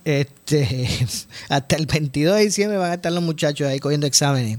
Este, 0.04 0.88
hasta 1.48 1.76
el 1.76 1.86
22 1.86 2.38
de 2.38 2.42
diciembre 2.42 2.76
van 2.76 2.90
a 2.90 2.94
estar 2.94 3.12
los 3.12 3.22
muchachos 3.22 3.68
ahí 3.68 3.78
cogiendo 3.78 4.08
exámenes. 4.08 4.58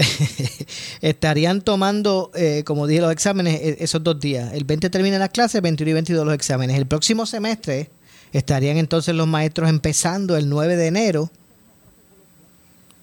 estarían 1.00 1.62
tomando, 1.62 2.30
eh, 2.34 2.62
como 2.64 2.86
dije, 2.86 3.00
los 3.00 3.12
exámenes 3.12 3.60
eh, 3.60 3.76
esos 3.80 4.02
dos 4.02 4.18
días. 4.20 4.52
El 4.52 4.64
20 4.64 4.90
terminan 4.90 5.20
las 5.20 5.30
clases, 5.30 5.62
21 5.62 5.90
y 5.90 5.94
22 5.94 6.24
los 6.24 6.34
exámenes. 6.34 6.76
El 6.76 6.86
próximo 6.86 7.26
semestre 7.26 7.90
estarían 8.32 8.76
entonces 8.76 9.14
los 9.14 9.26
maestros 9.26 9.68
empezando 9.68 10.36
el 10.36 10.48
9 10.48 10.76
de 10.76 10.86
enero 10.86 11.30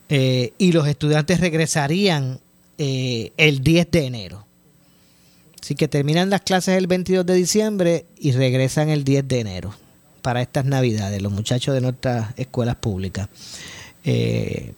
y 0.10 0.72
los 0.72 0.88
estudiantes 0.88 1.42
regresarían 1.42 2.40
el 2.78 3.64
10 3.64 3.92
de 3.92 4.06
enero. 4.06 4.48
Así 5.62 5.76
que 5.76 5.90
terminan 5.90 6.30
las 6.30 6.44
clases 6.44 6.78
el 6.78 6.88
22 6.88 7.26
de 7.26 7.34
diciembre 7.34 8.06
y 8.18 8.32
regresan 8.32 8.88
el 8.88 9.04
10 9.04 9.28
de 9.28 9.40
enero 9.42 9.76
para 10.22 10.42
estas 10.42 10.66
navidades, 10.66 11.22
los 11.22 11.32
muchachos 11.32 11.74
de 11.74 11.82
nuestras 11.82 12.34
escuelas 12.38 12.76
públicas. 12.76 13.30
Eh, 14.04 14.74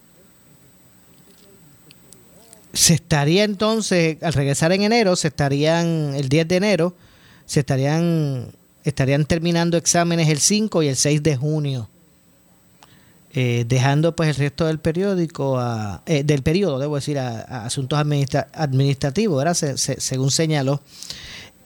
se 2.74 2.94
estaría 2.94 3.44
entonces, 3.44 4.22
al 4.22 4.34
regresar 4.34 4.72
en 4.72 4.84
enero, 4.84 5.16
se 5.16 5.30
estarían, 5.30 6.14
el 6.16 6.30
10 6.30 6.48
de 6.48 6.56
enero, 6.56 6.94
se 7.46 7.62
estarían, 7.62 8.52
estarían 8.84 9.26
terminando 9.26 9.78
exámenes 9.78 10.30
el 10.30 10.40
5 10.40 10.84
y 10.84 10.88
el 10.88 10.96
6 10.96 11.24
de 11.24 11.36
junio 11.36 11.90
eh, 13.32 13.64
dejando 13.68 14.16
pues 14.16 14.30
el 14.30 14.36
resto 14.36 14.66
del 14.66 14.80
periódico 14.80 15.60
a, 15.60 16.02
eh, 16.08 16.24
del 16.24 16.42
periodo, 16.42 16.80
debo 16.80 16.96
decir, 16.96 17.20
a, 17.20 17.66
asuntos 17.66 18.00
administrativos, 18.00 19.38
¿verdad? 19.38 19.54
según 19.76 20.32
señaló 20.32 20.82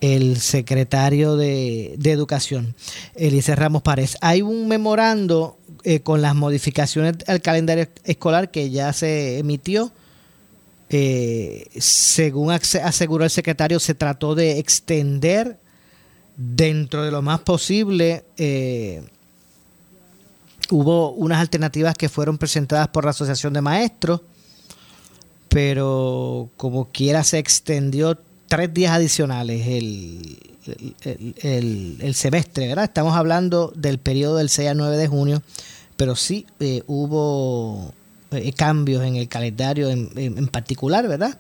el 0.02 0.42
secretario 0.42 1.38
de, 1.38 1.94
Educación, 2.04 2.76
Elise 3.16 3.56
Ramos 3.56 3.82
Párez. 3.82 4.18
Hay 4.20 4.42
un 4.42 4.68
memorando 4.68 5.58
eh, 5.86 6.02
con 6.02 6.22
las 6.22 6.36
modificaciones 6.36 7.16
al 7.28 7.42
calendario 7.42 7.88
escolar 8.04 8.52
que 8.52 8.70
ya 8.70 8.92
se 8.92 9.40
emitió. 9.40 9.94
Según 11.78 12.52
aseguró 12.52 13.24
el 13.24 13.30
secretario, 13.30 13.80
se 13.80 13.96
trató 13.96 14.36
de 14.36 14.60
extender 14.60 15.60
dentro 16.36 17.04
de 17.04 17.12
lo 17.12 17.22
más 17.22 17.40
posible 17.42 18.24
Hubo 20.70 21.12
unas 21.12 21.40
alternativas 21.40 21.96
que 21.96 22.10
fueron 22.10 22.38
presentadas 22.38 22.88
por 22.88 23.04
la 23.04 23.12
Asociación 23.12 23.54
de 23.54 23.62
Maestros, 23.62 24.22
pero 25.50 26.50
como 26.58 26.90
quiera 26.92 27.24
se 27.24 27.38
extendió 27.38 28.18
tres 28.48 28.74
días 28.74 28.92
adicionales 28.92 29.68
el, 29.68 30.38
el, 31.44 32.16
semestre, 32.16 32.68
¿verdad? 32.68 32.86
Estamos 32.86 33.16
hablando 33.16 33.74
del 33.76 34.00
periodo 34.00 34.38
del 34.38 34.50
6 34.50 34.70
al 34.70 34.78
9 34.78 34.98
de 34.98 35.08
junio, 35.08 35.44
pero 35.98 36.16
sí 36.16 36.48
eh, 36.60 36.84
hubo 36.88 37.94
eh, 38.34 38.54
cambios 38.54 39.04
en 39.04 39.16
el 39.16 39.28
calendario 39.28 39.90
en, 39.90 40.48
particular, 40.48 41.08
¿verdad? 41.08 41.40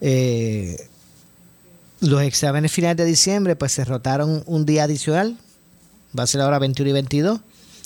Eh, 0.00 0.88
los 2.00 2.22
exámenes 2.22 2.70
finales 2.70 2.96
de 2.98 3.04
diciembre 3.04 3.56
pues 3.56 3.72
se 3.72 3.84
rotaron 3.84 4.42
un 4.46 4.64
día 4.64 4.84
adicional, 4.84 5.36
va 6.16 6.22
a 6.22 6.26
ser 6.26 6.40
ahora 6.40 6.58
21 6.58 6.90
y 6.90 6.92
22 6.92 7.40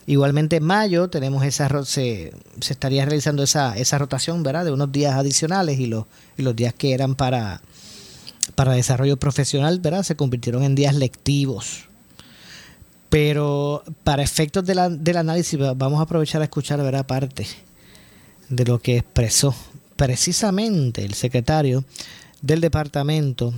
Igualmente 0.07 0.57
en 0.57 0.65
mayo 0.65 1.09
tenemos 1.09 1.45
esa 1.45 1.69
se, 1.85 2.33
se 2.61 2.73
estaría 2.73 3.05
realizando 3.05 3.43
esa, 3.45 3.77
esa 3.77 3.99
rotación, 3.99 4.43
¿verdad? 4.43 4.65
De 4.65 4.73
unos 4.73 4.91
días 4.91 5.15
adicionales 5.15 5.79
y 5.79 5.87
los, 5.87 6.07
y 6.37 6.43
los 6.43 6.57
días 6.57 6.75
que 6.75 6.93
eran 6.93 7.15
para, 7.15 7.63
para 8.57 8.73
desarrollo 8.73 9.17
profesional, 9.17 9.79
¿verdad? 9.79 10.03
Se 10.03 10.17
convirtieron 10.17 10.65
en 10.65 10.75
días 10.75 10.97
lectivos. 10.97 11.85
Pero 13.11 13.85
para 14.03 14.23
efectos 14.23 14.65
del 14.65 15.17
análisis 15.17 15.59
vamos 15.77 16.01
a 16.01 16.03
aprovechar 16.03 16.41
a 16.41 16.45
escuchar, 16.45 16.83
¿verdad? 16.83 17.07
Parte 17.07 17.47
de 18.53 18.67
lo 18.67 18.81
que 18.81 18.99
expresó 18.99 19.55
precisamente 19.97 21.05
el 21.05 21.15
secretario 21.15 21.85
del 22.43 22.61
Departamento 22.61 23.55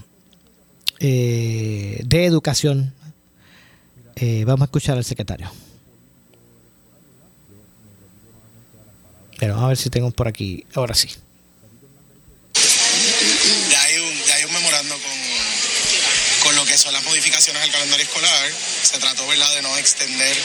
eh, 1.01 2.01
de 2.05 2.25
Educación. 2.25 2.95
Eh, 4.15 4.45
vamos 4.45 4.63
a 4.63 4.65
escuchar 4.67 4.97
al 4.97 5.05
secretario. 5.05 5.51
Pero 9.41 9.55
vamos 9.55 9.65
a 9.65 9.69
ver 9.69 9.77
si 9.77 9.91
tengo 9.91 10.13
por 10.13 10.29
aquí. 10.29 10.65
Ahora 10.75 10.95
sí. 10.95 11.09
Modificaciones 17.25 17.63
al 17.63 17.71
calendario 17.71 18.05
escolar. 18.05 18.53
Se 18.83 18.99
trató 18.99 19.27
¿verdad? 19.27 19.51
de 19.55 19.63
no 19.63 19.77
extender 19.79 20.37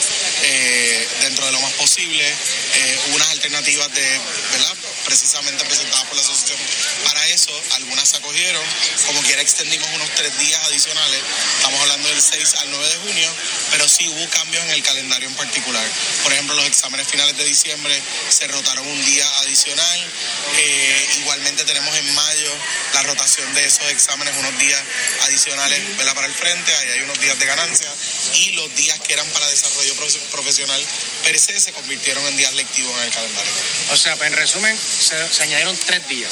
eh, 0.43 1.07
dentro 1.21 1.45
de 1.45 1.51
lo 1.51 1.59
más 1.59 1.73
posible 1.73 2.23
eh, 2.23 2.99
unas 3.11 3.29
alternativas 3.31 3.91
de, 3.93 4.19
¿verdad? 4.51 4.75
precisamente 5.03 5.65
presentadas 5.65 6.05
por 6.05 6.15
la 6.15 6.21
asociación. 6.21 6.57
Para 7.03 7.27
eso, 7.27 7.51
algunas 7.75 8.07
se 8.07 8.17
acogieron, 8.17 8.63
como 9.07 9.21
quiera 9.23 9.41
extendimos 9.41 9.89
unos 9.95 10.09
tres 10.15 10.37
días 10.39 10.61
adicionales, 10.67 11.21
estamos 11.57 11.81
hablando 11.81 12.07
del 12.09 12.21
6 12.21 12.53
al 12.61 12.71
9 12.71 12.89
de 12.89 12.97
junio, 12.97 13.29
pero 13.71 13.89
sí 13.89 14.07
hubo 14.07 14.29
cambios 14.29 14.63
en 14.65 14.71
el 14.71 14.83
calendario 14.83 15.27
en 15.27 15.35
particular. 15.35 15.85
Por 16.23 16.31
ejemplo, 16.31 16.55
los 16.55 16.65
exámenes 16.65 17.07
finales 17.07 17.35
de 17.35 17.43
diciembre 17.43 18.01
se 18.29 18.47
rotaron 18.47 18.87
un 18.87 19.05
día 19.05 19.27
adicional, 19.41 20.11
eh, 20.57 21.09
igualmente 21.19 21.65
tenemos 21.65 21.95
en 21.97 22.15
mayo 22.15 22.51
la 22.93 23.03
rotación 23.03 23.53
de 23.53 23.65
esos 23.65 23.85
exámenes, 23.89 24.37
unos 24.37 24.57
días 24.59 24.81
adicionales 25.23 25.81
para 26.13 26.27
el 26.27 26.33
frente, 26.33 26.68
ahí 26.75 26.89
hay 26.89 27.01
unos 27.01 27.19
días 27.19 27.39
de 27.39 27.45
ganancia, 27.45 27.88
y 28.36 28.51
los 28.53 28.75
días 28.75 28.99
que 29.01 29.13
eran 29.13 29.27
para 29.29 29.47
desarrollo 29.47 29.93
profesional 30.32 30.86
per 31.23 31.39
se 31.39 31.60
se 31.60 31.73
convirtieron 31.73 32.25
en 32.27 32.38
días 32.38 32.53
lectivos 32.53 32.95
en 32.97 33.03
el 33.03 33.12
calendario. 33.12 33.51
O 33.91 33.97
sea, 33.97 34.17
en 34.21 34.34
resumen, 34.34 34.77
se, 34.77 35.43
añadieron 35.43 35.77
tres 35.86 36.08
días 36.08 36.32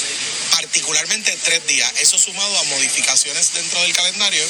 particularmente 0.58 1.38
tres 1.44 1.66
días. 1.68 1.92
Eso 2.00 2.18
sumado 2.18 2.60
a 2.60 2.64
modificaciones 2.64 3.54
dentro 3.54 3.82
del 3.82 3.94
calendario, 3.94 4.44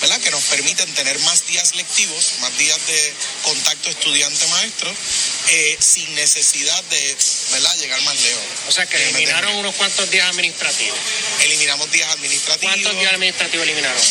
¿verdad? 0.00 0.20
Que 0.20 0.30
nos 0.30 0.42
permiten 0.44 0.92
tener 0.94 1.18
más 1.20 1.46
días 1.46 1.74
lectivos, 1.76 2.32
más 2.40 2.56
días 2.58 2.78
de 2.86 3.14
contacto 3.42 3.88
estudiante-maestro, 3.90 4.92
eh, 5.48 5.76
sin 5.78 6.14
necesidad 6.14 6.82
de, 6.84 7.16
¿verdad? 7.52 7.76
Llegar 7.78 8.00
más 8.02 8.20
lejos. 8.20 8.42
O 8.68 8.72
sea, 8.72 8.86
que 8.86 8.96
eliminaron 8.96 9.54
unos 9.56 9.74
cuantos 9.76 10.10
días 10.10 10.28
administrativos. 10.28 10.98
Eliminamos 11.42 11.90
días 11.92 12.10
administrativos. 12.10 12.74
¿Cuántos 12.74 12.98
días 12.98 13.12
administrativos 13.12 13.64
eliminaron? 13.64 14.02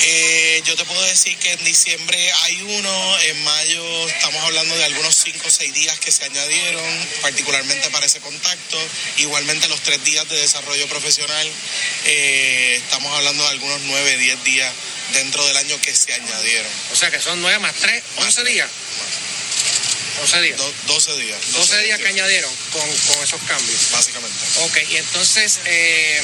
Eh, 0.00 0.62
yo 0.64 0.74
te 0.76 0.84
puedo 0.84 1.02
decir 1.02 1.36
que 1.38 1.52
en 1.52 1.64
diciembre 1.64 2.32
hay 2.42 2.62
uno, 2.62 3.18
en 3.20 3.44
mayo 3.44 4.08
estamos 4.08 4.42
hablando 4.42 4.76
de 4.76 4.84
algunos 4.84 5.14
5 5.16 5.46
o 5.46 5.50
6 5.50 5.74
días 5.74 5.98
que 6.00 6.10
se 6.10 6.24
añadieron, 6.24 7.08
particularmente 7.20 7.90
para 7.90 8.06
ese 8.06 8.20
contacto. 8.20 8.78
Igualmente 9.18 9.68
los 9.68 9.80
tres 9.80 10.02
días 10.04 10.28
de 10.28 10.36
desarrollo 10.36 10.86
profesional, 10.88 11.52
eh, 12.06 12.80
estamos 12.82 13.14
hablando 13.16 13.44
de 13.44 13.50
algunos 13.50 13.80
9, 13.82 14.16
10 14.16 14.44
días 14.44 14.72
dentro 15.12 15.46
del 15.46 15.56
año 15.56 15.80
que 15.80 15.94
se 15.94 16.12
añadieron. 16.12 16.72
O 16.92 16.96
sea 16.96 17.10
que 17.10 17.20
son 17.20 17.40
9 17.42 17.58
más 17.58 17.74
3, 17.74 18.02
11 18.16 18.44
días. 18.44 18.70
11 20.22 20.40
días. 20.40 20.60
12 20.86 21.16
días. 21.16 21.38
12, 21.52 21.82
días, 21.82 21.98
que 21.98 22.08
añadieron 22.08 22.50
con, 22.72 22.88
esos 23.22 23.40
cambios. 23.42 23.90
Básicamente. 23.92 24.38
Ok, 24.60 24.78
y 24.90 24.96
entonces, 24.96 25.60
eh, 25.64 26.22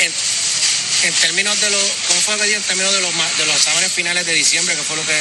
en 0.00 0.12
términos 1.12 1.60
de 1.60 1.70
los, 1.70 1.82
¿cómo 2.08 2.20
fue 2.20 2.36
que 2.38 2.54
en 2.54 2.62
términos 2.62 2.92
de 2.94 3.00
los, 3.00 3.12
de 3.38 3.46
los 3.46 3.56
exámenes 3.56 3.92
finales 3.92 4.24
de 4.24 4.32
diciembre, 4.32 4.74
que 4.74 4.82
fue 4.82 4.96
lo 4.96 5.04
que, 5.04 5.12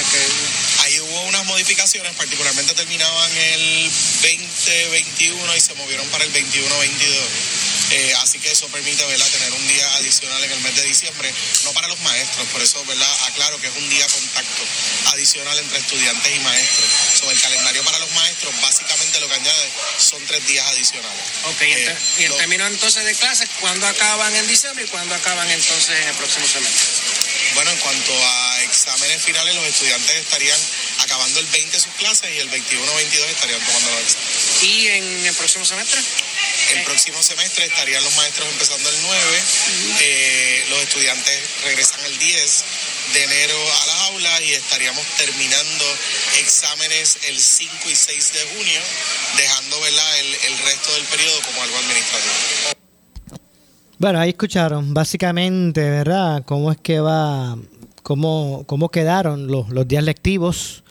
Ahí 0.84 1.00
hubo 1.00 1.22
unas 1.24 1.46
modificaciones, 1.46 2.14
particularmente 2.16 2.74
terminaban 2.74 3.32
el 3.38 3.92
2021 4.22 5.56
y 5.56 5.60
se 5.60 5.74
movieron 5.76 6.08
para 6.08 6.24
el 6.24 6.34
21-22. 6.34 7.63
Eh, 7.94 8.14
así 8.24 8.40
que 8.40 8.52
eso 8.52 8.68
permite 8.70 9.06
¿verdad? 9.06 9.28
tener 9.30 9.54
un 9.54 9.68
día 9.68 9.88
adicional 9.98 10.44
en 10.44 10.52
el 10.52 10.60
mes 10.62 10.76
de 10.76 10.82
diciembre, 10.82 11.32
no 11.64 11.74
para 11.74 11.88
los 11.88 12.00
maestros, 12.00 12.48
por 12.48 12.62
eso 12.62 12.84
¿verdad? 12.86 13.16
aclaro 13.28 13.62
que 13.62 13.68
es 13.68 13.76
un 13.76 13.88
día 13.88 14.06
contacto 14.08 14.64
adicional 15.14 15.56
entre 15.60 15.78
estudiantes 15.78 16.36
y 16.36 16.40
maestros. 16.40 16.90
Sobre 17.20 17.36
el 17.36 17.42
calendario 17.42 17.84
para 17.84 18.00
los 18.00 18.10
maestros, 18.12 18.54
básicamente 18.62 19.20
lo 19.20 19.28
que 19.28 19.36
añade 19.36 19.72
son 20.00 20.26
tres 20.26 20.46
días 20.48 20.66
adicionales. 20.70 21.24
Ok, 21.44 21.62
eh, 21.62 21.98
y 22.18 22.24
en 22.24 22.38
términos 22.38 22.72
entonces 22.72 23.06
de 23.06 23.14
clases, 23.14 23.48
¿cuándo 23.60 23.86
acaban 23.86 24.36
en 24.36 24.48
diciembre 24.48 24.86
y 24.86 24.88
cuándo 24.88 25.14
acaban 25.14 25.50
entonces 25.52 26.00
en 26.02 26.08
el 26.08 26.16
próximo 26.16 26.48
semestre? 26.48 27.23
Bueno, 27.56 27.70
en 27.70 27.78
cuanto 27.78 28.12
a 28.14 28.64
exámenes 28.64 29.22
finales, 29.22 29.54
los 29.56 29.66
estudiantes 29.66 30.16
estarían 30.16 30.60
acabando 31.00 31.40
el 31.40 31.46
20 31.48 31.80
sus 31.80 31.94
clases 31.94 32.32
y 32.34 32.40
el 32.40 32.50
21-22 32.50 33.30
estarían 33.30 33.60
tomando 33.66 33.92
los 33.92 34.02
exámenes. 34.02 34.64
¿Y 34.64 34.88
en 34.88 35.26
el 35.28 35.36
próximo 35.36 35.64
semestre? 35.64 36.02
El 36.72 36.84
próximo 36.84 37.22
semestre 37.22 37.66
estarían 37.66 38.04
los 38.04 38.16
maestros 38.16 38.48
empezando 38.50 38.90
el 38.90 39.02
9, 39.04 39.44
eh, 40.00 40.66
los 40.70 40.82
estudiantes 40.82 41.42
regresan 41.64 42.04
el 42.06 42.18
10 42.18 42.64
de 43.14 43.24
enero 43.24 43.74
a 43.82 43.86
las 43.86 43.96
aulas 44.10 44.42
y 44.42 44.54
estaríamos 44.54 45.06
terminando 45.18 45.98
exámenes 46.40 47.18
el 47.24 47.40
5 47.40 47.90
y 47.90 47.96
6 47.96 48.34
de 48.34 48.44
junio, 48.56 48.82
dejando 49.38 49.80
¿verdad? 49.82 50.20
El, 50.20 50.36
el 50.36 50.58
resto 50.60 50.94
del 50.94 51.04
periodo 51.06 51.42
como 51.42 51.62
algo 51.62 51.78
administrativo. 51.78 52.83
Bueno, 54.00 54.20
ahí 54.20 54.30
escucharon 54.30 54.94
básicamente, 54.94 55.82
¿verdad? 55.82 56.44
Cómo 56.46 56.72
es 56.72 56.78
que 56.78 57.00
va, 57.00 57.58
cómo, 58.02 58.64
cómo 58.66 58.90
quedaron 58.90 59.48
los, 59.48 59.70
los 59.70 59.88
días 59.88 60.04
lectivos 60.04 60.84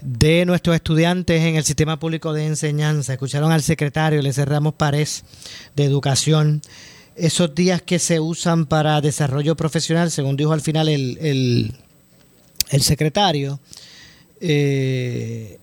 de 0.00 0.46
nuestros 0.46 0.74
estudiantes 0.74 1.42
en 1.42 1.56
el 1.56 1.64
sistema 1.64 1.98
público 1.98 2.32
de 2.32 2.46
enseñanza. 2.46 3.12
Escucharon 3.12 3.52
al 3.52 3.62
secretario, 3.62 4.22
le 4.22 4.32
cerramos 4.32 4.74
Párez, 4.74 5.22
de 5.76 5.84
Educación. 5.84 6.62
Esos 7.14 7.54
días 7.54 7.82
que 7.82 7.98
se 7.98 8.18
usan 8.18 8.64
para 8.64 9.00
desarrollo 9.02 9.54
profesional, 9.54 10.10
según 10.10 10.36
dijo 10.36 10.52
al 10.52 10.62
final 10.62 10.88
el, 10.88 11.18
el, 11.20 11.74
el 12.70 12.82
secretario, 12.82 13.60
eh, 14.40 15.58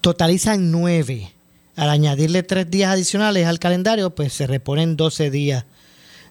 totalizan 0.00 0.72
nueve. 0.72 1.30
Al 1.76 1.88
añadirle 1.88 2.42
tres 2.42 2.70
días 2.70 2.92
adicionales 2.92 3.46
al 3.46 3.58
calendario, 3.58 4.14
pues 4.14 4.32
se 4.34 4.46
reponen 4.46 4.96
12 4.96 5.30
días 5.30 5.64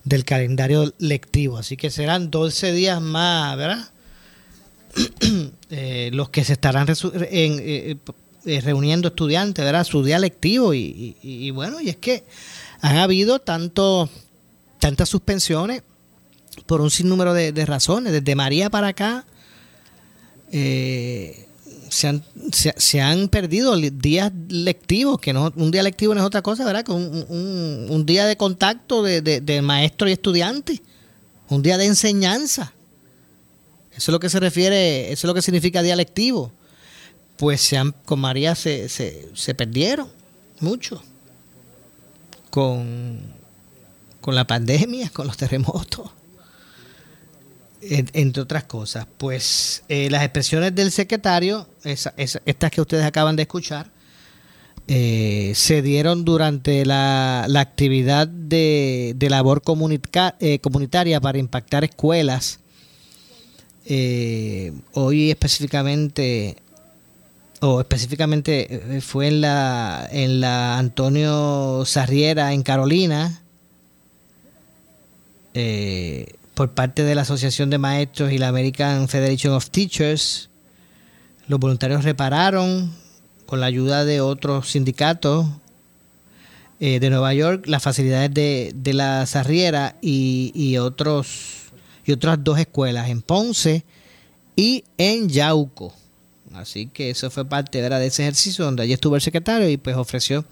del 0.04 0.24
calendario 0.24 0.94
lectivo. 1.00 1.58
Así 1.58 1.78
que 1.78 1.90
serán 1.90 2.30
12 2.30 2.74
días 2.74 3.02
más, 3.02 3.58
¿verdad? 3.58 3.90
eh, 5.70 6.12
los 6.14 6.30
que 6.30 6.44
se 6.44 6.54
estarán 6.54 6.88
eh, 6.90 7.96
eh, 8.46 8.62
reuniendo 8.62 9.08
estudiantes, 9.10 9.66
¿verdad? 9.66 9.84
Su 9.84 10.04
día 10.04 10.20
lectivo. 10.20 10.74
Y, 10.76 11.52
bueno, 11.52 11.82
y 11.82 11.90
es 11.90 11.98
que 11.98 12.24
han 12.82 12.98
habido 12.98 13.40
tanto, 13.40 14.10
tantas 14.80 15.10
suspensiones 15.10 15.82
por 16.68 16.82
un 16.82 16.92
sinnúmero 16.92 17.34
de, 17.34 17.52
de 17.52 17.66
razones. 17.66 18.14
Desde 18.14 18.36
María 18.36 18.70
para 18.70 18.90
acá, 18.90 19.26
se 21.92 22.08
han, 22.08 22.24
se, 22.54 22.74
se, 22.78 23.02
han 23.02 23.28
perdido 23.28 23.76
días 23.76 24.32
lectivos, 24.48 25.20
que 25.20 25.34
no 25.34 25.52
un 25.56 25.72
día 25.72 25.84
lectivo 25.84 26.14
no 26.14 26.22
es 26.22 26.26
otra 26.26 26.42
cosa, 26.42 26.64
¿verdad? 26.64 26.88
Un, 26.90 27.26
un 27.90 28.06
día 28.06 28.26
de 28.26 28.38
contacto 28.38 29.04
de, 29.04 29.22
de, 29.22 29.42
de, 29.42 29.62
maestro 29.62 30.08
y 30.08 30.14
estudiante, 30.14 30.82
un 31.50 31.62
día 31.62 31.78
de 31.78 31.86
enseñanza. 31.86 32.74
Eso 33.92 34.12
es 34.12 34.14
lo 34.14 34.20
que 34.22 34.30
se 34.30 34.40
refiere, 34.40 35.12
eso 35.12 35.28
es 35.28 35.30
lo 35.30 35.34
que 35.34 35.42
significa 35.42 35.84
día 35.84 35.98
lectivo. 35.98 36.52
Pues 37.36 37.60
se 37.62 37.78
han, 37.78 37.92
con 38.06 38.22
María 38.22 38.56
se, 38.56 38.88
se, 38.88 39.28
se 39.34 39.54
perdieron 39.54 40.08
mucho. 40.62 41.04
Con, 42.50 43.20
con 44.22 44.34
la 44.34 44.48
pandemia, 44.48 45.10
con 45.14 45.28
los 45.28 45.36
terremotos 45.36 46.10
entre 47.82 48.44
otras 48.44 48.64
cosas. 48.66 49.08
Pues 49.18 49.84
eh, 49.90 50.10
las 50.10 50.24
expresiones 50.24 50.74
del 50.76 50.92
secretario, 50.92 51.68
esa, 51.84 52.14
esa, 52.18 52.42
estas 52.46 52.72
que 52.72 52.82
ustedes 52.82 53.06
acaban 53.06 53.36
de 53.36 53.44
escuchar, 53.44 53.92
eh, 54.88 55.54
se 55.56 55.82
dieron 55.82 56.26
durante 56.26 56.86
la, 56.86 57.46
la 57.48 57.62
actividad 57.62 58.28
de, 58.28 59.14
de 59.16 59.30
labor 59.30 59.62
eh, 60.40 60.60
comunitaria 60.60 61.22
para 61.22 61.38
impactar 61.38 61.84
escuelas. 61.84 62.60
Eh, 63.86 64.74
hoy 64.94 65.32
específicamente, 65.32 66.58
o 67.62 67.80
específicamente 67.80 69.02
fue 69.02 69.28
en 69.28 69.42
la, 69.42 70.08
en 70.12 70.40
la 70.40 70.78
Antonio 70.78 71.84
Sarriera 71.86 72.54
en 72.54 72.64
Carolina. 72.64 73.42
Por 76.62 76.76
parte 76.76 77.04
de 77.04 77.16
la 77.16 77.24
Asociación 77.24 77.72
de 77.72 77.80
Maestros 77.80 78.32
y 78.32 78.38
la 78.38 78.50
American 78.50 79.08
Federation 79.08 79.52
of 79.54 79.72
Teachers. 79.72 80.52
Los 81.48 81.60
voluntarios 81.60 82.04
repararon, 82.04 82.94
con 83.48 83.60
la 83.60 83.66
ayuda 83.66 84.06
de 84.06 84.22
otros 84.22 84.70
sindicatos 84.70 85.48
eh, 86.80 87.00
de 87.00 87.10
Nueva 87.10 87.34
York, 87.34 87.66
las 87.66 87.82
facilidades 87.82 88.32
de, 88.32 88.94
la 88.94 89.26
Sarriera 89.26 89.96
y, 90.04 90.52
y, 90.54 90.78
otros, 90.78 91.72
y 92.06 92.12
otras 92.12 92.38
dos 92.44 92.60
escuelas, 92.60 93.10
en 93.10 93.24
Ponce 93.24 93.84
y 94.56 94.84
en 95.00 95.30
Yauco. 95.30 95.96
Así 96.54 96.86
que 96.94 97.10
eso 97.10 97.32
fue 97.32 97.44
parte 97.44 97.82
¿verdad? 97.82 98.00
de 98.00 98.06
ese 98.06 98.22
ejercicio 98.22 98.66
donde 98.66 98.84
allí 98.84 98.94
estuvo 98.94 99.16
el 99.16 99.24
secretario 99.24 99.68
y 99.68 99.78
pues 99.78 99.96
ofreció 99.96 100.46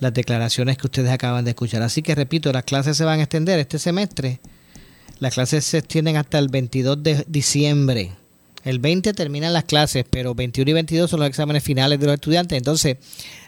las 0.00 0.12
declaraciones 0.12 0.78
que 0.78 0.88
ustedes 0.88 1.12
acaban 1.12 1.44
de 1.44 1.52
escuchar. 1.52 1.82
Así 1.82 2.02
que 2.02 2.16
repito, 2.16 2.52
las 2.52 2.64
clases 2.64 2.96
se 2.96 3.04
van 3.04 3.20
a 3.20 3.22
extender 3.22 3.60
este 3.60 3.78
semestre 3.78 4.40
las 5.20 5.34
clases 5.34 5.64
se 5.64 5.78
extienden 5.78 6.16
hasta 6.16 6.38
el 6.38 6.48
22 6.48 7.02
de 7.02 7.24
diciembre. 7.28 8.12
El 8.64 8.78
20 8.80 9.12
terminan 9.14 9.52
las 9.52 9.64
clases, 9.64 10.04
pero 10.08 10.34
21 10.34 10.70
y 10.70 10.74
22 10.74 11.10
son 11.10 11.20
los 11.20 11.28
exámenes 11.28 11.62
finales 11.62 11.98
de 12.00 12.06
los 12.06 12.14
estudiantes. 12.14 12.58
Entonces, 12.58 12.98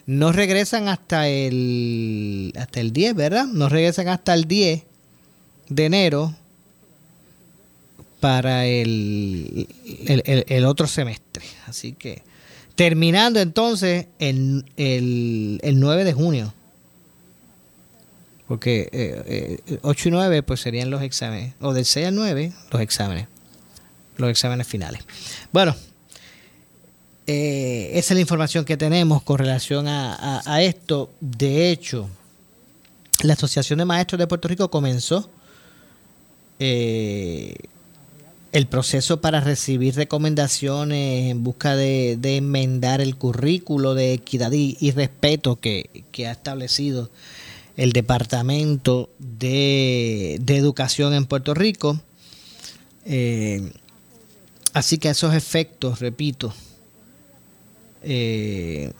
no 0.05 0.31
regresan 0.31 0.87
hasta 0.87 1.27
el, 1.27 2.53
hasta 2.57 2.79
el 2.79 2.91
10, 2.91 3.15
¿verdad? 3.15 3.45
No 3.45 3.69
regresan 3.69 4.07
hasta 4.07 4.33
el 4.33 4.45
10 4.45 4.83
de 5.69 5.85
enero 5.85 6.35
para 8.19 8.65
el, 8.65 9.67
el, 10.07 10.65
otro 10.65 10.87
semestre. 10.87 11.43
Así 11.67 11.93
que, 11.93 12.23
terminando 12.75 13.39
entonces 13.39 14.07
el, 14.19 14.65
el 14.77 15.79
9 15.79 16.03
de 16.03 16.13
junio 16.13 16.53
porque 18.51 18.89
eh, 18.91 19.61
eh, 19.65 19.79
8 19.81 20.09
y 20.09 20.11
9 20.11 20.43
pues 20.43 20.59
serían 20.59 20.89
los 20.89 21.01
exámenes, 21.03 21.53
o 21.61 21.71
del 21.71 21.85
6 21.85 22.07
al 22.07 22.15
9 22.15 22.51
los 22.69 22.81
exámenes, 22.81 23.27
los 24.17 24.29
exámenes 24.29 24.67
finales. 24.67 25.03
Bueno, 25.53 25.73
eh, 27.27 27.91
esa 27.93 28.13
es 28.13 28.15
la 28.15 28.19
información 28.19 28.65
que 28.65 28.75
tenemos 28.75 29.23
con 29.23 29.37
relación 29.37 29.87
a, 29.87 30.61
esto. 30.61 31.13
De 31.21 31.71
hecho, 31.71 32.09
la 33.23 33.35
Asociación 33.35 33.79
de 33.79 33.85
Maestros 33.85 34.19
de 34.19 34.27
Puerto 34.27 34.49
Rico 34.49 34.69
comenzó 34.69 35.29
eh, 36.59 37.55
el 38.51 38.67
proceso 38.67 39.21
para 39.21 39.39
recibir 39.39 39.95
recomendaciones 39.95 41.31
en 41.31 41.41
busca 41.41 41.77
de, 41.77 42.17
de 42.19 42.35
enmendar 42.35 42.99
el 42.99 43.15
currículo 43.15 43.93
de 43.93 44.11
equidad 44.11 44.51
y, 44.51 44.91
respeto 44.91 45.55
que 45.55 45.87
ha 46.27 46.31
establecido 46.31 47.09
el 47.77 47.93
Departamento 47.93 49.09
de, 49.19 50.37
de 50.41 50.57
Educación 50.57 51.13
en 51.13 51.25
Puerto 51.25 51.53
Rico. 51.53 51.99
Eh, 53.05 53.71
así 54.73 54.97
que 54.97 55.07
a 55.07 55.11
esos 55.11 55.33
efectos, 55.33 55.99
repito, 55.99 56.53
eh, 58.03 58.91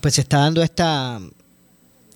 pues 0.00 0.14
se 0.14 0.22
está 0.22 0.38
dando 0.38 0.62
esta, 0.62 1.20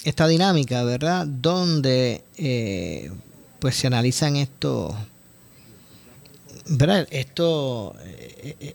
esta 0.05 0.27
dinámica, 0.27 0.83
¿verdad? 0.85 1.27
Donde 1.27 2.25
eh, 2.37 3.11
pues 3.59 3.77
se 3.77 3.87
analizan 3.87 4.37
esto, 4.37 4.95
¿verdad? 6.67 7.07
Esto, 7.11 7.95
eh, 8.01 8.75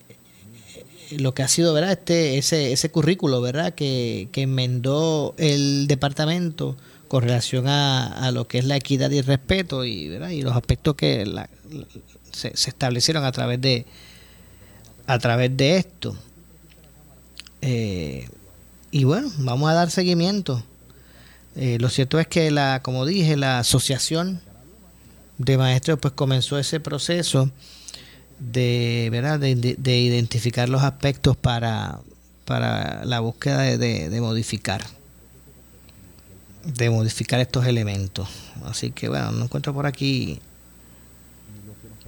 lo 1.11 1.33
que 1.33 1.43
ha 1.43 1.47
sido 1.47 1.73
verdad 1.73 1.91
este 1.91 2.37
ese 2.37 2.71
ese 2.71 2.89
currículo 2.89 3.41
verdad 3.41 3.73
que, 3.73 4.29
que 4.31 4.43
enmendó 4.43 5.33
el 5.37 5.87
departamento 5.87 6.77
con 7.07 7.23
relación 7.23 7.67
a, 7.67 8.07
a, 8.07 8.31
lo 8.31 8.47
que 8.47 8.57
es 8.57 8.65
la 8.65 8.75
equidad 8.75 9.11
y 9.11 9.19
el 9.19 9.25
respeto 9.25 9.85
y 9.85 10.09
verdad 10.09 10.29
y 10.29 10.41
los 10.41 10.55
aspectos 10.55 10.95
que 10.95 11.25
la, 11.25 11.49
se, 12.31 12.55
se, 12.55 12.69
establecieron 12.69 13.23
a 13.23 13.31
través 13.31 13.61
de 13.61 13.85
a 15.07 15.19
través 15.19 15.55
de 15.55 15.77
esto. 15.77 16.15
Eh, 17.61 18.27
y 18.91 19.03
bueno 19.03 19.31
vamos 19.37 19.69
a 19.69 19.73
dar 19.73 19.91
seguimiento. 19.91 20.63
Eh, 21.55 21.77
lo 21.79 21.89
cierto 21.89 22.19
es 22.19 22.27
que 22.27 22.51
la 22.51 22.81
como 22.81 23.05
dije 23.05 23.37
la 23.37 23.59
asociación 23.59 24.41
de 25.37 25.57
maestros 25.57 25.99
pues 25.99 26.13
comenzó 26.13 26.57
ese 26.57 26.79
proceso 26.79 27.49
de, 28.39 29.09
¿verdad? 29.11 29.39
De, 29.39 29.55
de, 29.55 29.75
de, 29.77 29.97
identificar 29.97 30.69
los 30.69 30.83
aspectos 30.83 31.37
para, 31.37 31.99
para 32.45 33.05
la 33.05 33.19
búsqueda 33.19 33.61
de, 33.61 33.77
de, 33.77 34.09
de, 34.09 34.21
modificar 34.21 34.81
de 36.63 36.89
modificar 36.89 37.39
estos 37.39 37.67
elementos 37.67 38.27
así 38.65 38.89
que 38.89 39.07
bueno 39.07 39.31
no 39.31 39.45
encuentro 39.45 39.73
por 39.73 39.85
aquí 39.85 40.39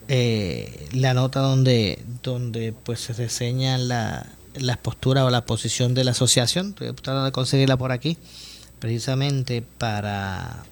eh, 0.07 0.89
la 0.93 1.13
nota 1.13 1.41
donde 1.41 2.03
donde 2.23 2.73
pues 2.73 3.01
se 3.01 3.13
reseña 3.13 3.77
la, 3.77 4.25
las 4.55 4.77
posturas 4.77 5.25
o 5.25 5.29
la 5.29 5.45
posición 5.45 5.93
de 5.93 6.03
la 6.03 6.11
asociación 6.11 6.69
estoy 6.69 6.87
tratando 6.93 7.25
de 7.25 7.31
conseguirla 7.31 7.77
por 7.77 7.91
aquí 7.91 8.17
precisamente 8.79 9.61
para 9.61 10.63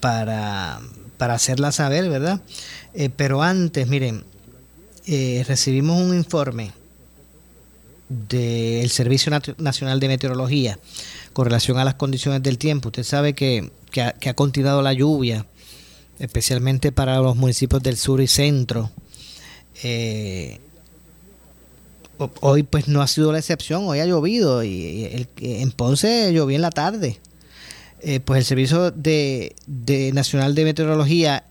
para 0.00 0.80
para 1.22 1.34
hacerla 1.34 1.70
saber, 1.70 2.10
¿verdad? 2.10 2.40
Eh, 2.94 3.08
pero 3.08 3.44
antes, 3.44 3.86
miren, 3.86 4.24
eh, 5.06 5.44
recibimos 5.46 6.02
un 6.02 6.16
informe 6.16 6.72
del 8.08 8.90
Servicio 8.90 9.30
Nacional 9.58 10.00
de 10.00 10.08
Meteorología 10.08 10.80
con 11.32 11.44
relación 11.44 11.78
a 11.78 11.84
las 11.84 11.94
condiciones 11.94 12.42
del 12.42 12.58
tiempo. 12.58 12.88
Usted 12.88 13.04
sabe 13.04 13.34
que, 13.34 13.70
ha, 14.00 14.34
continuado 14.34 14.82
la 14.82 14.94
lluvia, 14.94 15.46
especialmente 16.18 16.90
para 16.90 17.18
los 17.18 17.36
municipios 17.36 17.80
del 17.84 17.96
sur 17.96 18.20
y 18.20 18.26
centro. 18.26 18.90
Eh, 19.84 20.58
hoy 22.40 22.64
pues 22.64 22.88
no 22.88 23.00
ha 23.00 23.06
sido 23.06 23.30
la 23.30 23.38
excepción, 23.38 23.84
hoy 23.84 24.00
ha 24.00 24.06
llovido 24.06 24.64
y 24.64 25.04
el, 25.04 25.28
en 25.36 25.70
Ponce 25.70 26.32
llovió 26.32 26.56
en 26.56 26.62
la 26.62 26.70
tarde. 26.70 27.20
Eh, 28.04 28.20
pues 28.20 28.38
el 28.38 28.44
Servicio 28.44 28.90
de, 28.90 29.54
Nacional 30.12 30.54
de 30.54 30.64
Meteorología 30.64 31.44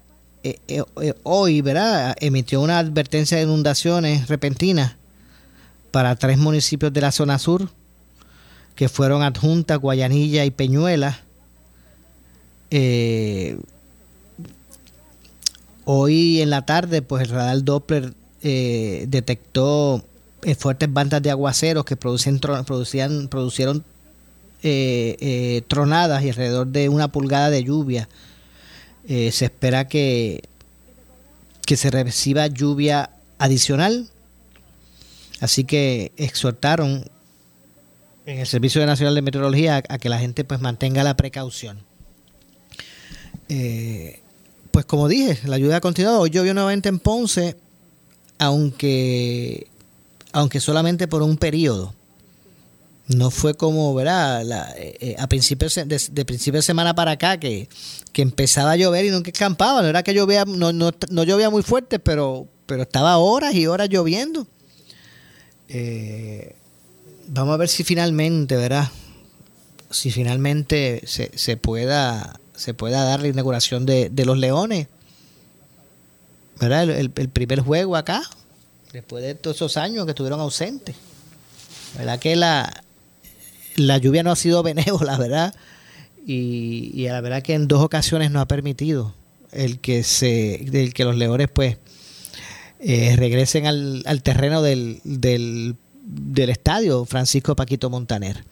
eh, 0.44 0.84
hoy, 1.24 1.62
¿verdad? 1.62 2.16
Emitió 2.20 2.62
una 2.62 2.80
advertencia 2.80 3.38
de 3.38 3.44
inundaciones 3.44 4.28
repentinas 4.28 4.96
para 5.92 6.16
tres 6.16 6.38
municipios 6.38 6.92
de 6.92 7.02
la 7.02 7.12
zona 7.12 7.38
sur, 7.38 7.70
que 8.76 8.90
fueron 8.90 9.22
Adjunta, 9.22 9.76
Guayanilla 9.76 10.46
y 10.46 10.52
Peñuela. 10.52 11.20
Eh, 12.72 13.60
hoy 15.84 16.42
en 16.42 16.50
la 16.50 16.66
tarde, 16.66 17.02
pues 17.02 17.24
el 17.24 17.30
radar 17.30 17.64
Doppler 17.64 18.14
eh, 18.42 19.06
detectó 19.10 20.04
eh, 20.44 20.56
fuertes 20.56 20.92
bandas 20.92 21.22
de 21.22 21.30
aguaceros 21.30 21.84
que 21.86 21.98
producen, 21.98 22.40
producían, 22.40 23.28
producieron 23.28 23.84
tronadas 25.68 26.24
y 26.24 26.30
alrededor 26.30 26.68
de 26.68 26.90
una 26.90 27.12
pulgada 27.12 27.50
de 27.50 27.64
lluvia. 27.64 28.08
se 29.08 29.46
espera 29.46 29.88
que, 29.88 30.44
que 31.66 31.78
se 31.78 31.90
reciba 31.90 32.48
lluvia 32.48 33.10
adicional 33.40 34.12
Así 35.42 35.64
que 35.64 36.12
exhortaron 36.18 37.04
en 38.28 38.40
el 38.40 38.46
Servicio 38.46 38.86
Nacional 38.86 39.16
de 39.16 39.24
Meteorología 39.24 39.84
a, 39.90 39.98
que 39.98 40.08
la 40.08 40.20
gente 40.20 40.44
pues 40.44 40.62
mantenga 40.62 41.04
la 41.04 41.18
precaución. 41.18 41.80
Eh, 43.50 44.22
pues 44.70 44.86
como 44.86 45.08
dije, 45.08 45.40
la 45.48 45.58
lluvia 45.58 45.78
ha 45.78 45.82
continuado. 45.82 46.20
Hoy 46.20 46.30
llovió 46.30 46.54
nuevamente 46.54 46.90
en 46.90 47.00
Ponce, 47.00 47.58
aunque, 48.38 49.68
aunque 50.32 50.60
solamente 50.60 51.08
por 51.08 51.24
un 51.24 51.38
periodo. 51.38 51.96
No 53.16 53.32
fue 53.32 53.56
como, 53.56 53.94
¿verdad? 53.94 54.44
Eh, 54.78 54.96
eh, 55.00 55.16
a 55.18 55.28
principios 55.28 55.76
de, 55.76 55.86
de, 55.86 56.26
principio 56.26 56.60
de 56.60 56.62
semana 56.62 56.94
para 56.94 57.12
acá 57.12 57.40
que, 57.40 57.68
empezaba 58.16 58.72
a 58.72 58.76
llover 58.76 59.06
y 59.06 59.10
nunca 59.10 59.32
escampaba. 59.32 59.82
No 59.82 59.88
era 59.88 60.04
que 60.04 60.14
llovía, 60.14 60.46
no, 60.46 60.72
no, 60.72 60.92
no 61.10 61.24
llovía 61.24 61.50
muy 61.50 61.64
fuerte, 61.64 62.00
pero, 62.00 62.48
pero 62.66 62.84
estaba 62.84 63.18
horas 63.18 63.54
y 63.56 63.68
horas 63.68 63.90
lloviendo. 63.90 64.48
Eh, 65.68 66.56
vamos 67.28 67.54
a 67.54 67.58
ver 67.58 67.70
si 67.70 67.84
finalmente, 67.84 68.56
¿verdad? 68.56 68.90
Si 69.90 70.12
finalmente 70.12 71.02
se, 71.06 71.32
se, 71.38 71.58
pueda, 71.58 72.40
se 72.56 72.74
pueda 72.74 73.04
dar 73.04 73.22
la 73.22 73.30
inauguración 73.30 73.86
de, 73.86 74.12
los 74.26 74.38
Leones. 74.38 74.88
¿Verdad? 76.60 76.90
El, 76.90 77.10
primer 77.10 77.62
juego 77.62 77.96
acá, 77.96 78.22
después 78.94 79.24
de 79.24 79.34
todos 79.34 79.56
esos 79.56 79.78
años 79.78 80.06
que 80.06 80.12
estuvieron 80.12 80.40
ausentes. 80.40 80.96
¿Verdad? 81.98 82.20
Que 82.20 82.36
la, 82.36 82.84
la 83.76 83.98
lluvia 83.98 84.24
no 84.24 84.32
ha 84.32 84.36
sido 84.36 84.64
benévola, 84.64 85.18
¿verdad? 85.18 85.54
Y, 86.26 87.08
la 87.08 87.22
verdad 87.22 87.42
que 87.42 87.54
en 87.54 87.68
dos 87.68 87.82
ocasiones 87.84 88.32
no 88.32 88.40
ha 88.42 88.48
permitido 88.48 89.16
el 89.52 89.80
que 89.80 90.04
se 90.04 90.92
que 90.94 91.04
los 91.04 91.18
leones 91.18 91.50
pues 91.52 91.78
eh, 92.80 93.16
regresen 93.18 93.68
al, 93.68 94.04
al 94.06 94.24
terreno 94.24 94.62
del, 94.62 95.02
del, 95.04 95.76
del, 96.04 96.50
estadio 96.50 97.06
Francisco 97.06 97.56
Paquito 97.56 97.90
Montaner, 97.90 98.46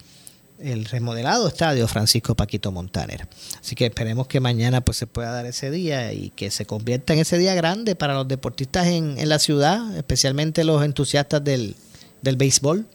el 0.58 0.84
remodelado 0.84 1.48
estadio 1.48 1.88
Francisco 1.88 2.34
Paquito 2.34 2.70
Montaner. 2.70 3.26
Así 3.60 3.74
que 3.74 3.86
esperemos 3.86 4.26
que 4.26 4.40
mañana 4.40 4.82
pues 4.82 4.98
se 4.98 5.06
pueda 5.06 5.32
dar 5.32 5.46
ese 5.46 5.70
día 5.70 6.12
y 6.12 6.30
que 6.30 6.50
se 6.50 6.66
convierta 6.66 7.12
en 7.12 7.20
ese 7.20 7.38
día 7.38 7.54
grande 7.54 7.96
para 7.96 8.14
los 8.14 8.28
deportistas 8.28 8.88
en, 8.88 9.18
en 9.18 9.28
la 9.28 9.38
ciudad, 9.38 9.96
especialmente 9.96 10.64
los 10.64 10.84
entusiastas 10.84 11.42
del, 11.42 11.76
del 12.22 12.36
béisbol, 12.36 12.86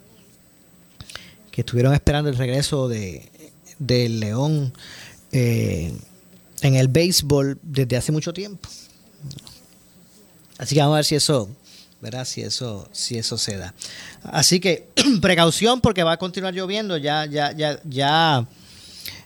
que 1.56 1.62
estuvieron 1.62 1.94
esperando 1.94 2.30
el 2.30 2.36
regreso 2.36 2.90
de, 2.90 3.32
del 3.80 4.20
León 4.20 4.74
eh, 5.32 5.94
en 6.62 6.76
el 6.76 6.90
béisbol 6.90 7.58
desde 7.64 7.96
hace 7.96 8.12
mucho 8.12 8.34
tiempo. 8.34 8.68
Así 10.58 10.76
que 10.76 10.82
vamos 10.82 10.96
a 10.96 10.98
ver 10.98 11.06
si 11.06 11.16
eso, 11.16 11.50
¿verdad? 12.02 12.26
Si 12.26 12.42
eso, 12.42 12.90
si 12.92 13.18
eso 13.18 13.38
se 13.38 13.56
da. 13.56 13.74
Así 14.24 14.60
que 14.60 14.90
precaución 15.22 15.80
porque 15.80 16.04
va 16.04 16.12
a 16.12 16.18
continuar 16.18 16.54
lloviendo. 16.54 16.98
Ya, 16.98 17.26
ya, 17.26 17.54
ya, 17.54 17.80
ya 17.86 18.46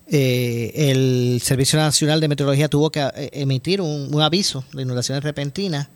eh, 0.05 0.71
el 0.75 1.41
Servicio 1.43 1.80
Nacional 1.80 2.21
de 2.21 2.27
Meteorología 2.27 2.69
tuvo 2.69 2.91
que 2.91 2.99
eh, 2.99 3.30
emitir 3.34 3.82
un, 3.82 4.21
aviso 4.21 4.63
de 4.73 4.84
inundaciones 4.84 5.23
repentinas 5.23 5.88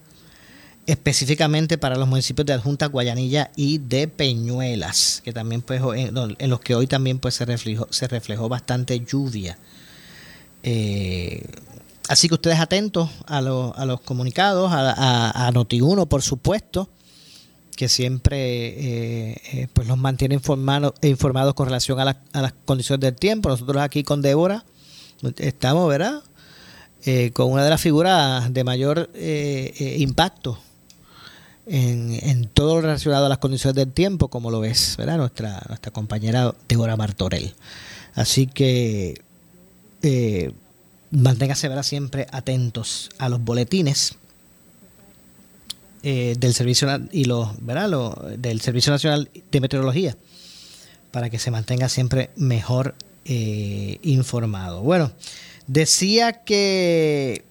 específicamente 0.86 1.78
para 1.78 1.96
los 1.96 2.08
municipios 2.08 2.46
de 2.46 2.54
Adjunta, 2.54 2.88
Guayanilla 2.88 3.52
y 3.56 3.78
de 3.78 4.08
Peñuelas, 4.08 5.22
que 5.24 5.34
también 5.34 5.62
pues 5.62 5.82
en, 5.96 6.50
los 6.50 6.60
que 6.60 6.76
hoy 6.76 6.88
también 6.88 7.20
pues 7.20 7.36
se 7.36 7.46
reflejó, 7.46 7.88
se 7.90 8.08
reflejó 8.08 8.50
bastante 8.50 9.00
lluvia. 9.00 9.58
Eh, 10.64 11.46
Así 12.10 12.28
que 12.28 12.34
ustedes 12.34 12.60
atentos 12.60 13.10
a, 13.28 13.38
a 13.38 13.86
los 13.86 14.02
comunicados, 14.02 14.72
a, 14.74 15.48
a, 15.48 15.52
Noti1, 15.52 16.08
por 16.08 16.22
supuesto, 16.22 16.90
que 17.78 17.88
siempre 17.88 18.68
eh, 18.68 19.42
eh, 19.54 19.68
pues 19.72 19.88
los 19.88 19.98
mantiene 19.98 20.36
informados, 20.36 20.94
informados 21.02 21.54
con 21.54 21.68
relación 21.68 22.00
a, 22.00 22.06
las 22.06 22.54
condiciones 22.66 23.00
del 23.02 23.16
tiempo. 23.16 23.50
Nosotros 23.50 23.82
aquí 23.82 24.04
con 24.04 24.22
Débora 24.22 24.66
estamos, 25.38 25.88
¿verdad? 25.88 26.22
Eh, 27.06 27.32
con 27.32 27.52
una 27.52 27.64
de 27.64 27.70
las 27.70 27.82
figuras 27.82 28.54
de 28.54 28.64
mayor 28.64 29.10
impacto 29.98 30.60
en, 31.66 32.20
en, 32.22 32.46
todo 32.48 32.76
lo 32.76 32.82
relacionado 32.82 33.26
a 33.26 33.30
las 33.30 33.38
condiciones 33.38 33.76
del 33.76 33.92
tiempo, 33.92 34.28
como 34.28 34.52
lo 34.52 34.66
es, 34.66 34.96
¿verdad? 34.98 35.18
Nuestra, 35.18 35.62
nuestra 35.68 35.92
compañera 35.92 36.54
Débora 36.68 36.98
Martorell. 36.98 37.54
Así 38.16 38.48
que 38.48 39.22
manténgase 41.14 41.70
siempre 41.84 42.28
atentos 42.32 43.10
a 43.20 43.30
los 43.30 43.42
boletines 43.44 44.16
eh, 46.02 46.36
del 46.38 46.54
servicio 46.54 46.88
y 47.12 47.26
los 47.26 47.50
del 48.38 48.62
servicio 48.62 48.92
nacional 48.92 49.30
de 49.52 49.62
meteorología 49.62 50.18
para 51.12 51.30
que 51.30 51.40
se 51.40 51.52
mantenga 51.52 51.88
siempre 51.88 52.32
mejor 52.36 52.96
eh, 53.26 54.00
informado 54.02 54.82
bueno 54.82 55.12
decía 55.68 56.44
que 56.44 57.46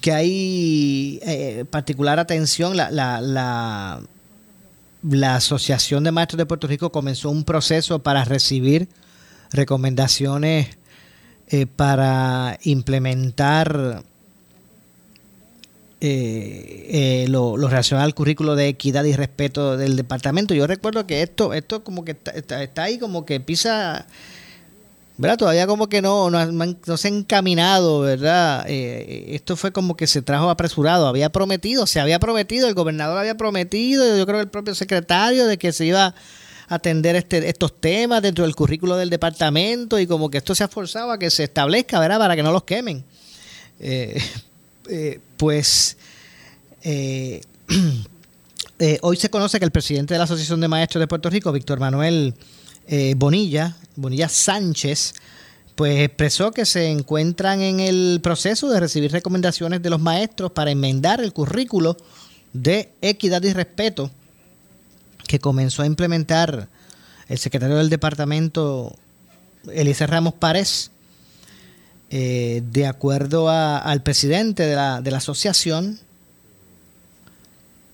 que 0.00 0.12
hay 0.12 1.20
eh, 1.22 1.64
particular 1.70 2.18
atención 2.18 2.76
la, 2.76 2.90
la, 2.90 3.20
la, 5.02 5.36
Asociación 5.36 6.04
de 6.04 6.12
Maestros 6.12 6.38
de 6.38 6.46
Puerto 6.46 6.66
Rico 6.66 6.90
comenzó 6.90 7.30
un 7.30 7.44
proceso 7.44 8.00
para 8.00 8.24
recibir 8.24 8.88
recomendaciones 9.52 10.76
eh, 11.48 11.66
para 11.66 12.58
implementar 12.62 14.02
eh, 16.04 17.22
eh, 17.24 17.26
lo, 17.28 17.56
relacionado 17.56 18.04
al 18.04 18.12
currículo 18.12 18.56
de 18.56 18.66
equidad 18.66 19.04
y 19.04 19.14
respeto 19.14 19.76
del 19.76 19.94
departamento. 19.94 20.52
Yo 20.52 20.66
recuerdo 20.66 21.06
que 21.06 21.22
esto, 21.22 21.54
esto 21.54 21.84
como 21.84 22.04
que 22.04 22.16
está, 22.34 22.82
ahí 22.82 22.98
como 22.98 23.24
que 23.24 23.38
pisa, 23.38 24.08
¿verdad? 25.18 25.36
Todavía 25.36 25.66
como 25.66 25.88
que 25.88 26.02
no, 26.02 26.30
no, 26.30 26.96
se 26.96 27.08
ha 27.08 27.10
encaminado, 27.10 28.00
¿verdad? 28.00 28.64
esto 28.68 29.56
fue 29.56 29.72
como 29.72 29.96
que 29.96 30.06
se 30.06 30.22
trajo 30.22 30.50
apresurado, 30.50 31.06
había 31.06 31.30
prometido, 31.30 31.86
se 31.86 32.00
había 32.00 32.18
prometido, 32.18 32.68
el 32.68 32.74
gobernador 32.74 33.18
había 33.18 33.36
prometido, 33.36 34.16
yo 34.16 34.26
creo 34.26 34.38
que 34.38 34.44
el 34.44 34.50
propio 34.50 34.74
secretario 34.74 35.46
de 35.46 35.58
que 35.58 35.72
se 35.72 35.86
iba 35.86 36.14
atender 36.74 37.16
este, 37.16 37.48
estos 37.48 37.80
temas 37.80 38.22
dentro 38.22 38.44
del 38.44 38.54
currículo 38.54 38.96
del 38.96 39.10
departamento 39.10 39.98
y 39.98 40.06
como 40.06 40.30
que 40.30 40.38
esto 40.38 40.54
se 40.54 40.64
ha 40.64 40.68
forzado 40.68 41.10
a 41.12 41.18
que 41.18 41.30
se 41.30 41.44
establezca, 41.44 42.00
¿verdad? 42.00 42.18
Para 42.18 42.34
que 42.34 42.42
no 42.42 42.50
los 42.50 42.64
quemen. 42.64 43.04
Eh, 43.78 44.20
eh, 44.88 45.20
pues 45.36 45.96
eh, 46.82 47.42
hoy 49.02 49.16
se 49.16 49.28
conoce 49.28 49.58
que 49.58 49.64
el 49.64 49.70
presidente 49.70 50.14
de 50.14 50.18
la 50.18 50.24
Asociación 50.24 50.60
de 50.60 50.68
Maestros 50.68 51.00
de 51.00 51.08
Puerto 51.08 51.28
Rico, 51.28 51.52
Víctor 51.52 51.78
Manuel 51.78 52.34
Bonilla, 53.16 53.76
Bonilla 53.96 54.28
Sánchez, 54.28 55.14
pues 55.74 56.00
expresó 56.00 56.50
que 56.50 56.66
se 56.66 56.90
encuentran 56.90 57.60
en 57.62 57.80
el 57.80 58.20
proceso 58.22 58.68
de 58.68 58.80
recibir 58.80 59.12
recomendaciones 59.12 59.82
de 59.82 59.90
los 59.90 60.00
maestros 60.00 60.52
para 60.52 60.70
enmendar 60.70 61.20
el 61.20 61.32
currículo 61.32 61.96
de 62.52 62.92
equidad 63.00 63.42
y 63.42 63.52
respeto 63.52 64.10
que 65.26 65.38
comenzó 65.38 65.82
a 65.82 65.86
implementar 65.86 66.68
el 67.28 67.38
secretario 67.38 67.76
del 67.76 67.88
departamento, 67.88 68.94
Elise 69.72 70.06
Ramos 70.06 70.34
Párez, 70.34 70.90
eh, 72.10 72.62
de 72.70 72.86
acuerdo 72.86 73.48
al 73.48 74.02
presidente 74.02 74.64
de 74.64 74.76
la, 74.76 75.00
de 75.00 75.10
la 75.10 75.16
asociación, 75.16 75.98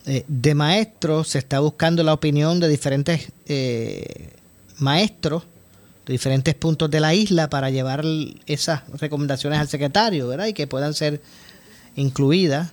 eh, 0.07 0.24
de 0.26 0.55
maestros, 0.55 1.28
se 1.28 1.39
está 1.39 1.61
buscando 1.61 2.03
la 2.03 2.14
opinión 2.14 2.59
de 2.59 2.68
diferentes 2.68 3.30
eh, 3.47 4.30
maestros 4.79 5.45
de 6.07 6.12
diferentes 6.12 6.55
puntos 6.55 6.91
de 6.91 7.01
la 7.01 7.14
isla 7.14 7.51
para 7.51 7.70
llevar 7.70 8.05
esas 8.47 8.83
recomendaciones 8.99 9.59
al 9.59 9.68
secretario, 9.68 10.29
¿verdad? 10.29 10.47
Y 10.47 10.55
que 10.55 10.66
puedan 10.66 10.95
ser 10.95 11.20
incluidas. 11.97 12.72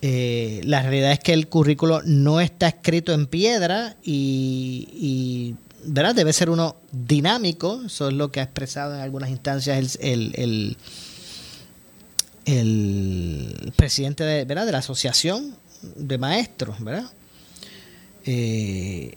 Eh, 0.00 0.60
la 0.64 0.82
realidad 0.82 1.12
es 1.12 1.18
que 1.20 1.32
el 1.32 1.48
currículo 1.48 2.02
no 2.04 2.40
está 2.40 2.68
escrito 2.68 3.12
en 3.12 3.26
piedra 3.26 3.96
y, 4.04 5.56
¿verdad? 5.84 6.14
debe 6.14 6.32
ser 6.32 6.50
uno 6.50 6.76
dinámico. 6.92 7.82
Eso 7.86 8.08
es 8.08 8.14
lo 8.14 8.30
que 8.30 8.40
ha 8.40 8.44
expresado 8.44 8.94
en 8.94 9.00
algunas 9.00 9.30
instancias 9.30 9.98
el, 10.00 10.32
el, 10.36 10.76
el, 12.44 13.72
presidente 13.74 14.24
de, 14.24 14.44
¿verdad? 14.44 14.66
de 14.66 14.72
la 14.72 14.78
asociación 14.78 15.56
de 15.96 16.18
maestros. 16.18 16.76
¿verdad? 16.80 17.10
Eh, 18.26 19.14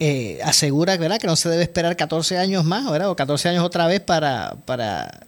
eh, 0.00 0.38
asegura 0.44 0.96
¿verdad? 0.96 1.18
que 1.18 1.26
no 1.26 1.34
se 1.34 1.48
debe 1.48 1.64
esperar 1.64 1.96
14 1.96 2.38
años 2.38 2.64
más 2.64 2.88
¿verdad? 2.90 3.10
o 3.10 3.16
14 3.16 3.48
años 3.48 3.64
otra 3.64 3.86
vez 3.86 4.00
para, 4.00 4.56
para, 4.64 5.26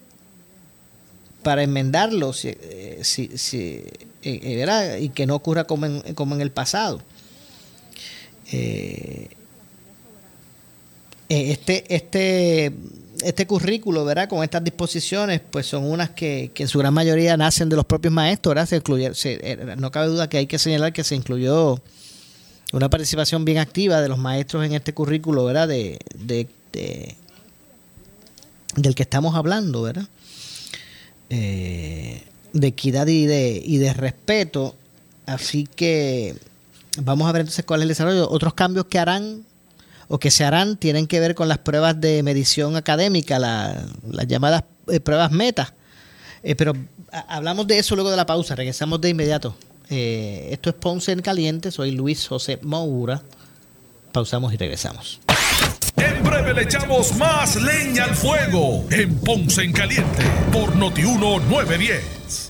para 1.42 1.62
enmendarlo 1.62 2.32
si, 2.32 2.48
eh, 2.48 3.02
eh, 4.22 4.98
y 5.00 5.08
que 5.08 5.26
no 5.26 5.34
ocurra 5.34 5.64
como 5.64 5.86
en, 5.86 6.14
como 6.14 6.36
en 6.36 6.40
el 6.40 6.52
pasado. 6.52 7.00
este, 11.28 11.94
este, 11.94 12.72
este 13.22 13.46
currículo, 13.46 14.04
¿verdad? 14.04 14.28
Con 14.28 14.44
estas 14.44 14.62
disposiciones, 14.62 15.40
pues 15.50 15.66
son 15.66 15.84
unas 15.84 16.10
que, 16.10 16.52
en 16.54 16.68
su 16.68 16.78
gran 16.78 16.94
mayoría 16.94 17.36
nacen 17.36 17.68
de 17.68 17.76
los 17.76 17.84
propios 17.84 18.12
maestros, 18.14 18.54
¿verdad? 18.54 18.68
Se 18.68 18.76
incluye, 18.76 19.10
no 19.76 19.90
cabe 19.90 20.06
duda 20.08 20.28
que 20.28 20.38
hay 20.38 20.46
que 20.46 20.58
señalar 20.58 20.92
que 20.92 21.04
se 21.04 21.14
incluyó 21.16 21.80
una 22.72 22.88
participación 22.88 23.44
bien 23.44 23.58
activa 23.58 24.00
de 24.00 24.08
los 24.08 24.18
maestros 24.18 24.64
en 24.64 24.72
este 24.72 24.94
currículo, 24.94 25.44
¿verdad? 25.44 25.68
De, 25.68 25.98
de, 26.14 27.16
del 28.76 28.94
que 28.94 29.02
estamos 29.02 29.34
hablando, 29.34 29.82
¿verdad? 29.82 30.08
Eh, 31.30 32.22
de 32.52 32.66
equidad 32.66 33.06
y 33.06 33.26
de, 33.26 33.62
y 33.64 33.78
de 33.78 33.92
respeto. 33.92 34.74
Así 35.26 35.68
que 35.74 36.36
vamos 37.02 37.28
a 37.28 37.32
ver 37.32 37.40
entonces 37.40 37.64
cuál 37.64 37.80
es 37.80 37.82
el 37.82 37.88
desarrollo. 37.88 38.30
Otros 38.30 38.54
cambios 38.54 38.86
que 38.86 38.98
harán 38.98 39.44
o 40.08 40.18
que 40.18 40.30
se 40.30 40.44
harán 40.44 40.76
tienen 40.76 41.06
que 41.06 41.20
ver 41.20 41.34
con 41.34 41.48
las 41.48 41.58
pruebas 41.58 42.00
de 42.00 42.22
medición 42.22 42.76
académica, 42.76 43.38
las 43.38 44.26
llamadas 44.26 44.64
eh, 44.88 45.00
pruebas 45.00 45.30
meta. 45.30 45.72
Eh, 46.42 46.54
pero 46.56 46.72
hablamos 47.28 47.66
de 47.66 47.78
eso 47.78 47.94
luego 47.94 48.10
de 48.10 48.16
la 48.16 48.26
pausa, 48.26 48.54
regresamos 48.54 49.00
de 49.00 49.10
inmediato. 49.10 49.54
Eh, 49.90 50.48
esto 50.52 50.70
es 50.70 50.76
Ponce 50.76 51.10
en 51.10 51.20
Caliente, 51.20 51.72
soy 51.72 51.90
Luis 51.90 52.28
José 52.28 52.60
Moura. 52.62 53.22
Pausamos 54.12 54.54
y 54.54 54.56
regresamos. 54.56 55.20
En 55.96 56.22
breve 56.22 56.54
le 56.54 56.62
echamos 56.62 57.14
más 57.16 57.56
leña 57.56 58.04
al 58.04 58.14
fuego 58.14 58.84
en 58.90 59.14
Ponce 59.18 59.62
en 59.62 59.72
Caliente 59.72 60.22
por 60.52 60.76
Notiuno 60.76 61.40
910. 61.40 62.49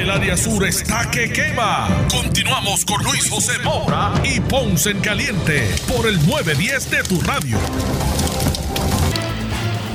El 0.00 0.08
área 0.08 0.34
sur 0.34 0.64
está 0.64 1.10
que 1.10 1.30
quema. 1.30 1.86
Continuamos 2.10 2.86
con 2.86 3.04
Luis 3.04 3.28
José 3.28 3.52
Moura 3.62 4.14
y 4.24 4.40
Ponce 4.40 4.92
en 4.92 5.00
Caliente 5.00 5.68
por 5.86 6.08
el 6.08 6.16
910 6.26 6.90
de 6.90 7.02
tu 7.02 7.20
radio. 7.20 7.58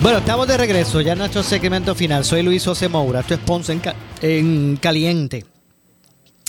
Bueno, 0.03 0.19
estamos 0.19 0.47
de 0.47 0.57
regreso 0.57 1.01
ya 1.01 1.13
en 1.13 1.17
nuestro 1.17 1.41
segmento 1.41 1.95
final. 1.95 2.23
Soy 2.23 2.43
Luis 2.43 2.63
José 2.63 2.87
Moura, 2.87 3.21
esto 3.21 3.33
es 3.33 3.39
Ponce 3.39 3.75
en, 4.21 4.77
Caliente. 4.77 5.43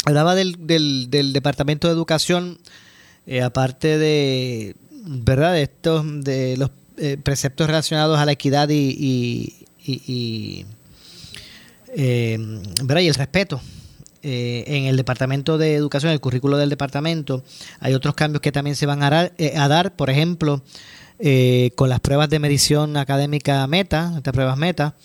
Hablaba 0.04 0.34
del, 0.34 1.08
Departamento 1.08 1.88
de 1.88 1.94
Educación, 1.94 2.58
eh, 3.26 3.40
aparte 3.40 3.96
de, 3.96 4.76
¿verdad? 4.90 5.58
Estos, 5.58 6.04
de 6.22 6.58
los 6.58 6.72
eh, 6.98 7.16
preceptos 7.16 7.68
relacionados 7.68 8.18
a 8.18 8.26
la 8.26 8.32
equidad 8.32 8.68
y 8.68 9.56
eh, 11.96 12.38
y 12.38 13.06
el 13.08 13.14
respeto. 13.14 13.60
Eh, 14.28 14.64
en 14.66 14.86
el 14.86 14.96
Departamento 14.96 15.56
de 15.56 15.76
Educación, 15.76 16.10
el 16.10 16.18
currículo 16.18 16.56
del 16.56 16.68
departamento, 16.68 17.44
hay 17.78 17.94
otros 17.94 18.16
cambios 18.16 18.40
que 18.40 18.50
también 18.50 18.74
se 18.74 18.84
van 18.84 19.04
a, 19.04 19.30
eh, 19.38 19.54
dar, 19.68 19.94
por 19.94 20.10
ejemplo, 20.10 20.62
eh, 21.20 21.70
con 21.76 21.88
las 21.88 22.00
pruebas 22.00 22.28
de 22.28 22.40
medición 22.40 22.96
académica 22.96 23.64
meta, 23.68 24.12
estas 24.16 24.32
pruebas 24.32 24.58
meta, 24.58 24.96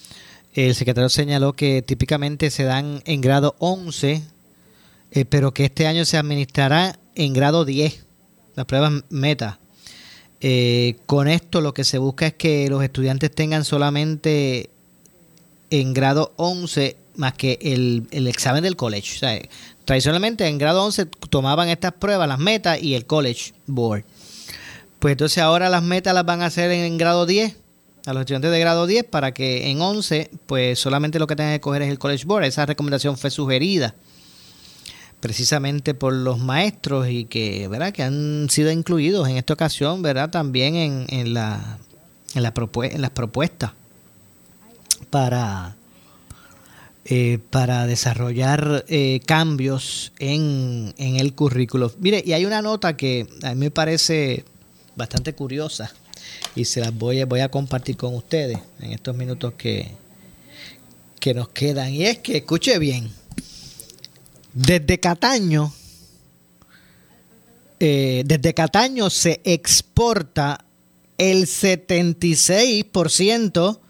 el 0.56 0.74
secretario 0.74 1.10
señaló 1.10 1.54
que 1.54 1.84
típicamente 1.84 2.50
se 2.50 2.64
dan 2.64 3.04
en 3.06 3.22
grado 3.22 3.56
11, 3.60 4.24
pero 5.30 5.54
que 5.54 5.66
este 5.66 5.86
año 5.86 6.04
se 6.04 6.18
administrará 6.18 6.98
en 7.14 7.34
grado 7.34 7.64
10, 7.64 8.04
las 8.56 8.66
pruebas 8.66 9.04
meta. 9.12 9.60
con 11.06 11.28
esto 11.28 11.62
lo 11.62 11.76
que 11.76 11.84
se 11.84 12.00
busca 12.00 12.26
es 12.26 12.34
que 12.34 12.68
los 12.70 12.84
estudiantes 12.84 13.30
tengan 13.30 13.66
solamente 13.66 14.71
en 15.72 15.94
grado 15.94 16.34
11 16.36 16.98
más 17.16 17.34
que 17.34 17.58
el, 17.62 18.08
el 18.12 18.28
examen 18.28 18.64
del 18.64 18.76
college. 18.76 19.16
O 19.16 19.20
sea, 19.20 19.42
tradicionalmente 19.86 20.48
en 20.48 20.58
grado 20.58 20.84
11 20.84 21.06
tomaban 21.30 21.70
estas 21.70 21.94
pruebas, 21.94 22.28
las 22.28 22.40
metas 22.40 22.82
y 22.82 22.94
el 22.94 23.06
college 23.06 23.54
board. 23.66 24.04
Pues 25.00 25.14
entonces 25.14 25.40
ahora 25.40 25.70
las 25.70 25.82
metas 25.82 26.14
las 26.14 26.26
van 26.26 26.42
a 26.42 26.46
hacer 26.46 26.70
en, 26.72 26.98
grado 26.98 27.26
10, 27.26 27.56
a 28.06 28.14
los 28.14 28.22
estudiantes 28.22 28.52
de 28.52 28.60
grado 28.60 28.86
10, 28.86 29.06
para 29.06 29.34
que 29.34 29.70
en 29.72 29.82
11, 29.82 30.30
pues 30.46 30.80
solamente 30.80 31.18
lo 31.18 31.26
que 31.26 31.36
tengan 31.36 31.54
que 31.54 31.62
coger 31.62 31.82
es 31.82 31.90
el 31.90 31.98
college 31.98 32.26
board. 32.26 32.44
Esa 32.44 32.66
recomendación 32.66 33.18
fue 33.18 33.32
sugerida 33.32 33.96
precisamente 35.20 35.94
por 35.94 36.14
los 36.14 36.40
maestros 36.40 37.08
y 37.08 37.26
que, 37.26 37.68
¿verdad? 37.68 37.94
que 37.94 38.02
han 38.04 38.48
sido 38.50 38.72
incluidos 38.72 39.28
en 39.28 39.38
esta 39.38 39.54
ocasión, 39.54 40.02
¿verdad? 40.02 40.32
También 40.32 40.76
en, 40.76 41.06
en, 41.10 41.34
la, 41.34 41.78
en, 42.34 42.44
en 42.44 43.02
las 43.02 43.12
propuestas 43.12 43.72
para, 45.12 45.76
eh, 47.06 47.38
para 47.52 47.86
desarrollar 47.86 48.84
eh, 48.88 49.20
cambios 49.28 50.12
en, 50.18 50.96
en, 50.98 51.18
el 51.18 51.36
currículo. 51.36 51.94
Mire, 52.00 52.24
y 52.26 52.34
hay 52.34 52.46
una 52.46 52.64
nota 52.64 52.98
que 52.98 53.28
a 53.44 53.50
mí 53.50 53.60
me 53.60 53.72
parece 53.72 54.44
bastante 54.96 55.34
curiosa 55.34 55.94
y 56.56 56.66
se 56.66 56.80
las 56.80 56.98
voy 56.98 57.22
a, 57.22 57.28
voy 57.28 57.42
a 57.42 57.50
compartir 57.50 57.98
con 57.98 58.16
ustedes 58.16 58.58
en 58.80 58.94
estos 58.94 59.16
minutos 59.16 59.54
que, 59.58 59.92
que 61.20 61.36
nos 61.36 61.50
quedan. 61.50 61.94
Y 61.94 62.06
es 62.06 62.20
que, 62.20 62.38
escuche 62.38 62.80
bien, 62.80 63.12
desde 64.54 65.00
Cataño, 65.00 65.74
eh, 67.80 68.24
desde 68.26 68.54
Cataño 68.54 69.10
se 69.10 69.42
exporta 69.44 70.64
el 71.18 71.46
76% 71.46 73.81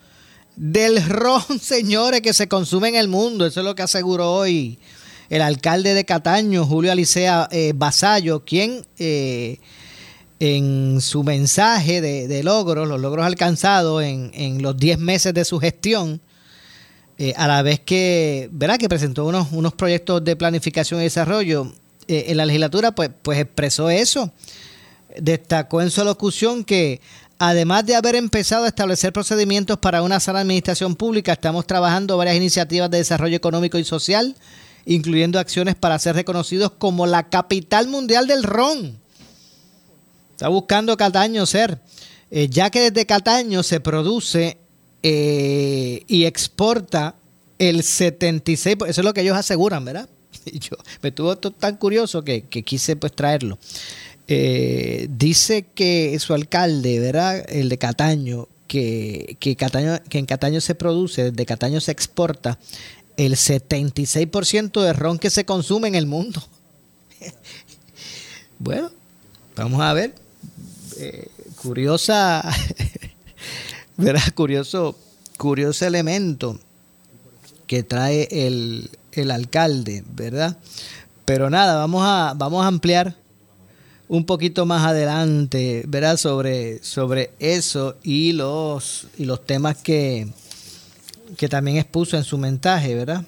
del 0.61 1.03
ron, 1.03 1.41
señores, 1.59 2.21
que 2.21 2.33
se 2.33 2.47
consume 2.47 2.89
en 2.89 2.95
el 2.95 3.07
mundo. 3.07 3.47
Eso 3.47 3.61
es 3.61 3.65
lo 3.65 3.73
que 3.73 3.81
aseguró 3.81 4.31
hoy 4.31 4.77
el 5.29 5.41
alcalde 5.41 5.95
de 5.95 6.05
Cataño, 6.05 6.65
Julio 6.65 6.91
Alicea 6.91 7.47
eh, 7.51 7.73
Basallo, 7.75 8.45
quien 8.45 8.85
eh, 8.99 9.57
en 10.39 11.01
su 11.01 11.23
mensaje 11.23 11.99
de, 12.01 12.43
logros, 12.43 12.87
los 12.87 13.01
logros 13.01 13.25
alcanzados 13.25 14.03
en, 14.03 14.61
los 14.61 14.77
10 14.77 14.99
meses 14.99 15.33
de 15.33 15.45
su 15.45 15.59
gestión, 15.59 16.21
eh, 17.17 17.33
a 17.37 17.47
la 17.47 17.63
vez 17.63 17.79
que, 17.79 18.47
¿verdad? 18.51 18.77
que 18.77 18.89
presentó 18.89 19.25
unos, 19.25 19.51
unos 19.51 19.73
proyectos 19.73 20.23
de 20.23 20.35
planificación 20.35 20.99
y 20.99 21.03
desarrollo 21.03 21.73
en 22.07 22.37
la 22.37 22.45
legislatura, 22.45 22.91
pues, 22.91 23.09
pues 23.21 23.39
expresó 23.39 23.89
eso. 23.89 24.31
Destacó 25.17 25.81
en 25.81 25.89
su 25.89 26.03
locución 26.03 26.63
que 26.63 27.01
Además 27.43 27.87
de 27.87 27.95
haber 27.95 28.13
empezado 28.13 28.65
a 28.65 28.67
establecer 28.67 29.11
procedimientos 29.13 29.79
para 29.79 30.03
una 30.03 30.19
sana 30.19 30.41
administración 30.41 30.95
pública, 30.95 31.33
estamos 31.33 31.65
trabajando 31.65 32.15
varias 32.15 32.35
iniciativas 32.35 32.91
de 32.91 32.99
desarrollo 32.99 33.35
económico 33.35 33.79
y 33.79 33.83
social, 33.83 34.35
incluyendo 34.85 35.39
acciones 35.39 35.73
para 35.73 35.97
ser 35.97 36.13
reconocidos 36.13 36.71
como 36.77 37.07
la 37.07 37.29
capital 37.29 37.87
mundial 37.87 38.27
del 38.27 38.43
ron. 38.43 38.95
Está 40.33 40.49
buscando 40.49 40.95
Cataño 40.97 41.47
ser, 41.47 41.79
eh, 42.29 42.47
ya 42.47 42.69
que 42.69 42.91
desde 42.91 43.07
Cataño 43.07 43.63
se 43.63 43.79
produce 43.79 44.59
eh, 45.01 46.03
y 46.07 46.25
exporta 46.25 47.15
el 47.57 47.81
76%, 47.81 48.87
eso 48.87 49.01
es 49.01 49.03
lo 49.03 49.15
que 49.15 49.21
ellos 49.21 49.35
aseguran, 49.35 49.83
¿verdad? 49.83 50.07
yo, 50.45 50.77
me 51.01 51.09
estuvo 51.09 51.35
tan 51.37 51.77
curioso 51.77 52.23
que, 52.23 52.43
quise 52.43 52.95
pues 52.95 53.13
traerlo. 53.13 53.57
Eh, 54.33 55.07
dice 55.09 55.65
que 55.75 56.17
su 56.19 56.33
alcalde, 56.33 57.01
¿verdad? 57.01 57.43
El 57.49 57.67
de 57.67 57.77
Cataño, 57.77 58.47
que, 58.65 59.35
que, 59.41 59.57
Cataño, 59.57 59.99
que 60.07 60.19
en 60.19 60.25
Cataño 60.25 60.61
se 60.61 60.73
produce, 60.73 61.31
de 61.31 61.45
Cataño 61.45 61.81
se 61.81 61.91
exporta 61.91 62.57
el 63.17 63.33
76% 63.35 64.81
de 64.83 64.93
ron 64.93 65.19
que 65.19 65.29
se 65.29 65.43
consume 65.43 65.89
en 65.89 65.95
el 65.95 66.05
mundo. 66.05 66.41
bueno, 68.59 68.89
vamos 69.57 69.81
a 69.81 69.91
ver. 69.91 70.15
Eh, 70.97 71.27
curiosa, 71.61 72.41
¿verdad? 73.97 74.33
Curioso, 74.33 74.97
curioso 75.37 75.85
elemento 75.85 76.57
que 77.67 77.83
trae 77.83 78.29
el, 78.31 78.91
el 79.11 79.29
alcalde, 79.29 80.05
¿verdad? 80.07 80.57
Pero 81.25 81.49
nada, 81.49 81.75
vamos 81.75 82.03
a, 82.05 82.33
vamos 82.33 82.63
a 82.63 82.67
ampliar 82.67 83.20
un 84.11 84.25
poquito 84.25 84.65
más 84.65 84.85
adelante, 84.85 85.85
¿verdad? 85.87 86.17
Sobre, 86.17 86.83
sobre 86.83 87.31
eso 87.39 87.95
y 88.03 88.33
los, 88.33 89.07
y 89.17 89.23
los 89.23 89.45
temas 89.45 89.77
que, 89.77 90.27
que 91.37 91.47
también 91.47 91.77
expuso 91.77 92.17
en 92.17 92.25
su 92.25 92.37
mensaje, 92.37 92.93
¿verdad? 92.93 93.23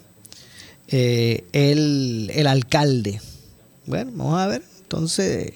Eh, 0.89 1.45
el, 1.53 2.29
el, 2.35 2.47
alcalde. 2.47 3.21
Bueno, 3.85 4.11
vamos 4.13 4.37
a 4.37 4.47
ver. 4.47 4.61
Entonces, 4.81 5.53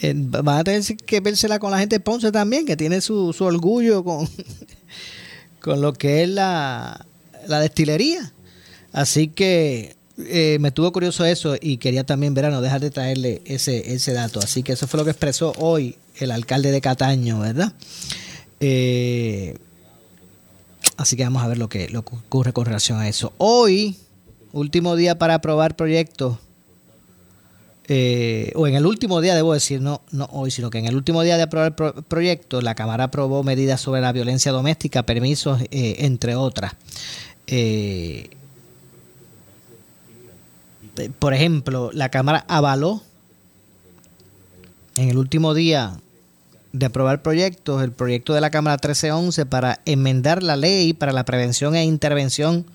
eh, 0.00 0.12
van 0.16 0.58
a 0.58 0.64
tener 0.64 0.82
que 0.96 1.20
vérsela 1.20 1.60
con 1.60 1.70
la 1.70 1.78
gente 1.78 1.94
de 1.94 2.00
Ponce 2.00 2.32
también, 2.32 2.66
que 2.66 2.76
tiene 2.76 3.00
su, 3.00 3.32
su 3.32 3.44
orgullo 3.44 4.02
con, 4.02 4.28
con 5.60 5.80
lo 5.80 5.92
que 5.92 6.24
es 6.24 6.28
la, 6.28 7.06
la 7.46 7.60
destilería. 7.60 8.32
Así 8.90 9.28
que 9.28 9.97
eh, 10.26 10.58
me 10.60 10.72
tuvo 10.72 10.92
curioso 10.92 11.24
eso 11.24 11.56
y 11.60 11.76
quería 11.76 12.04
también, 12.04 12.34
ver 12.34 12.50
no 12.50 12.60
dejar 12.60 12.80
de 12.80 12.90
traerle 12.90 13.40
ese, 13.44 13.94
ese 13.94 14.12
dato. 14.12 14.40
Así 14.40 14.62
que 14.62 14.72
eso 14.72 14.88
fue 14.88 14.98
lo 14.98 15.04
que 15.04 15.10
expresó 15.10 15.52
hoy 15.58 15.96
el 16.16 16.32
alcalde 16.32 16.72
de 16.72 16.80
Cataño, 16.80 17.40
¿verdad? 17.40 17.72
Eh, 18.58 19.56
así 20.96 21.16
que 21.16 21.22
vamos 21.22 21.42
a 21.42 21.48
ver 21.48 21.58
lo 21.58 21.68
que, 21.68 21.88
lo 21.88 22.00
ocurre 22.00 22.52
con 22.52 22.66
relación 22.66 22.98
a 22.98 23.08
eso. 23.08 23.32
Hoy, 23.38 23.96
último 24.52 24.96
día 24.96 25.18
para 25.18 25.34
aprobar 25.34 25.76
proyectos, 25.76 26.38
eh, 27.90 28.52
o 28.56 28.66
en 28.66 28.74
el 28.74 28.86
último 28.86 29.20
día, 29.20 29.34
debo 29.34 29.54
decir, 29.54 29.80
no, 29.80 30.02
no 30.10 30.28
hoy, 30.32 30.50
sino 30.50 30.68
que 30.68 30.78
en 30.78 30.86
el 30.86 30.96
último 30.96 31.22
día 31.22 31.36
de 31.36 31.44
aprobar 31.44 31.74
el 31.78 32.04
proyecto, 32.04 32.60
la 32.60 32.74
Cámara 32.74 33.04
aprobó 33.04 33.44
medidas 33.44 33.80
sobre 33.80 34.00
la 34.00 34.12
violencia 34.12 34.52
doméstica, 34.52 35.04
permisos, 35.04 35.62
entre 35.70 36.34
otras. 36.34 36.74
Eh, 37.46 38.28
por 41.18 41.34
ejemplo, 41.34 41.90
la 41.92 42.10
Cámara 42.10 42.44
avaló 42.48 43.02
en 44.96 45.08
el 45.08 45.18
último 45.18 45.54
día 45.54 46.00
de 46.72 46.86
aprobar 46.86 47.22
proyectos, 47.22 47.82
el 47.82 47.92
proyecto 47.92 48.34
de 48.34 48.40
la 48.40 48.50
Cámara 48.50 48.74
1311 48.74 49.46
para 49.46 49.80
enmendar 49.84 50.42
la 50.42 50.56
ley 50.56 50.92
para 50.92 51.12
la 51.12 51.24
prevención 51.24 51.74
e 51.74 51.84
intervención 51.84 52.66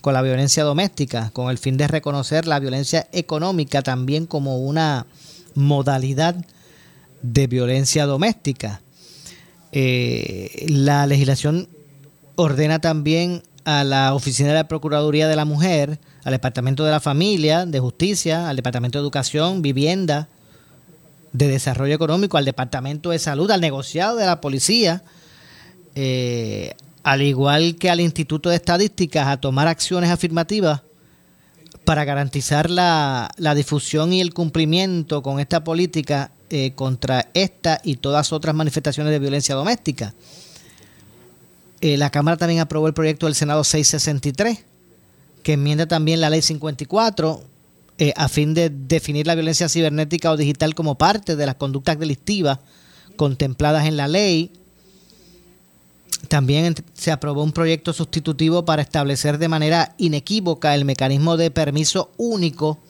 con 0.00 0.14
la 0.14 0.22
violencia 0.22 0.64
doméstica, 0.64 1.30
con 1.32 1.50
el 1.50 1.58
fin 1.58 1.76
de 1.76 1.88
reconocer 1.88 2.46
la 2.46 2.60
violencia 2.60 3.08
económica 3.12 3.82
también 3.82 4.26
como 4.26 4.58
una 4.58 5.06
modalidad 5.54 6.36
de 7.22 7.46
violencia 7.46 8.06
doméstica. 8.06 8.82
Eh, 9.72 10.66
la 10.68 11.06
legislación 11.06 11.68
ordena 12.36 12.80
también 12.80 13.42
a 13.64 13.82
la 13.82 14.14
Oficina 14.14 14.50
de 14.50 14.54
la 14.54 14.68
Procuraduría 14.68 15.26
de 15.26 15.36
la 15.36 15.44
Mujer, 15.44 15.98
al 16.24 16.32
Departamento 16.32 16.84
de 16.84 16.90
la 16.90 17.00
Familia, 17.00 17.66
de 17.66 17.80
Justicia, 17.80 18.48
al 18.48 18.56
Departamento 18.56 18.98
de 18.98 19.02
Educación, 19.02 19.62
Vivienda, 19.62 20.28
de 21.32 21.48
Desarrollo 21.48 21.94
Económico, 21.94 22.38
al 22.38 22.44
Departamento 22.44 23.10
de 23.10 23.18
Salud, 23.18 23.50
al 23.50 23.60
negociado 23.60 24.16
de 24.16 24.24
la 24.24 24.40
Policía, 24.40 25.02
eh, 25.94 26.74
al 27.02 27.22
igual 27.22 27.76
que 27.76 27.90
al 27.90 28.00
Instituto 28.00 28.48
de 28.48 28.56
Estadísticas, 28.56 29.26
a 29.26 29.36
tomar 29.36 29.68
acciones 29.68 30.10
afirmativas 30.10 30.80
para 31.84 32.04
garantizar 32.04 32.70
la, 32.70 33.30
difusión 33.54 34.12
y 34.12 34.20
el 34.20 34.32
cumplimiento 34.32 35.22
con 35.22 35.40
esta 35.40 35.62
política 35.62 36.30
eh, 36.48 36.72
contra 36.74 37.28
esta 37.34 37.80
y 37.84 37.96
todas 37.96 38.32
otras 38.32 38.54
manifestaciones 38.54 39.12
de 39.12 39.18
violencia 39.18 39.54
doméstica. 39.54 40.14
Eh, 41.82 41.98
la 41.98 42.08
Cámara 42.08 42.38
también 42.38 42.60
aprobó 42.60 42.86
el 42.86 42.94
proyecto 42.94 43.26
del 43.26 43.34
Senado 43.34 43.62
663, 43.62 44.64
que 45.44 45.52
enmienda 45.52 45.86
también 45.86 46.20
la 46.20 46.30
Ley 46.30 46.42
54 46.42 47.44
eh, 47.98 48.12
a 48.16 48.28
fin 48.28 48.54
de 48.54 48.70
definir 48.70 49.28
la 49.28 49.36
violencia 49.36 49.68
cibernética 49.68 50.32
o 50.32 50.36
digital 50.36 50.74
como 50.74 50.96
parte 50.96 51.36
de 51.36 51.46
las 51.46 51.54
conductas 51.54 51.96
delictivas 51.96 52.58
contempladas 53.14 53.86
en 53.86 53.96
la 53.96 54.08
ley. 54.08 54.50
También 56.26 56.74
se 56.94 57.12
aprobó 57.12 57.44
un 57.44 57.52
proyecto 57.52 57.92
sustitutivo 57.92 58.64
para 58.64 58.82
establecer 58.82 59.38
de 59.38 59.46
manera 59.46 59.94
inequívoca 59.98 60.74
el 60.74 60.84
mecanismo 60.84 61.36
de 61.36 61.52
permiso 61.52 62.10
único 62.16 62.80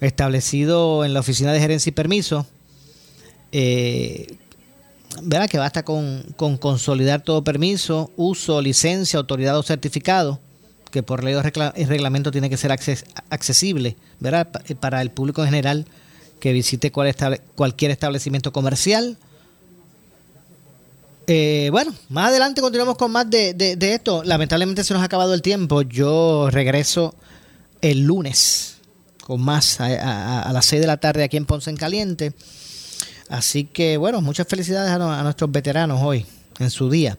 establecido 0.00 1.04
en 1.04 1.14
la 1.14 1.20
Oficina 1.20 1.52
de 1.52 1.60
Gerencia 1.60 1.90
y 1.90 1.92
Permiso, 1.92 2.44
eh, 3.52 4.36
que 5.48 5.58
basta 5.58 5.84
con, 5.84 6.22
consolidar 6.36 7.22
todo 7.22 7.44
permiso, 7.44 8.10
uso, 8.16 8.60
licencia, 8.60 9.18
autoridad 9.18 9.56
o 9.56 9.62
certificado, 9.62 10.40
que 10.96 11.02
por 11.02 11.22
ley 11.22 11.34
o 11.34 11.42
reglamento 11.42 12.30
tiene 12.30 12.48
que 12.48 12.56
ser 12.56 12.72
accesible 12.72 13.96
¿verdad? 14.18 14.48
Eh, 14.66 14.74
para 14.74 15.02
el 15.02 15.10
público 15.10 15.42
en 15.42 15.48
general 15.50 15.84
que 16.40 16.54
visite 16.54 16.90
cualquier 16.90 17.90
establecimiento 17.90 18.50
comercial. 18.50 19.18
Eh, 21.26 21.68
bueno, 21.70 21.92
más 22.08 22.28
adelante 22.28 22.62
continuamos 22.62 22.96
con 22.96 23.10
más 23.10 23.28
de, 23.28 23.52
de, 23.52 23.94
esto. 23.94 24.24
Lamentablemente 24.24 24.84
se 24.84 24.94
nos 24.94 25.02
ha 25.02 25.06
acabado 25.06 25.34
el 25.34 25.42
tiempo. 25.42 25.82
Yo 25.82 26.48
regreso 26.50 27.14
el 27.82 28.04
lunes 28.04 28.78
con 29.22 29.42
más 29.42 29.78
a, 29.82 30.42
a 30.44 30.52
las 30.54 30.64
6 30.64 30.80
de 30.80 30.86
la 30.86 30.96
tarde 30.96 31.24
aquí 31.24 31.36
en 31.36 31.44
Ponce 31.44 31.68
en 31.68 31.76
Caliente. 31.76 32.32
Así 33.28 33.64
que 33.64 33.98
bueno, 33.98 34.22
muchas 34.22 34.46
felicidades 34.48 34.90
a, 34.90 35.22
nuestros 35.22 35.52
veteranos 35.52 36.00
hoy, 36.02 36.24
en 36.58 36.70
su 36.70 36.88
día. 36.88 37.18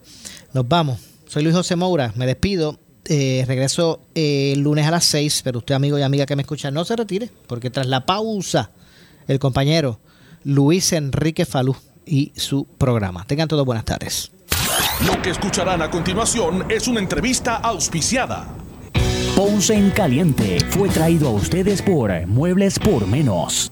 Nos 0.53 0.67
vamos. 0.67 0.99
Soy 1.28 1.43
Luis 1.43 1.55
José 1.55 1.75
Moura, 1.75 2.11
me 2.15 2.25
despido. 2.25 2.80
Eh, 3.09 3.45
regreso 3.47 4.01
eh, 4.15 4.51
el 4.53 4.61
lunes 4.61 4.85
a 4.85 4.91
las 4.91 5.05
6, 5.05 5.41
pero 5.43 5.59
usted 5.59 5.75
amigo 5.75 5.97
y 5.97 6.01
amiga 6.01 6.25
que 6.25 6.35
me 6.35 6.41
escucha, 6.41 6.71
no 6.71 6.83
se 6.83 6.95
retire, 6.95 7.29
porque 7.47 7.69
tras 7.69 7.87
la 7.87 8.05
pausa, 8.05 8.71
el 9.27 9.39
compañero 9.39 9.99
Luis 10.43 10.91
Enrique 10.91 11.45
Falú 11.45 11.75
y 12.05 12.33
su 12.35 12.65
programa. 12.65 13.25
Tengan 13.25 13.47
todos 13.47 13.65
buenas 13.65 13.85
tardes. 13.85 14.31
Lo 15.05 15.21
que 15.21 15.29
escucharán 15.29 15.81
a 15.81 15.89
continuación 15.89 16.69
es 16.69 16.87
una 16.87 16.99
entrevista 16.99 17.55
auspiciada. 17.57 18.47
Ponce 19.35 19.75
en 19.75 19.91
Caliente 19.91 20.57
fue 20.69 20.89
traído 20.89 21.29
a 21.29 21.31
ustedes 21.31 21.81
por 21.81 22.25
Muebles 22.27 22.79
por 22.79 23.07
Menos. 23.07 23.71